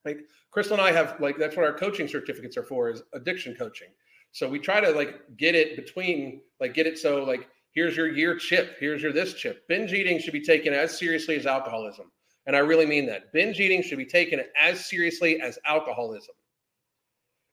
like 0.05 0.20
crystal 0.51 0.76
and 0.76 0.82
i 0.82 0.92
have 0.92 1.16
like 1.20 1.36
that's 1.38 1.57
what 1.57 1.64
our 1.64 1.72
coaching 1.72 2.09
certificates 2.09 2.57
are 2.57 2.64
for 2.64 2.90
is 2.90 3.03
addiction 3.12 3.55
coaching 3.55 3.88
so 4.36 4.47
we 4.47 4.59
try 4.59 4.80
to 4.80 4.90
like 4.90 5.22
get 5.38 5.55
it 5.55 5.76
between, 5.76 6.42
like 6.61 6.74
get 6.74 6.86
it 6.86 6.99
so 6.99 7.24
like 7.24 7.49
here's 7.72 7.97
your 7.97 8.09
year 8.09 8.36
chip, 8.36 8.76
here's 8.78 9.03
your 9.03 9.11
this 9.11 9.32
chip. 9.32 9.66
Binge 9.66 9.94
eating 9.94 10.18
should 10.18 10.34
be 10.34 10.42
taken 10.42 10.74
as 10.74 10.99
seriously 10.99 11.36
as 11.36 11.47
alcoholism. 11.47 12.12
And 12.47 12.55
I 12.55 12.59
really 12.59 12.84
mean 12.84 13.07
that. 13.07 13.32
Binge 13.32 13.59
eating 13.59 13.82
should 13.82 13.97
be 13.97 14.05
taken 14.05 14.42
as 14.61 14.84
seriously 14.84 15.40
as 15.40 15.59
alcoholism. 15.64 16.34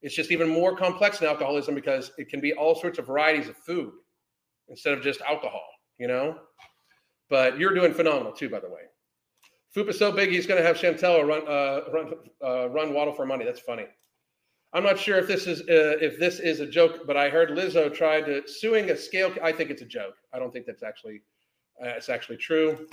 It's 0.04 0.14
just 0.14 0.32
even 0.32 0.50
more 0.50 0.76
complex 0.76 1.20
than 1.20 1.30
alcoholism 1.30 1.74
because 1.74 2.12
it 2.18 2.30
can 2.30 2.42
be 2.42 2.54
all 2.54 2.76
sorts 2.76 3.00
of 3.00 3.08
varieties 3.08 3.48
of 3.48 3.58
food 3.58 3.94
instead 4.68 4.94
of 4.94 5.02
just 5.02 5.22
alcohol, 5.22 5.66
you 5.98 6.08
know? 6.08 6.38
But 7.30 7.58
you're 7.58 7.74
doing 7.74 7.94
phenomenal 7.94 8.34
too, 8.34 8.50
by 8.50 8.60
the 8.60 8.70
way. 8.70 8.82
Foop 9.76 9.90
is 9.90 9.98
so 9.98 10.12
big, 10.12 10.30
he's 10.30 10.46
going 10.46 10.62
to 10.62 10.68
have 10.68 10.78
Chantel 10.78 11.26
run, 11.26 11.48
uh, 11.48 11.92
run, 11.92 12.14
uh, 12.44 12.70
run 12.70 12.94
Waddle 12.94 13.14
for 13.14 13.26
money. 13.26 13.46
That's 13.46 13.62
funny. 13.62 13.86
I'm 14.74 14.84
not 14.84 15.00
sure 15.00 15.18
if 15.18 15.28
this 15.28 15.48
is 15.48 15.62
uh, 15.62 15.98
if 16.02 16.20
this 16.20 16.40
is 16.40 16.60
a 16.60 16.66
joke, 16.66 17.06
but 17.06 17.16
I 17.16 17.30
heard 17.30 17.50
Lizzo 17.50 17.94
tried 17.94 18.26
to 18.26 18.42
suing 18.48 18.90
a 18.90 18.98
scale. 18.98 19.32
I 19.42 19.52
think 19.52 19.70
it's 19.70 19.84
a 19.84 19.86
joke. 19.86 20.16
I 20.34 20.40
don't 20.40 20.52
think 20.52 20.66
that's 20.66 20.82
actually 20.82 21.22
uh, 21.82 21.90
it's 21.90 22.10
actually 22.10 22.38
true. 22.38 22.88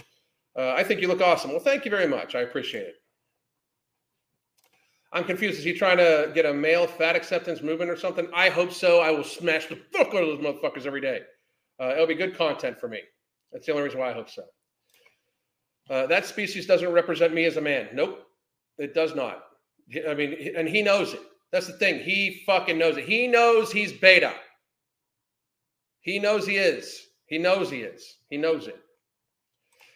Uh, 0.59 0.75
I 0.77 0.85
think 0.85 1.01
you 1.01 1.09
look 1.09 1.23
awesome. 1.23 1.51
Well, 1.51 1.61
thank 1.61 1.87
you 1.87 1.91
very 1.91 2.07
much. 2.07 2.35
I 2.35 2.41
appreciate 2.41 2.87
it. 2.87 2.95
I'm 5.13 5.25
confused. 5.25 5.59
Is 5.59 5.65
he 5.65 5.73
trying 5.73 5.97
to 5.97 6.31
get 6.35 6.47
a 6.47 6.55
male 6.55 6.87
fat 6.87 7.17
acceptance 7.17 7.63
movement 7.63 7.91
or 7.91 7.97
something? 7.97 8.29
I 8.35 8.49
hope 8.49 8.73
so. 8.73 9.01
I 9.01 9.11
will 9.11 9.25
smash 9.25 9.67
the 9.67 9.77
fuck 9.93 10.09
out 10.09 10.23
of 10.23 10.29
those 10.29 10.39
motherfuckers 10.39 10.87
every 10.87 11.01
day. 11.01 11.21
Uh, 11.81 11.93
it'll 11.95 12.07
be 12.07 12.15
good 12.15 12.37
content 12.37 12.79
for 12.79 12.89
me. 12.89 13.01
That's 13.53 13.67
the 13.67 13.73
only 13.73 13.85
reason 13.85 13.99
why 13.99 14.11
I 14.11 14.13
hope 14.13 14.31
so. 14.31 14.45
Uh, 15.89 16.07
that 16.07 16.27
species 16.27 16.67
doesn't 16.67 16.93
represent 16.93 17.35
me 17.35 17.45
as 17.45 17.57
a 17.57 17.61
man. 17.61 17.89
Nope, 17.93 18.21
it 18.79 18.95
does 18.95 19.17
not. 19.17 19.43
I 20.09 20.15
mean, 20.15 20.53
and 20.57 20.69
he 20.69 20.83
knows 20.83 21.15
it. 21.15 21.21
That's 21.51 21.67
the 21.67 21.73
thing. 21.73 21.99
He 21.99 22.43
fucking 22.47 22.79
knows 22.79 22.97
it. 22.97 23.05
He 23.05 23.27
knows 23.27 23.73
he's 23.73 23.93
beta. 23.93 24.33
He 26.03 26.21
knows 26.21 26.47
he 26.47 26.57
is. 26.57 27.09
He 27.27 27.39
knows 27.39 27.71
he 27.71 27.81
is. 27.81 28.19
He 28.29 28.37
knows 28.37 28.69
it. 28.69 28.79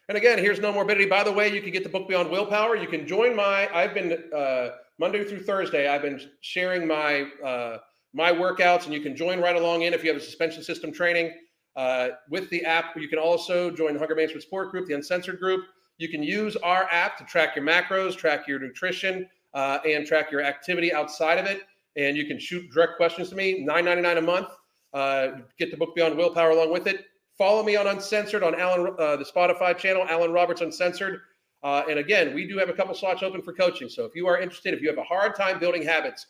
And 0.09 0.19
again, 0.19 0.39
here's 0.39 0.59
Nomorbidity. 0.59 1.09
By 1.09 1.23
the 1.23 1.33
way, 1.33 1.53
you 1.53 1.63
can 1.63 1.71
get 1.71 1.85
the 1.85 1.89
book 1.89 2.09
Beyond 2.09 2.31
Willpower. 2.31 2.77
You 2.77 2.89
can 2.89 3.07
join 3.07 3.37
my. 3.37 3.73
I've 3.73 3.95
been 3.95 4.19
uh, 4.37 4.71
Monday 4.99 5.25
through 5.25 5.43
Thursday. 5.43 5.89
I've 5.89 6.03
been 6.03 6.21
sharing 6.41 6.87
my 6.87 7.29
uh, 7.45 7.79
my 8.13 8.31
workouts, 8.31 8.85
and 8.85 8.95
you 8.95 9.01
can 9.01 9.17
join 9.17 9.41
right 9.41 9.57
along 9.57 9.83
in 9.83 9.93
if 9.93 10.05
you 10.05 10.11
have 10.13 10.21
a 10.21 10.25
suspension 10.25 10.63
system 10.63 10.93
training 10.93 11.33
uh, 11.77 12.11
with 12.31 12.49
the 12.51 12.65
app. 12.65 12.97
You 12.97 13.09
can 13.09 13.19
also 13.19 13.71
join 13.71 13.95
the 13.95 13.99
Hunger 13.99 14.15
Management 14.15 14.45
Support 14.45 14.71
Group, 14.71 14.87
the 14.87 14.95
Uncensored 14.95 15.41
Group. 15.41 15.65
You 15.99 16.09
can 16.09 16.23
use 16.23 16.57
our 16.57 16.89
app 16.91 17.19
to 17.19 17.25
track 17.25 17.57
your 17.57 17.65
macros, 17.65 18.17
track 18.17 18.47
your 18.47 18.59
nutrition, 18.59 19.29
uh, 19.53 19.79
and 19.85 20.07
track 20.07 20.31
your 20.31 20.43
activity 20.43 20.93
outside 20.93 21.39
of 21.39 21.47
it. 21.47 21.63
And 21.97 22.17
you 22.17 22.27
can 22.27 22.39
shoot 22.39 22.71
direct 22.73 22.97
questions 22.97 23.31
to 23.31 23.37
me, 23.37 23.65
$9.99 23.67 24.19
a 24.19 24.21
month. 24.21 24.49
Uh, 24.93 25.29
get 25.59 25.71
the 25.71 25.77
book 25.77 25.95
Beyond 25.95 26.17
Willpower 26.17 26.51
along 26.51 26.73
with 26.73 26.87
it. 26.87 27.05
Follow 27.37 27.65
me 27.65 27.75
on 27.75 27.87
Uncensored 27.89 28.45
on 28.45 28.55
Alan, 28.55 28.95
uh, 28.99 29.17
the 29.17 29.25
Spotify 29.25 29.77
channel, 29.77 30.07
Alan 30.09 30.33
Roberts 30.33 30.61
Uncensored. 30.61 31.21
Uh, 31.65 31.83
and 31.89 31.99
again, 31.99 32.35
we 32.35 32.47
do 32.47 32.59
have 32.59 32.69
a 32.69 32.75
couple 32.75 32.95
slots 32.95 33.23
open 33.23 33.41
for 33.41 33.55
coaching. 33.55 33.89
So 33.89 34.05
if 34.05 34.15
you 34.15 34.27
are 34.27 34.39
interested, 34.39 34.75
if 34.75 34.83
you 34.83 34.89
have 34.89 34.99
a 34.99 35.03
hard 35.03 35.35
time 35.35 35.59
building 35.59 35.83
habits, 35.83 36.27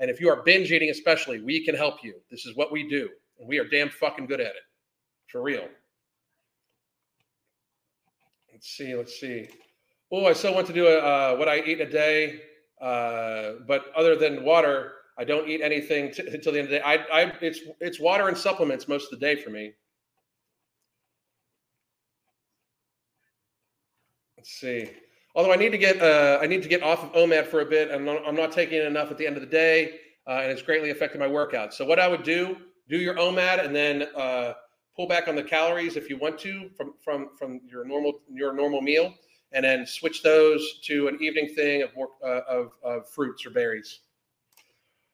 and 0.00 0.10
if 0.10 0.18
you 0.18 0.30
are 0.30 0.42
binge 0.42 0.72
eating, 0.72 0.88
especially, 0.88 1.42
we 1.42 1.62
can 1.62 1.74
help 1.74 2.02
you. 2.02 2.14
This 2.30 2.46
is 2.46 2.56
what 2.56 2.72
we 2.72 2.88
do, 2.88 3.10
and 3.38 3.46
we 3.46 3.58
are 3.58 3.68
damn 3.68 3.90
fucking 3.90 4.26
good 4.26 4.40
at 4.40 4.46
it, 4.46 4.62
for 5.26 5.42
real. 5.42 5.68
Let's 8.50 8.70
see. 8.70 8.94
Let's 8.94 9.20
see. 9.20 9.48
Oh, 10.10 10.24
I 10.24 10.32
still 10.32 10.54
want 10.54 10.66
to 10.68 10.72
do 10.72 10.86
a 10.86 10.98
uh, 10.98 11.36
what 11.36 11.48
I 11.48 11.58
eat 11.60 11.80
in 11.80 11.86
a 11.86 11.90
day. 11.90 12.40
Uh, 12.80 13.54
but 13.66 13.86
other 13.94 14.16
than 14.16 14.42
water, 14.42 14.92
I 15.18 15.24
don't 15.24 15.48
eat 15.48 15.60
anything 15.60 16.12
t- 16.12 16.26
until 16.32 16.52
the 16.52 16.60
end 16.60 16.66
of 16.66 16.70
the 16.70 16.78
day. 16.78 16.82
I, 16.82 16.94
I, 17.12 17.32
it's 17.42 17.60
it's 17.80 18.00
water 18.00 18.28
and 18.28 18.38
supplements 18.38 18.88
most 18.88 19.12
of 19.12 19.20
the 19.20 19.26
day 19.26 19.36
for 19.36 19.50
me. 19.50 19.74
Let's 24.38 24.52
see. 24.52 24.88
Although 25.34 25.52
I 25.52 25.56
need 25.56 25.72
to 25.72 25.78
get 25.78 26.00
uh, 26.00 26.38
I 26.40 26.46
need 26.46 26.62
to 26.62 26.68
get 26.68 26.84
off 26.84 27.02
of 27.02 27.12
OMAD 27.12 27.48
for 27.48 27.60
a 27.60 27.64
bit. 27.64 27.88
Not, 28.00 28.22
I'm 28.24 28.36
not 28.36 28.52
taking 28.52 28.80
enough 28.80 29.10
at 29.10 29.18
the 29.18 29.26
end 29.26 29.36
of 29.36 29.42
the 29.42 29.48
day, 29.48 29.98
uh, 30.28 30.42
and 30.42 30.52
it's 30.52 30.62
greatly 30.62 30.90
affected 30.90 31.18
my 31.18 31.26
workout. 31.26 31.74
So 31.74 31.84
what 31.84 31.98
I 31.98 32.06
would 32.06 32.22
do: 32.22 32.56
do 32.88 32.98
your 32.98 33.16
OMAD 33.16 33.64
and 33.64 33.74
then 33.74 34.06
uh, 34.16 34.52
pull 34.94 35.08
back 35.08 35.26
on 35.26 35.34
the 35.34 35.42
calories 35.42 35.96
if 35.96 36.08
you 36.08 36.18
want 36.18 36.38
to 36.38 36.70
from 36.76 36.94
from 37.04 37.30
from 37.36 37.60
your 37.68 37.84
normal 37.84 38.20
your 38.32 38.54
normal 38.54 38.80
meal 38.80 39.12
and 39.50 39.64
then 39.64 39.84
switch 39.84 40.22
those 40.22 40.78
to 40.84 41.08
an 41.08 41.18
evening 41.20 41.48
thing 41.48 41.82
of 41.82 41.90
uh, 42.22 42.42
of, 42.48 42.72
of, 42.84 43.10
fruits 43.10 43.44
or 43.44 43.50
berries. 43.50 44.00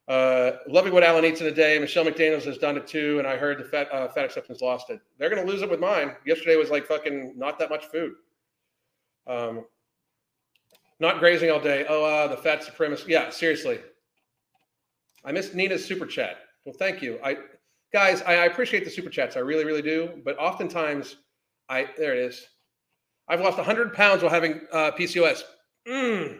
Uh, 0.06 0.58
loving 0.68 0.92
what 0.92 1.02
Alan 1.02 1.24
eats 1.24 1.40
in 1.40 1.46
a 1.46 1.50
day. 1.50 1.78
Michelle 1.78 2.04
McDaniels 2.04 2.44
has 2.44 2.58
done 2.58 2.76
it 2.76 2.86
too, 2.86 3.18
and 3.18 3.26
I 3.26 3.38
heard 3.38 3.58
the 3.58 3.64
fat, 3.64 3.90
uh, 3.90 4.06
fat 4.08 4.26
acceptance 4.26 4.60
lost 4.60 4.90
it. 4.90 5.00
They're 5.18 5.30
going 5.30 5.44
to 5.44 5.50
lose 5.50 5.62
it 5.62 5.70
with 5.70 5.80
mine. 5.80 6.12
Yesterday 6.26 6.56
was 6.56 6.68
like 6.68 6.84
fucking 6.84 7.32
not 7.38 7.58
that 7.58 7.70
much 7.70 7.86
food. 7.86 8.12
Um, 9.26 9.64
not 11.00 11.18
grazing 11.18 11.50
all 11.50 11.60
day. 11.60 11.84
Oh, 11.88 12.04
uh, 12.04 12.28
the 12.28 12.36
fat 12.36 12.62
supremacist. 12.62 13.08
Yeah, 13.08 13.30
seriously. 13.30 13.78
I 15.24 15.32
missed 15.32 15.54
Nina's 15.54 15.84
super 15.84 16.06
chat. 16.06 16.36
Well, 16.64 16.74
thank 16.78 17.02
you. 17.02 17.18
I 17.24 17.38
guys, 17.92 18.22
I, 18.22 18.34
I 18.34 18.44
appreciate 18.46 18.84
the 18.84 18.90
super 18.90 19.10
chats. 19.10 19.36
I 19.36 19.40
really, 19.40 19.64
really 19.64 19.82
do. 19.82 20.20
But 20.24 20.38
oftentimes, 20.38 21.16
I 21.68 21.88
there 21.98 22.14
it 22.14 22.20
is. 22.20 22.46
I've 23.28 23.40
lost 23.40 23.56
100 23.56 23.94
pounds 23.94 24.22
while 24.22 24.32
having 24.32 24.60
uh, 24.72 24.90
PCOS. 24.92 25.42
Mm, 25.88 26.38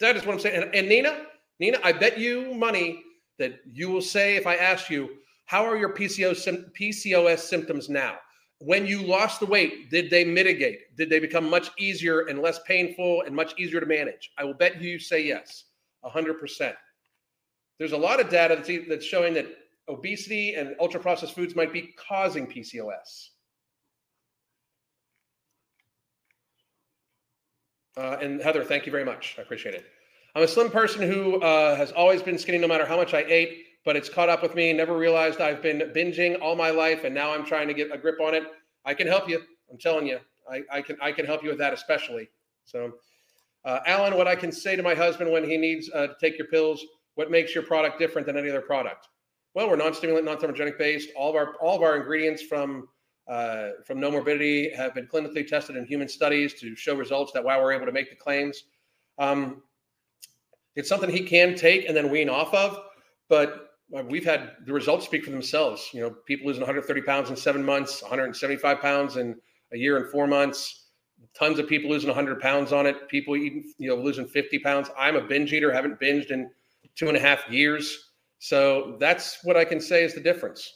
that 0.00 0.16
is 0.16 0.26
what 0.26 0.34
I'm 0.34 0.40
saying. 0.40 0.62
And, 0.62 0.74
and, 0.74 0.88
Nina, 0.88 1.26
Nina, 1.60 1.78
I 1.84 1.92
bet 1.92 2.18
you 2.18 2.52
money 2.54 3.02
that 3.38 3.60
you 3.72 3.90
will 3.90 4.02
say 4.02 4.36
if 4.36 4.46
I 4.46 4.56
ask 4.56 4.90
you, 4.90 5.08
How 5.46 5.64
are 5.64 5.76
your 5.76 5.94
PCO, 5.94 6.32
PCOS 6.78 7.38
symptoms 7.38 7.88
now? 7.88 8.16
When 8.58 8.86
you 8.86 9.02
lost 9.02 9.40
the 9.40 9.46
weight, 9.46 9.90
did 9.90 10.08
they 10.08 10.24
mitigate? 10.24 10.96
Did 10.96 11.10
they 11.10 11.18
become 11.18 11.48
much 11.48 11.70
easier 11.78 12.22
and 12.22 12.40
less 12.40 12.58
painful 12.66 13.22
and 13.22 13.36
much 13.36 13.54
easier 13.58 13.80
to 13.80 13.86
manage? 13.86 14.32
I 14.38 14.44
will 14.44 14.54
bet 14.54 14.80
you 14.80 14.98
say 14.98 15.22
yes, 15.22 15.64
100%. 16.04 16.72
There's 17.78 17.92
a 17.92 17.96
lot 17.96 18.18
of 18.18 18.30
data 18.30 18.62
that's, 18.88 19.04
showing 19.04 19.34
that 19.34 19.46
obesity 19.88 20.54
and 20.54 20.74
ultra 20.80 20.98
processed 20.98 21.34
foods 21.34 21.54
might 21.54 21.72
be 21.72 21.94
causing 21.98 22.46
PCOS. 22.46 23.28
Uh, 27.98 28.16
and 28.20 28.40
Heather, 28.42 28.64
thank 28.64 28.86
you 28.86 28.92
very 28.92 29.04
much. 29.04 29.36
I 29.38 29.42
appreciate 29.42 29.74
it. 29.74 29.84
I'm 30.34 30.42
a 30.42 30.48
slim 30.48 30.70
person 30.70 31.02
who 31.10 31.40
uh, 31.40 31.76
has 31.76 31.92
always 31.92 32.22
been 32.22 32.38
skinny 32.38 32.58
no 32.58 32.68
matter 32.68 32.84
how 32.84 32.96
much 32.96 33.14
I 33.14 33.24
ate, 33.26 33.65
but 33.86 33.94
it's 33.94 34.08
caught 34.10 34.28
up 34.28 34.42
with 34.42 34.56
me. 34.56 34.72
Never 34.72 34.98
realized 34.98 35.40
I've 35.40 35.62
been 35.62 35.78
binging 35.94 36.38
all 36.42 36.56
my 36.56 36.70
life, 36.70 37.04
and 37.04 37.14
now 37.14 37.32
I'm 37.32 37.46
trying 37.46 37.68
to 37.68 37.74
get 37.74 37.94
a 37.94 37.96
grip 37.96 38.20
on 38.20 38.34
it. 38.34 38.42
I 38.84 38.92
can 38.92 39.06
help 39.06 39.28
you. 39.28 39.40
I'm 39.70 39.78
telling 39.78 40.08
you, 40.08 40.18
I, 40.50 40.62
I 40.70 40.82
can 40.82 40.98
I 41.00 41.12
can 41.12 41.24
help 41.24 41.42
you 41.42 41.48
with 41.48 41.58
that 41.58 41.72
especially. 41.72 42.28
So, 42.64 42.94
uh, 43.64 43.78
Alan, 43.86 44.16
what 44.16 44.26
I 44.26 44.34
can 44.34 44.50
say 44.50 44.74
to 44.74 44.82
my 44.82 44.94
husband 44.94 45.30
when 45.30 45.48
he 45.48 45.56
needs 45.56 45.88
uh, 45.94 46.08
to 46.08 46.14
take 46.20 46.36
your 46.36 46.48
pills, 46.48 46.84
what 47.14 47.30
makes 47.30 47.54
your 47.54 47.62
product 47.62 47.98
different 48.00 48.26
than 48.26 48.36
any 48.36 48.50
other 48.50 48.60
product? 48.60 49.06
Well, 49.54 49.70
we're 49.70 49.76
non-stimulant, 49.76 50.26
non-thermogenic 50.26 50.76
based. 50.78 51.10
All 51.16 51.30
of 51.30 51.36
our 51.36 51.54
all 51.60 51.76
of 51.76 51.82
our 51.82 51.96
ingredients 51.96 52.42
from 52.42 52.88
uh, 53.28 53.68
from 53.84 53.98
Nomorbidity 53.98 54.74
have 54.74 54.94
been 54.94 55.06
clinically 55.06 55.46
tested 55.46 55.76
in 55.76 55.86
human 55.86 56.08
studies 56.08 56.54
to 56.54 56.74
show 56.74 56.96
results 56.96 57.30
that 57.32 57.44
why 57.44 57.56
we're 57.56 57.72
able 57.72 57.86
to 57.86 57.92
make 57.92 58.10
the 58.10 58.16
claims. 58.16 58.64
Um, 59.18 59.62
it's 60.74 60.88
something 60.88 61.08
he 61.08 61.22
can 61.22 61.54
take 61.54 61.86
and 61.86 61.96
then 61.96 62.10
wean 62.10 62.28
off 62.28 62.52
of, 62.52 62.80
but 63.28 63.65
we've 63.90 64.24
had 64.24 64.52
the 64.64 64.72
results 64.72 65.06
speak 65.06 65.24
for 65.24 65.30
themselves. 65.30 65.90
You 65.92 66.00
know, 66.00 66.10
people 66.26 66.46
losing 66.46 66.62
130 66.62 67.02
pounds 67.02 67.30
in 67.30 67.36
seven 67.36 67.64
months, 67.64 68.02
175 68.02 68.80
pounds 68.80 69.16
in 69.16 69.36
a 69.72 69.78
year 69.78 69.96
and 69.96 70.10
four 70.10 70.26
months. 70.26 70.84
Tons 71.38 71.58
of 71.58 71.66
people 71.68 71.90
losing 71.90 72.08
100 72.08 72.40
pounds 72.40 72.72
on 72.72 72.86
it. 72.86 73.08
People 73.08 73.36
eating, 73.36 73.72
you 73.78 73.88
know, 73.88 73.96
losing 73.96 74.26
50 74.26 74.58
pounds. 74.60 74.90
I'm 74.98 75.16
a 75.16 75.22
binge 75.22 75.52
eater. 75.52 75.72
Haven't 75.72 76.00
binged 76.00 76.30
in 76.30 76.50
two 76.94 77.08
and 77.08 77.16
a 77.16 77.20
half 77.20 77.48
years. 77.50 78.10
So 78.38 78.96
that's 79.00 79.38
what 79.44 79.56
I 79.56 79.64
can 79.64 79.80
say 79.80 80.04
is 80.04 80.14
the 80.14 80.20
difference 80.20 80.72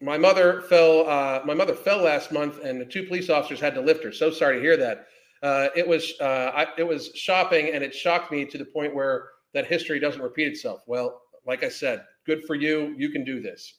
my 0.00 0.18
mother 0.18 0.62
fell. 0.62 1.08
Uh, 1.08 1.40
my 1.44 1.54
mother 1.54 1.74
fell 1.74 1.98
last 1.98 2.32
month, 2.32 2.62
and 2.64 2.80
the 2.80 2.84
two 2.84 3.04
police 3.04 3.30
officers 3.30 3.60
had 3.60 3.74
to 3.74 3.80
lift 3.80 4.04
her. 4.04 4.12
So 4.12 4.30
sorry 4.30 4.56
to 4.56 4.62
hear 4.62 4.76
that. 4.76 5.06
Uh, 5.42 5.68
it 5.76 5.86
was 5.86 6.14
uh, 6.20 6.52
I, 6.54 6.66
it 6.76 6.84
was 6.84 7.10
shopping, 7.14 7.70
and 7.72 7.82
it 7.82 7.94
shocked 7.94 8.30
me 8.30 8.44
to 8.44 8.58
the 8.58 8.64
point 8.64 8.94
where 8.94 9.28
that 9.54 9.66
history 9.66 9.98
doesn't 9.98 10.22
repeat 10.22 10.48
itself. 10.48 10.82
Well, 10.86 11.20
like 11.46 11.64
I 11.64 11.68
said, 11.68 12.04
good 12.26 12.44
for 12.44 12.54
you. 12.54 12.94
You 12.96 13.10
can 13.10 13.24
do 13.24 13.40
this. 13.40 13.74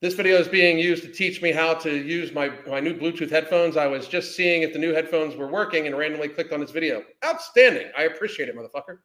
This 0.00 0.14
video 0.14 0.36
is 0.36 0.48
being 0.48 0.78
used 0.78 1.04
to 1.04 1.12
teach 1.12 1.40
me 1.40 1.52
how 1.52 1.74
to 1.74 1.94
use 1.94 2.32
my, 2.32 2.50
my 2.66 2.80
new 2.80 2.94
Bluetooth 2.94 3.30
headphones. 3.30 3.76
I 3.76 3.86
was 3.86 4.08
just 4.08 4.36
seeing 4.36 4.62
if 4.62 4.72
the 4.72 4.78
new 4.78 4.92
headphones 4.92 5.36
were 5.36 5.46
working 5.46 5.86
and 5.86 5.96
randomly 5.96 6.28
clicked 6.28 6.52
on 6.52 6.60
this 6.60 6.72
video. 6.72 7.04
Outstanding. 7.24 7.86
I 7.96 8.04
appreciate 8.04 8.48
it, 8.48 8.56
motherfucker. 8.56 8.98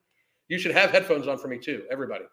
You 0.48 0.58
should 0.58 0.72
have 0.72 0.90
headphones 0.90 1.28
on 1.28 1.38
for 1.38 1.48
me 1.48 1.60
too, 1.60 1.84
everybody 1.92 2.26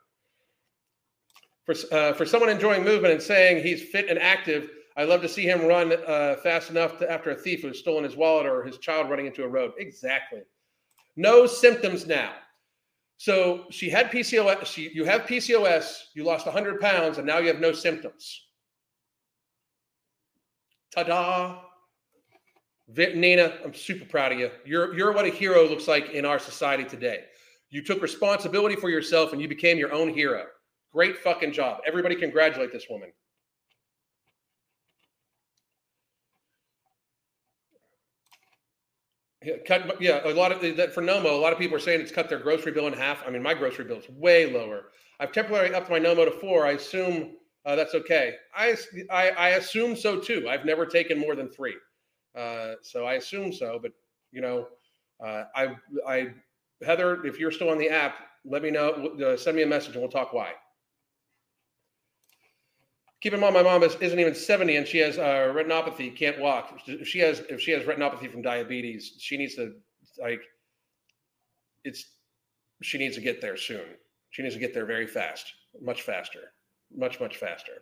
for, 1.65 1.75
uh, 1.93 2.13
for 2.13 2.27
someone 2.27 2.51
enjoying 2.51 2.85
movement 2.85 3.15
and 3.15 3.23
saying 3.23 3.63
he's 3.63 3.83
fit 3.83 4.09
and 4.09 4.19
active, 4.19 4.71
I 4.97 5.05
love 5.05 5.23
to 5.23 5.29
see 5.29 5.45
him 5.45 5.67
run 5.67 5.93
uh, 6.07 6.37
fast 6.43 6.71
enough 6.71 6.99
to, 6.99 7.11
after 7.11 7.31
a 7.31 7.35
thief 7.35 7.63
who's 7.63 7.79
stolen 7.79 8.05
his 8.05 8.17
wallet 8.17 8.47
or 8.47 8.63
his 8.63 8.79
child 8.79 9.11
running 9.11 9.27
into 9.27 9.45
a 9.45 9.49
road. 9.49 9.73
Exactly. 9.79 10.41
No 11.17 11.47
symptoms 11.47 12.07
now. 12.07 12.33
So 13.17 13.65
she 13.71 13.89
had 13.89 14.11
PCOS. 14.11 14.67
She, 14.67 14.91
you 14.93 15.05
have 15.05 15.23
PCOS. 15.23 16.05
You 16.15 16.25
lost 16.25 16.47
100 16.47 16.81
pounds, 16.81 17.19
and 17.19 17.27
now 17.27 17.39
you 17.39 17.49
have 17.49 17.61
no 17.61 17.73
symptoms. 17.73 18.43
Ta-da! 20.95 21.61
Nina, 22.89 23.59
I'm 23.65 23.75
super 23.75 24.05
proud 24.05 24.33
of 24.33 24.39
you. 24.39 24.51
You're 24.65 24.95
you're 24.95 25.13
what 25.13 25.25
a 25.25 25.31
hero 25.31 25.67
looks 25.67 25.89
like 25.89 26.11
in 26.11 26.25
our 26.25 26.39
society 26.39 26.85
today. 26.85 27.25
You 27.71 27.83
took 27.83 28.03
responsibility 28.03 28.77
for 28.77 28.91
yourself, 28.91 29.33
and 29.33 29.41
you 29.41 29.49
became 29.49 29.79
your 29.79 29.93
own 29.93 30.13
hero. 30.13 30.45
Great 30.93 31.19
fucking 31.19 31.53
job. 31.53 31.81
Everybody 31.87 32.15
congratulate 32.15 32.73
this 32.73 32.87
woman. 32.91 33.11
Yeah, 39.45 39.57
cut. 39.67 40.01
Yeah, 40.01 40.21
a 40.25 40.33
lot 40.33 40.53
of 40.53 40.77
that 40.77 40.95
for 40.95 41.03
Nomo. 41.03 41.27
A 41.27 41.41
lot 41.41 41.53
of 41.53 41.59
people 41.59 41.77
are 41.77 41.81
saying 41.81 42.01
it's 42.01 42.13
cut 42.13 42.29
their 42.29 42.39
grocery 42.39 42.73
bill 42.73 42.87
in 42.87 42.93
half. 42.93 43.23
I 43.27 43.31
mean, 43.31 43.43
my 43.43 43.55
grocery 43.55 43.85
bill 43.85 43.99
is 43.99 44.09
way 44.09 44.51
lower. 44.51 44.87
I've 45.21 45.33
temporarily 45.33 45.75
upped 45.75 45.91
my 45.91 46.01
Nomo 46.01 46.25
to 46.25 46.31
four. 46.31 46.67
I 46.67 46.73
assume 46.73 47.37
uh, 47.67 47.77
that's 47.77 47.95
okay. 47.95 48.37
I, 48.55 48.77
I, 49.11 49.31
I 49.31 49.49
assume 49.51 49.97
so 49.97 50.19
too. 50.19 50.49
I've 50.49 50.65
never 50.65 50.87
taken 50.87 51.19
more 51.19 51.35
than 51.37 51.49
three, 51.49 51.77
uh, 52.35 52.75
so 52.83 53.05
I 53.05 53.15
assume 53.15 53.53
so. 53.53 53.79
But 53.81 53.93
you 54.33 54.41
know, 54.41 54.69
uh, 55.25 55.45
I 55.55 55.77
I 56.07 56.29
Heather, 56.85 57.25
if 57.25 57.39
you're 57.39 57.53
still 57.53 57.71
on 57.71 57.79
the 57.79 57.89
app, 57.89 58.17
let 58.45 58.63
me 58.63 58.71
know. 58.71 59.15
Uh, 59.25 59.37
send 59.37 59.57
me 59.57 59.63
a 59.63 59.67
message 59.67 59.95
and 59.95 60.03
we'll 60.03 60.11
talk 60.11 60.33
why 60.33 60.53
keep 63.25 63.33
in 63.33 63.41
mind 63.41 63.55
my 63.55 63.63
mom 63.63 63.83
is, 63.83 63.95
isn't 64.03 64.21
even 64.21 64.35
70 64.35 64.77
and 64.77 64.87
she 64.87 64.99
has 64.99 65.17
uh, 65.17 65.51
retinopathy 65.57 66.15
can't 66.15 66.39
walk. 66.39 66.79
If 66.87 67.09
she 67.09 67.19
has 67.21 67.41
if 67.49 67.59
she 67.59 67.71
has 67.71 67.85
retinopathy 67.85 68.31
from 68.31 68.43
diabetes 68.43 69.15
she 69.19 69.39
needs 69.39 69.55
to 69.55 69.73
like 70.21 70.43
it's 71.85 72.05
she 72.83 72.99
needs 72.99 73.15
to 73.15 73.23
get 73.23 73.41
there 73.41 73.57
soon. 73.57 73.87
She 74.29 74.43
needs 74.43 74.55
to 74.55 74.61
get 74.61 74.75
there 74.75 74.85
very 74.85 75.07
fast 75.07 75.51
much 75.81 76.03
faster 76.03 76.53
much 76.95 77.19
much 77.19 77.39
faster. 77.39 77.73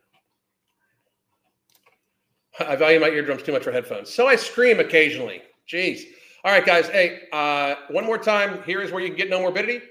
I 2.60 2.76
value 2.76 3.00
my 3.00 3.08
eardrums 3.08 3.42
too 3.42 3.52
much 3.52 3.64
for 3.64 3.72
headphones. 3.72 4.14
So 4.14 4.28
i 4.28 4.36
scream 4.36 4.78
occasionally. 4.78 5.42
Jeez. 5.68 6.02
All 6.44 6.52
right 6.52 6.64
guys. 6.64 6.88
Hey 6.88 7.22
uh, 7.32 7.74
one 7.90 8.06
more 8.06 8.18
time. 8.18 8.62
Here 8.62 8.80
is 8.80 8.92
where 8.92 9.02
you 9.02 9.08
can 9.08 9.16
get 9.16 9.28
Nomorbidity. 9.28 9.82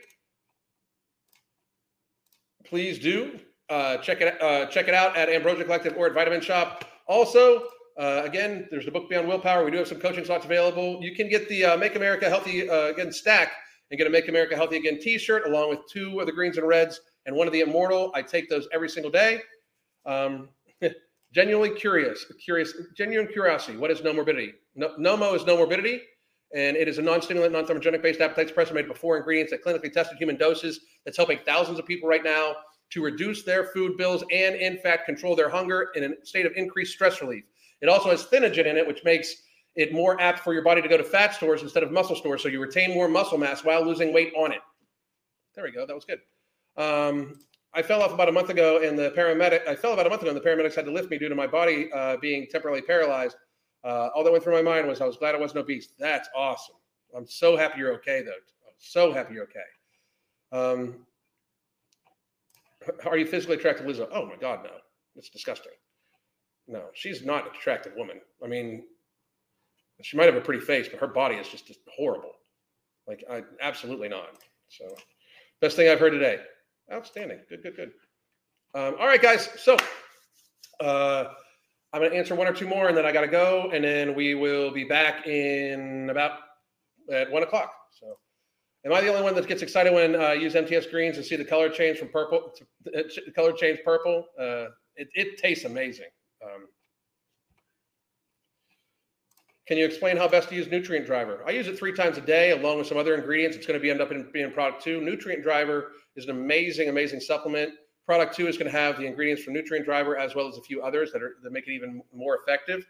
Please 2.63 2.99
do 2.99 3.37
uh, 3.71 3.97
check 3.97 4.19
it 4.19 4.39
uh, 4.41 4.65
check 4.65 4.87
it 4.87 4.93
out 4.93 5.15
at 5.15 5.29
Ambrosia 5.29 5.63
Collective 5.63 5.95
or 5.97 6.05
at 6.05 6.13
Vitamin 6.13 6.41
Shoppe. 6.41 6.83
Also, 7.07 7.63
uh, 7.97 8.21
again, 8.25 8.67
there's 8.69 8.85
the 8.85 8.91
book 8.91 9.09
Beyond 9.09 9.27
Willpower. 9.27 9.63
We 9.63 9.71
do 9.71 9.77
have 9.77 9.87
some 9.87 9.99
coaching 9.99 10.25
slots 10.25 10.45
available. 10.45 10.99
You 11.01 11.15
can 11.15 11.29
get 11.29 11.47
the 11.47 11.65
uh, 11.65 11.77
Make 11.77 11.95
America 11.95 12.29
Healthy 12.29 12.69
uh, 12.69 12.87
Again 12.87 13.11
stack 13.13 13.53
and 13.89 13.97
get 13.97 14.07
a 14.07 14.09
Make 14.09 14.27
America 14.27 14.55
Healthy 14.55 14.77
Again 14.77 14.99
T-shirt 14.99 15.47
along 15.47 15.69
with 15.69 15.79
two 15.89 16.19
of 16.19 16.25
the 16.25 16.33
greens 16.33 16.57
and 16.57 16.67
reds 16.67 16.99
and 17.25 17.35
one 17.35 17.47
of 17.47 17.53
the 17.53 17.61
Immortal. 17.61 18.11
I 18.13 18.21
take 18.21 18.49
those 18.49 18.67
every 18.73 18.89
single 18.89 19.11
day. 19.11 19.39
Um, 20.05 20.49
genuinely 21.33 21.73
curious, 21.77 22.25
curious, 22.43 22.73
genuine 22.95 23.27
curiosity. 23.31 23.77
What 23.77 23.89
is 23.89 24.01
Nomorbidity? 24.01 24.51
No, 24.75 24.89
Nomo 24.99 25.33
is 25.33 25.43
Nomorbidity 25.43 26.01
and 26.53 26.75
it 26.75 26.89
is 26.89 26.97
a 26.97 27.01
non-stimulant, 27.01 27.53
non-thermogenic 27.53 28.01
based 28.01 28.19
appetite 28.19 28.53
suppressor 28.53 28.73
made 28.73 28.89
with 28.89 28.97
four 28.97 29.15
ingredients 29.15 29.53
at 29.53 29.63
clinically 29.63 29.91
tested 29.93 30.17
human 30.17 30.35
doses. 30.35 30.81
That's 31.05 31.15
helping 31.15 31.39
thousands 31.45 31.79
of 31.79 31.85
people 31.85 32.09
right 32.09 32.23
now 32.23 32.55
to 32.91 33.03
reduce 33.03 33.43
their 33.43 33.65
food 33.65 33.97
bills 33.97 34.23
and, 34.31 34.55
in 34.55 34.77
fact, 34.77 35.05
control 35.05 35.35
their 35.35 35.49
hunger 35.49 35.89
in 35.95 36.03
a 36.03 36.25
state 36.25 36.45
of 36.45 36.51
increased 36.55 36.93
stress 36.93 37.21
relief. 37.21 37.43
It 37.81 37.89
also 37.89 38.09
has 38.09 38.25
Thinogen 38.25 38.65
in 38.65 38.77
it, 38.77 38.87
which 38.87 39.03
makes 39.03 39.33
it 39.75 39.93
more 39.93 40.19
apt 40.21 40.39
for 40.39 40.53
your 40.53 40.63
body 40.63 40.81
to 40.81 40.87
go 40.87 40.97
to 40.97 41.03
fat 41.03 41.33
stores 41.33 41.61
instead 41.61 41.83
of 41.83 41.91
muscle 41.91 42.15
stores. 42.15 42.43
So 42.43 42.49
you 42.49 42.61
retain 42.61 42.93
more 42.93 43.07
muscle 43.07 43.37
mass 43.37 43.63
while 43.63 43.83
losing 43.83 44.13
weight 44.13 44.33
on 44.37 44.51
it. 44.51 44.59
There 45.55 45.63
we 45.63 45.71
go. 45.71 45.85
That 45.85 45.95
was 45.95 46.05
good. 46.05 46.19
Um, 46.77 47.39
I 47.73 47.81
fell 47.81 48.01
off 48.01 48.13
about 48.13 48.27
a 48.27 48.33
month 48.33 48.49
ago, 48.49 48.81
and 48.83 48.99
the 48.99 49.11
paramedic. 49.11 49.65
I 49.67 49.75
fell 49.75 49.93
about 49.93 50.05
a 50.05 50.09
month 50.09 50.21
ago, 50.21 50.31
and 50.31 50.37
the 50.37 50.47
paramedics 50.47 50.75
had 50.75 50.85
to 50.85 50.91
lift 50.91 51.09
me 51.09 51.17
due 51.17 51.29
to 51.29 51.35
my 51.35 51.47
body 51.47 51.89
uh, 51.93 52.17
being 52.17 52.47
temporarily 52.51 52.81
paralyzed. 52.81 53.37
Uh, 53.83 54.09
all 54.13 54.23
that 54.23 54.31
went 54.31 54.43
through 54.43 54.53
my 54.53 54.61
mind 54.61 54.87
was 54.87 54.99
I 54.99 55.05
was 55.05 55.17
glad 55.17 55.35
I 55.35 55.39
wasn't 55.39 55.61
obese. 55.61 55.89
That's 55.97 56.29
awesome. 56.35 56.75
I'm 57.15 57.25
so 57.25 57.57
happy 57.57 57.79
you're 57.79 57.93
okay, 57.93 58.21
though. 58.21 58.31
I'm 58.31 58.75
so 58.77 59.13
happy 59.13 59.35
you're 59.35 59.43
okay. 59.43 59.59
Um, 60.51 61.05
are 63.05 63.17
you 63.17 63.25
physically 63.25 63.57
attracted 63.57 63.85
to 63.85 63.93
Lizzo? 63.93 64.07
Oh 64.11 64.25
my 64.25 64.35
God, 64.35 64.61
no. 64.63 64.71
It's 65.15 65.29
disgusting. 65.29 65.73
No, 66.67 66.85
she's 66.93 67.25
not 67.25 67.47
an 67.47 67.55
attractive 67.55 67.93
woman. 67.95 68.21
I 68.43 68.47
mean, 68.47 68.83
she 70.01 70.17
might 70.17 70.25
have 70.25 70.35
a 70.35 70.41
pretty 70.41 70.63
face, 70.63 70.87
but 70.87 70.99
her 70.99 71.07
body 71.07 71.35
is 71.35 71.47
just, 71.47 71.69
horrible. 71.95 72.31
Like, 73.07 73.23
I 73.29 73.43
absolutely 73.61 74.07
not. 74.07 74.37
So, 74.69 74.85
best 75.59 75.75
thing 75.75 75.89
I've 75.89 75.99
heard 75.99 76.11
today. 76.11 76.39
Outstanding. 76.91 77.39
Good, 77.49 77.63
good, 77.63 77.75
good. 77.75 77.91
Um, 78.73 78.95
all 78.99 79.07
right, 79.07 79.21
guys. 79.21 79.49
So, 79.57 79.75
uh, 80.79 81.25
I'm 81.93 82.01
going 82.01 82.11
to 82.11 82.17
answer 82.17 82.35
one 82.35 82.47
or 82.47 82.53
two 82.53 82.67
more, 82.67 82.87
and 82.87 82.95
then 82.95 83.05
I 83.05 83.11
got 83.11 83.21
to 83.21 83.27
go, 83.27 83.69
and 83.73 83.83
then 83.83 84.15
we 84.15 84.33
will 84.33 84.71
be 84.71 84.85
back 84.85 85.27
in 85.27 86.09
about 86.09 86.39
at 87.11 87.29
one 87.29 87.43
o'clock. 87.43 87.73
So. 87.99 88.17
Am 88.83 88.93
I 88.93 89.01
the 89.01 89.09
only 89.09 89.21
one 89.21 89.35
that 89.35 89.47
gets 89.47 89.61
excited 89.61 89.93
when 89.93 90.15
I 90.15 90.31
uh, 90.31 90.33
use 90.33 90.55
MTS 90.55 90.87
greens 90.87 91.17
and 91.17 91.25
see 91.25 91.35
the 91.35 91.45
color 91.45 91.69
change 91.69 91.99
from 91.99 92.07
purple 92.09 92.51
to 92.55 92.65
the 92.83 93.31
color 93.31 93.53
change 93.53 93.79
purple? 93.85 94.25
Uh, 94.39 94.67
it, 94.95 95.07
it, 95.13 95.37
tastes 95.37 95.65
amazing. 95.65 96.09
Um, 96.43 96.67
Can 99.71 99.77
you 99.77 99.85
explain 99.85 100.17
how 100.17 100.27
best 100.27 100.49
to 100.49 100.55
use 100.55 100.67
Nutrient 100.67 101.05
Driver? 101.05 101.43
I 101.47 101.51
use 101.51 101.67
it 101.67 101.77
three 101.77 101.93
times 101.93 102.17
a 102.17 102.21
day 102.21 102.51
along 102.51 102.79
with 102.79 102.87
some 102.87 102.97
other 102.97 103.15
ingredients. 103.15 103.55
It's 103.55 103.65
going 103.65 103.79
to 103.79 103.81
be 103.81 103.89
end 103.89 104.01
up 104.01 104.11
in 104.11 104.29
being 104.33 104.51
product 104.51 104.83
two. 104.83 104.99
Nutrient 104.99 105.43
Driver 105.43 105.93
is 106.17 106.25
an 106.25 106.31
amazing, 106.31 106.89
amazing 106.89 107.21
supplement. 107.21 107.71
Product 108.05 108.35
two 108.35 108.47
is 108.47 108.57
going 108.57 108.69
to 108.69 108.77
have 108.77 108.97
the 108.97 109.05
ingredients 109.05 109.43
from 109.43 109.53
Nutrient 109.53 109.85
Driver 109.85 110.17
as 110.17 110.35
well 110.35 110.47
as 110.47 110.57
a 110.57 110.61
few 110.61 110.81
others 110.81 111.13
that 111.13 111.21
are 111.21 111.35
that 111.43 111.53
make 111.53 111.67
it 111.67 111.71
even 111.71 112.01
more 112.13 112.39
effective. 112.41 112.85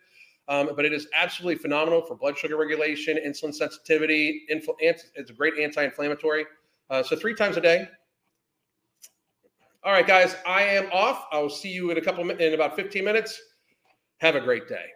Um, 0.51 0.71
but 0.75 0.83
it 0.83 0.91
is 0.91 1.07
absolutely 1.17 1.55
phenomenal 1.55 2.01
for 2.01 2.13
blood 2.13 2.37
sugar 2.37 2.57
regulation, 2.57 3.17
insulin 3.25 3.55
sensitivity. 3.55 4.41
Infl- 4.51 4.75
it's 4.79 5.05
a 5.15 5.33
great 5.33 5.57
anti-inflammatory. 5.57 6.45
Uh, 6.89 7.01
so 7.01 7.15
three 7.15 7.33
times 7.33 7.55
a 7.55 7.61
day. 7.61 7.87
All 9.81 9.93
right, 9.93 10.05
guys, 10.05 10.35
I 10.45 10.63
am 10.63 10.89
off. 10.91 11.25
I 11.31 11.39
will 11.39 11.49
see 11.49 11.69
you 11.69 11.89
in 11.89 11.97
a 11.97 12.01
couple 12.01 12.29
in 12.29 12.53
about 12.53 12.75
15 12.75 13.01
minutes. 13.01 13.41
Have 14.17 14.35
a 14.35 14.41
great 14.41 14.67
day. 14.67 14.87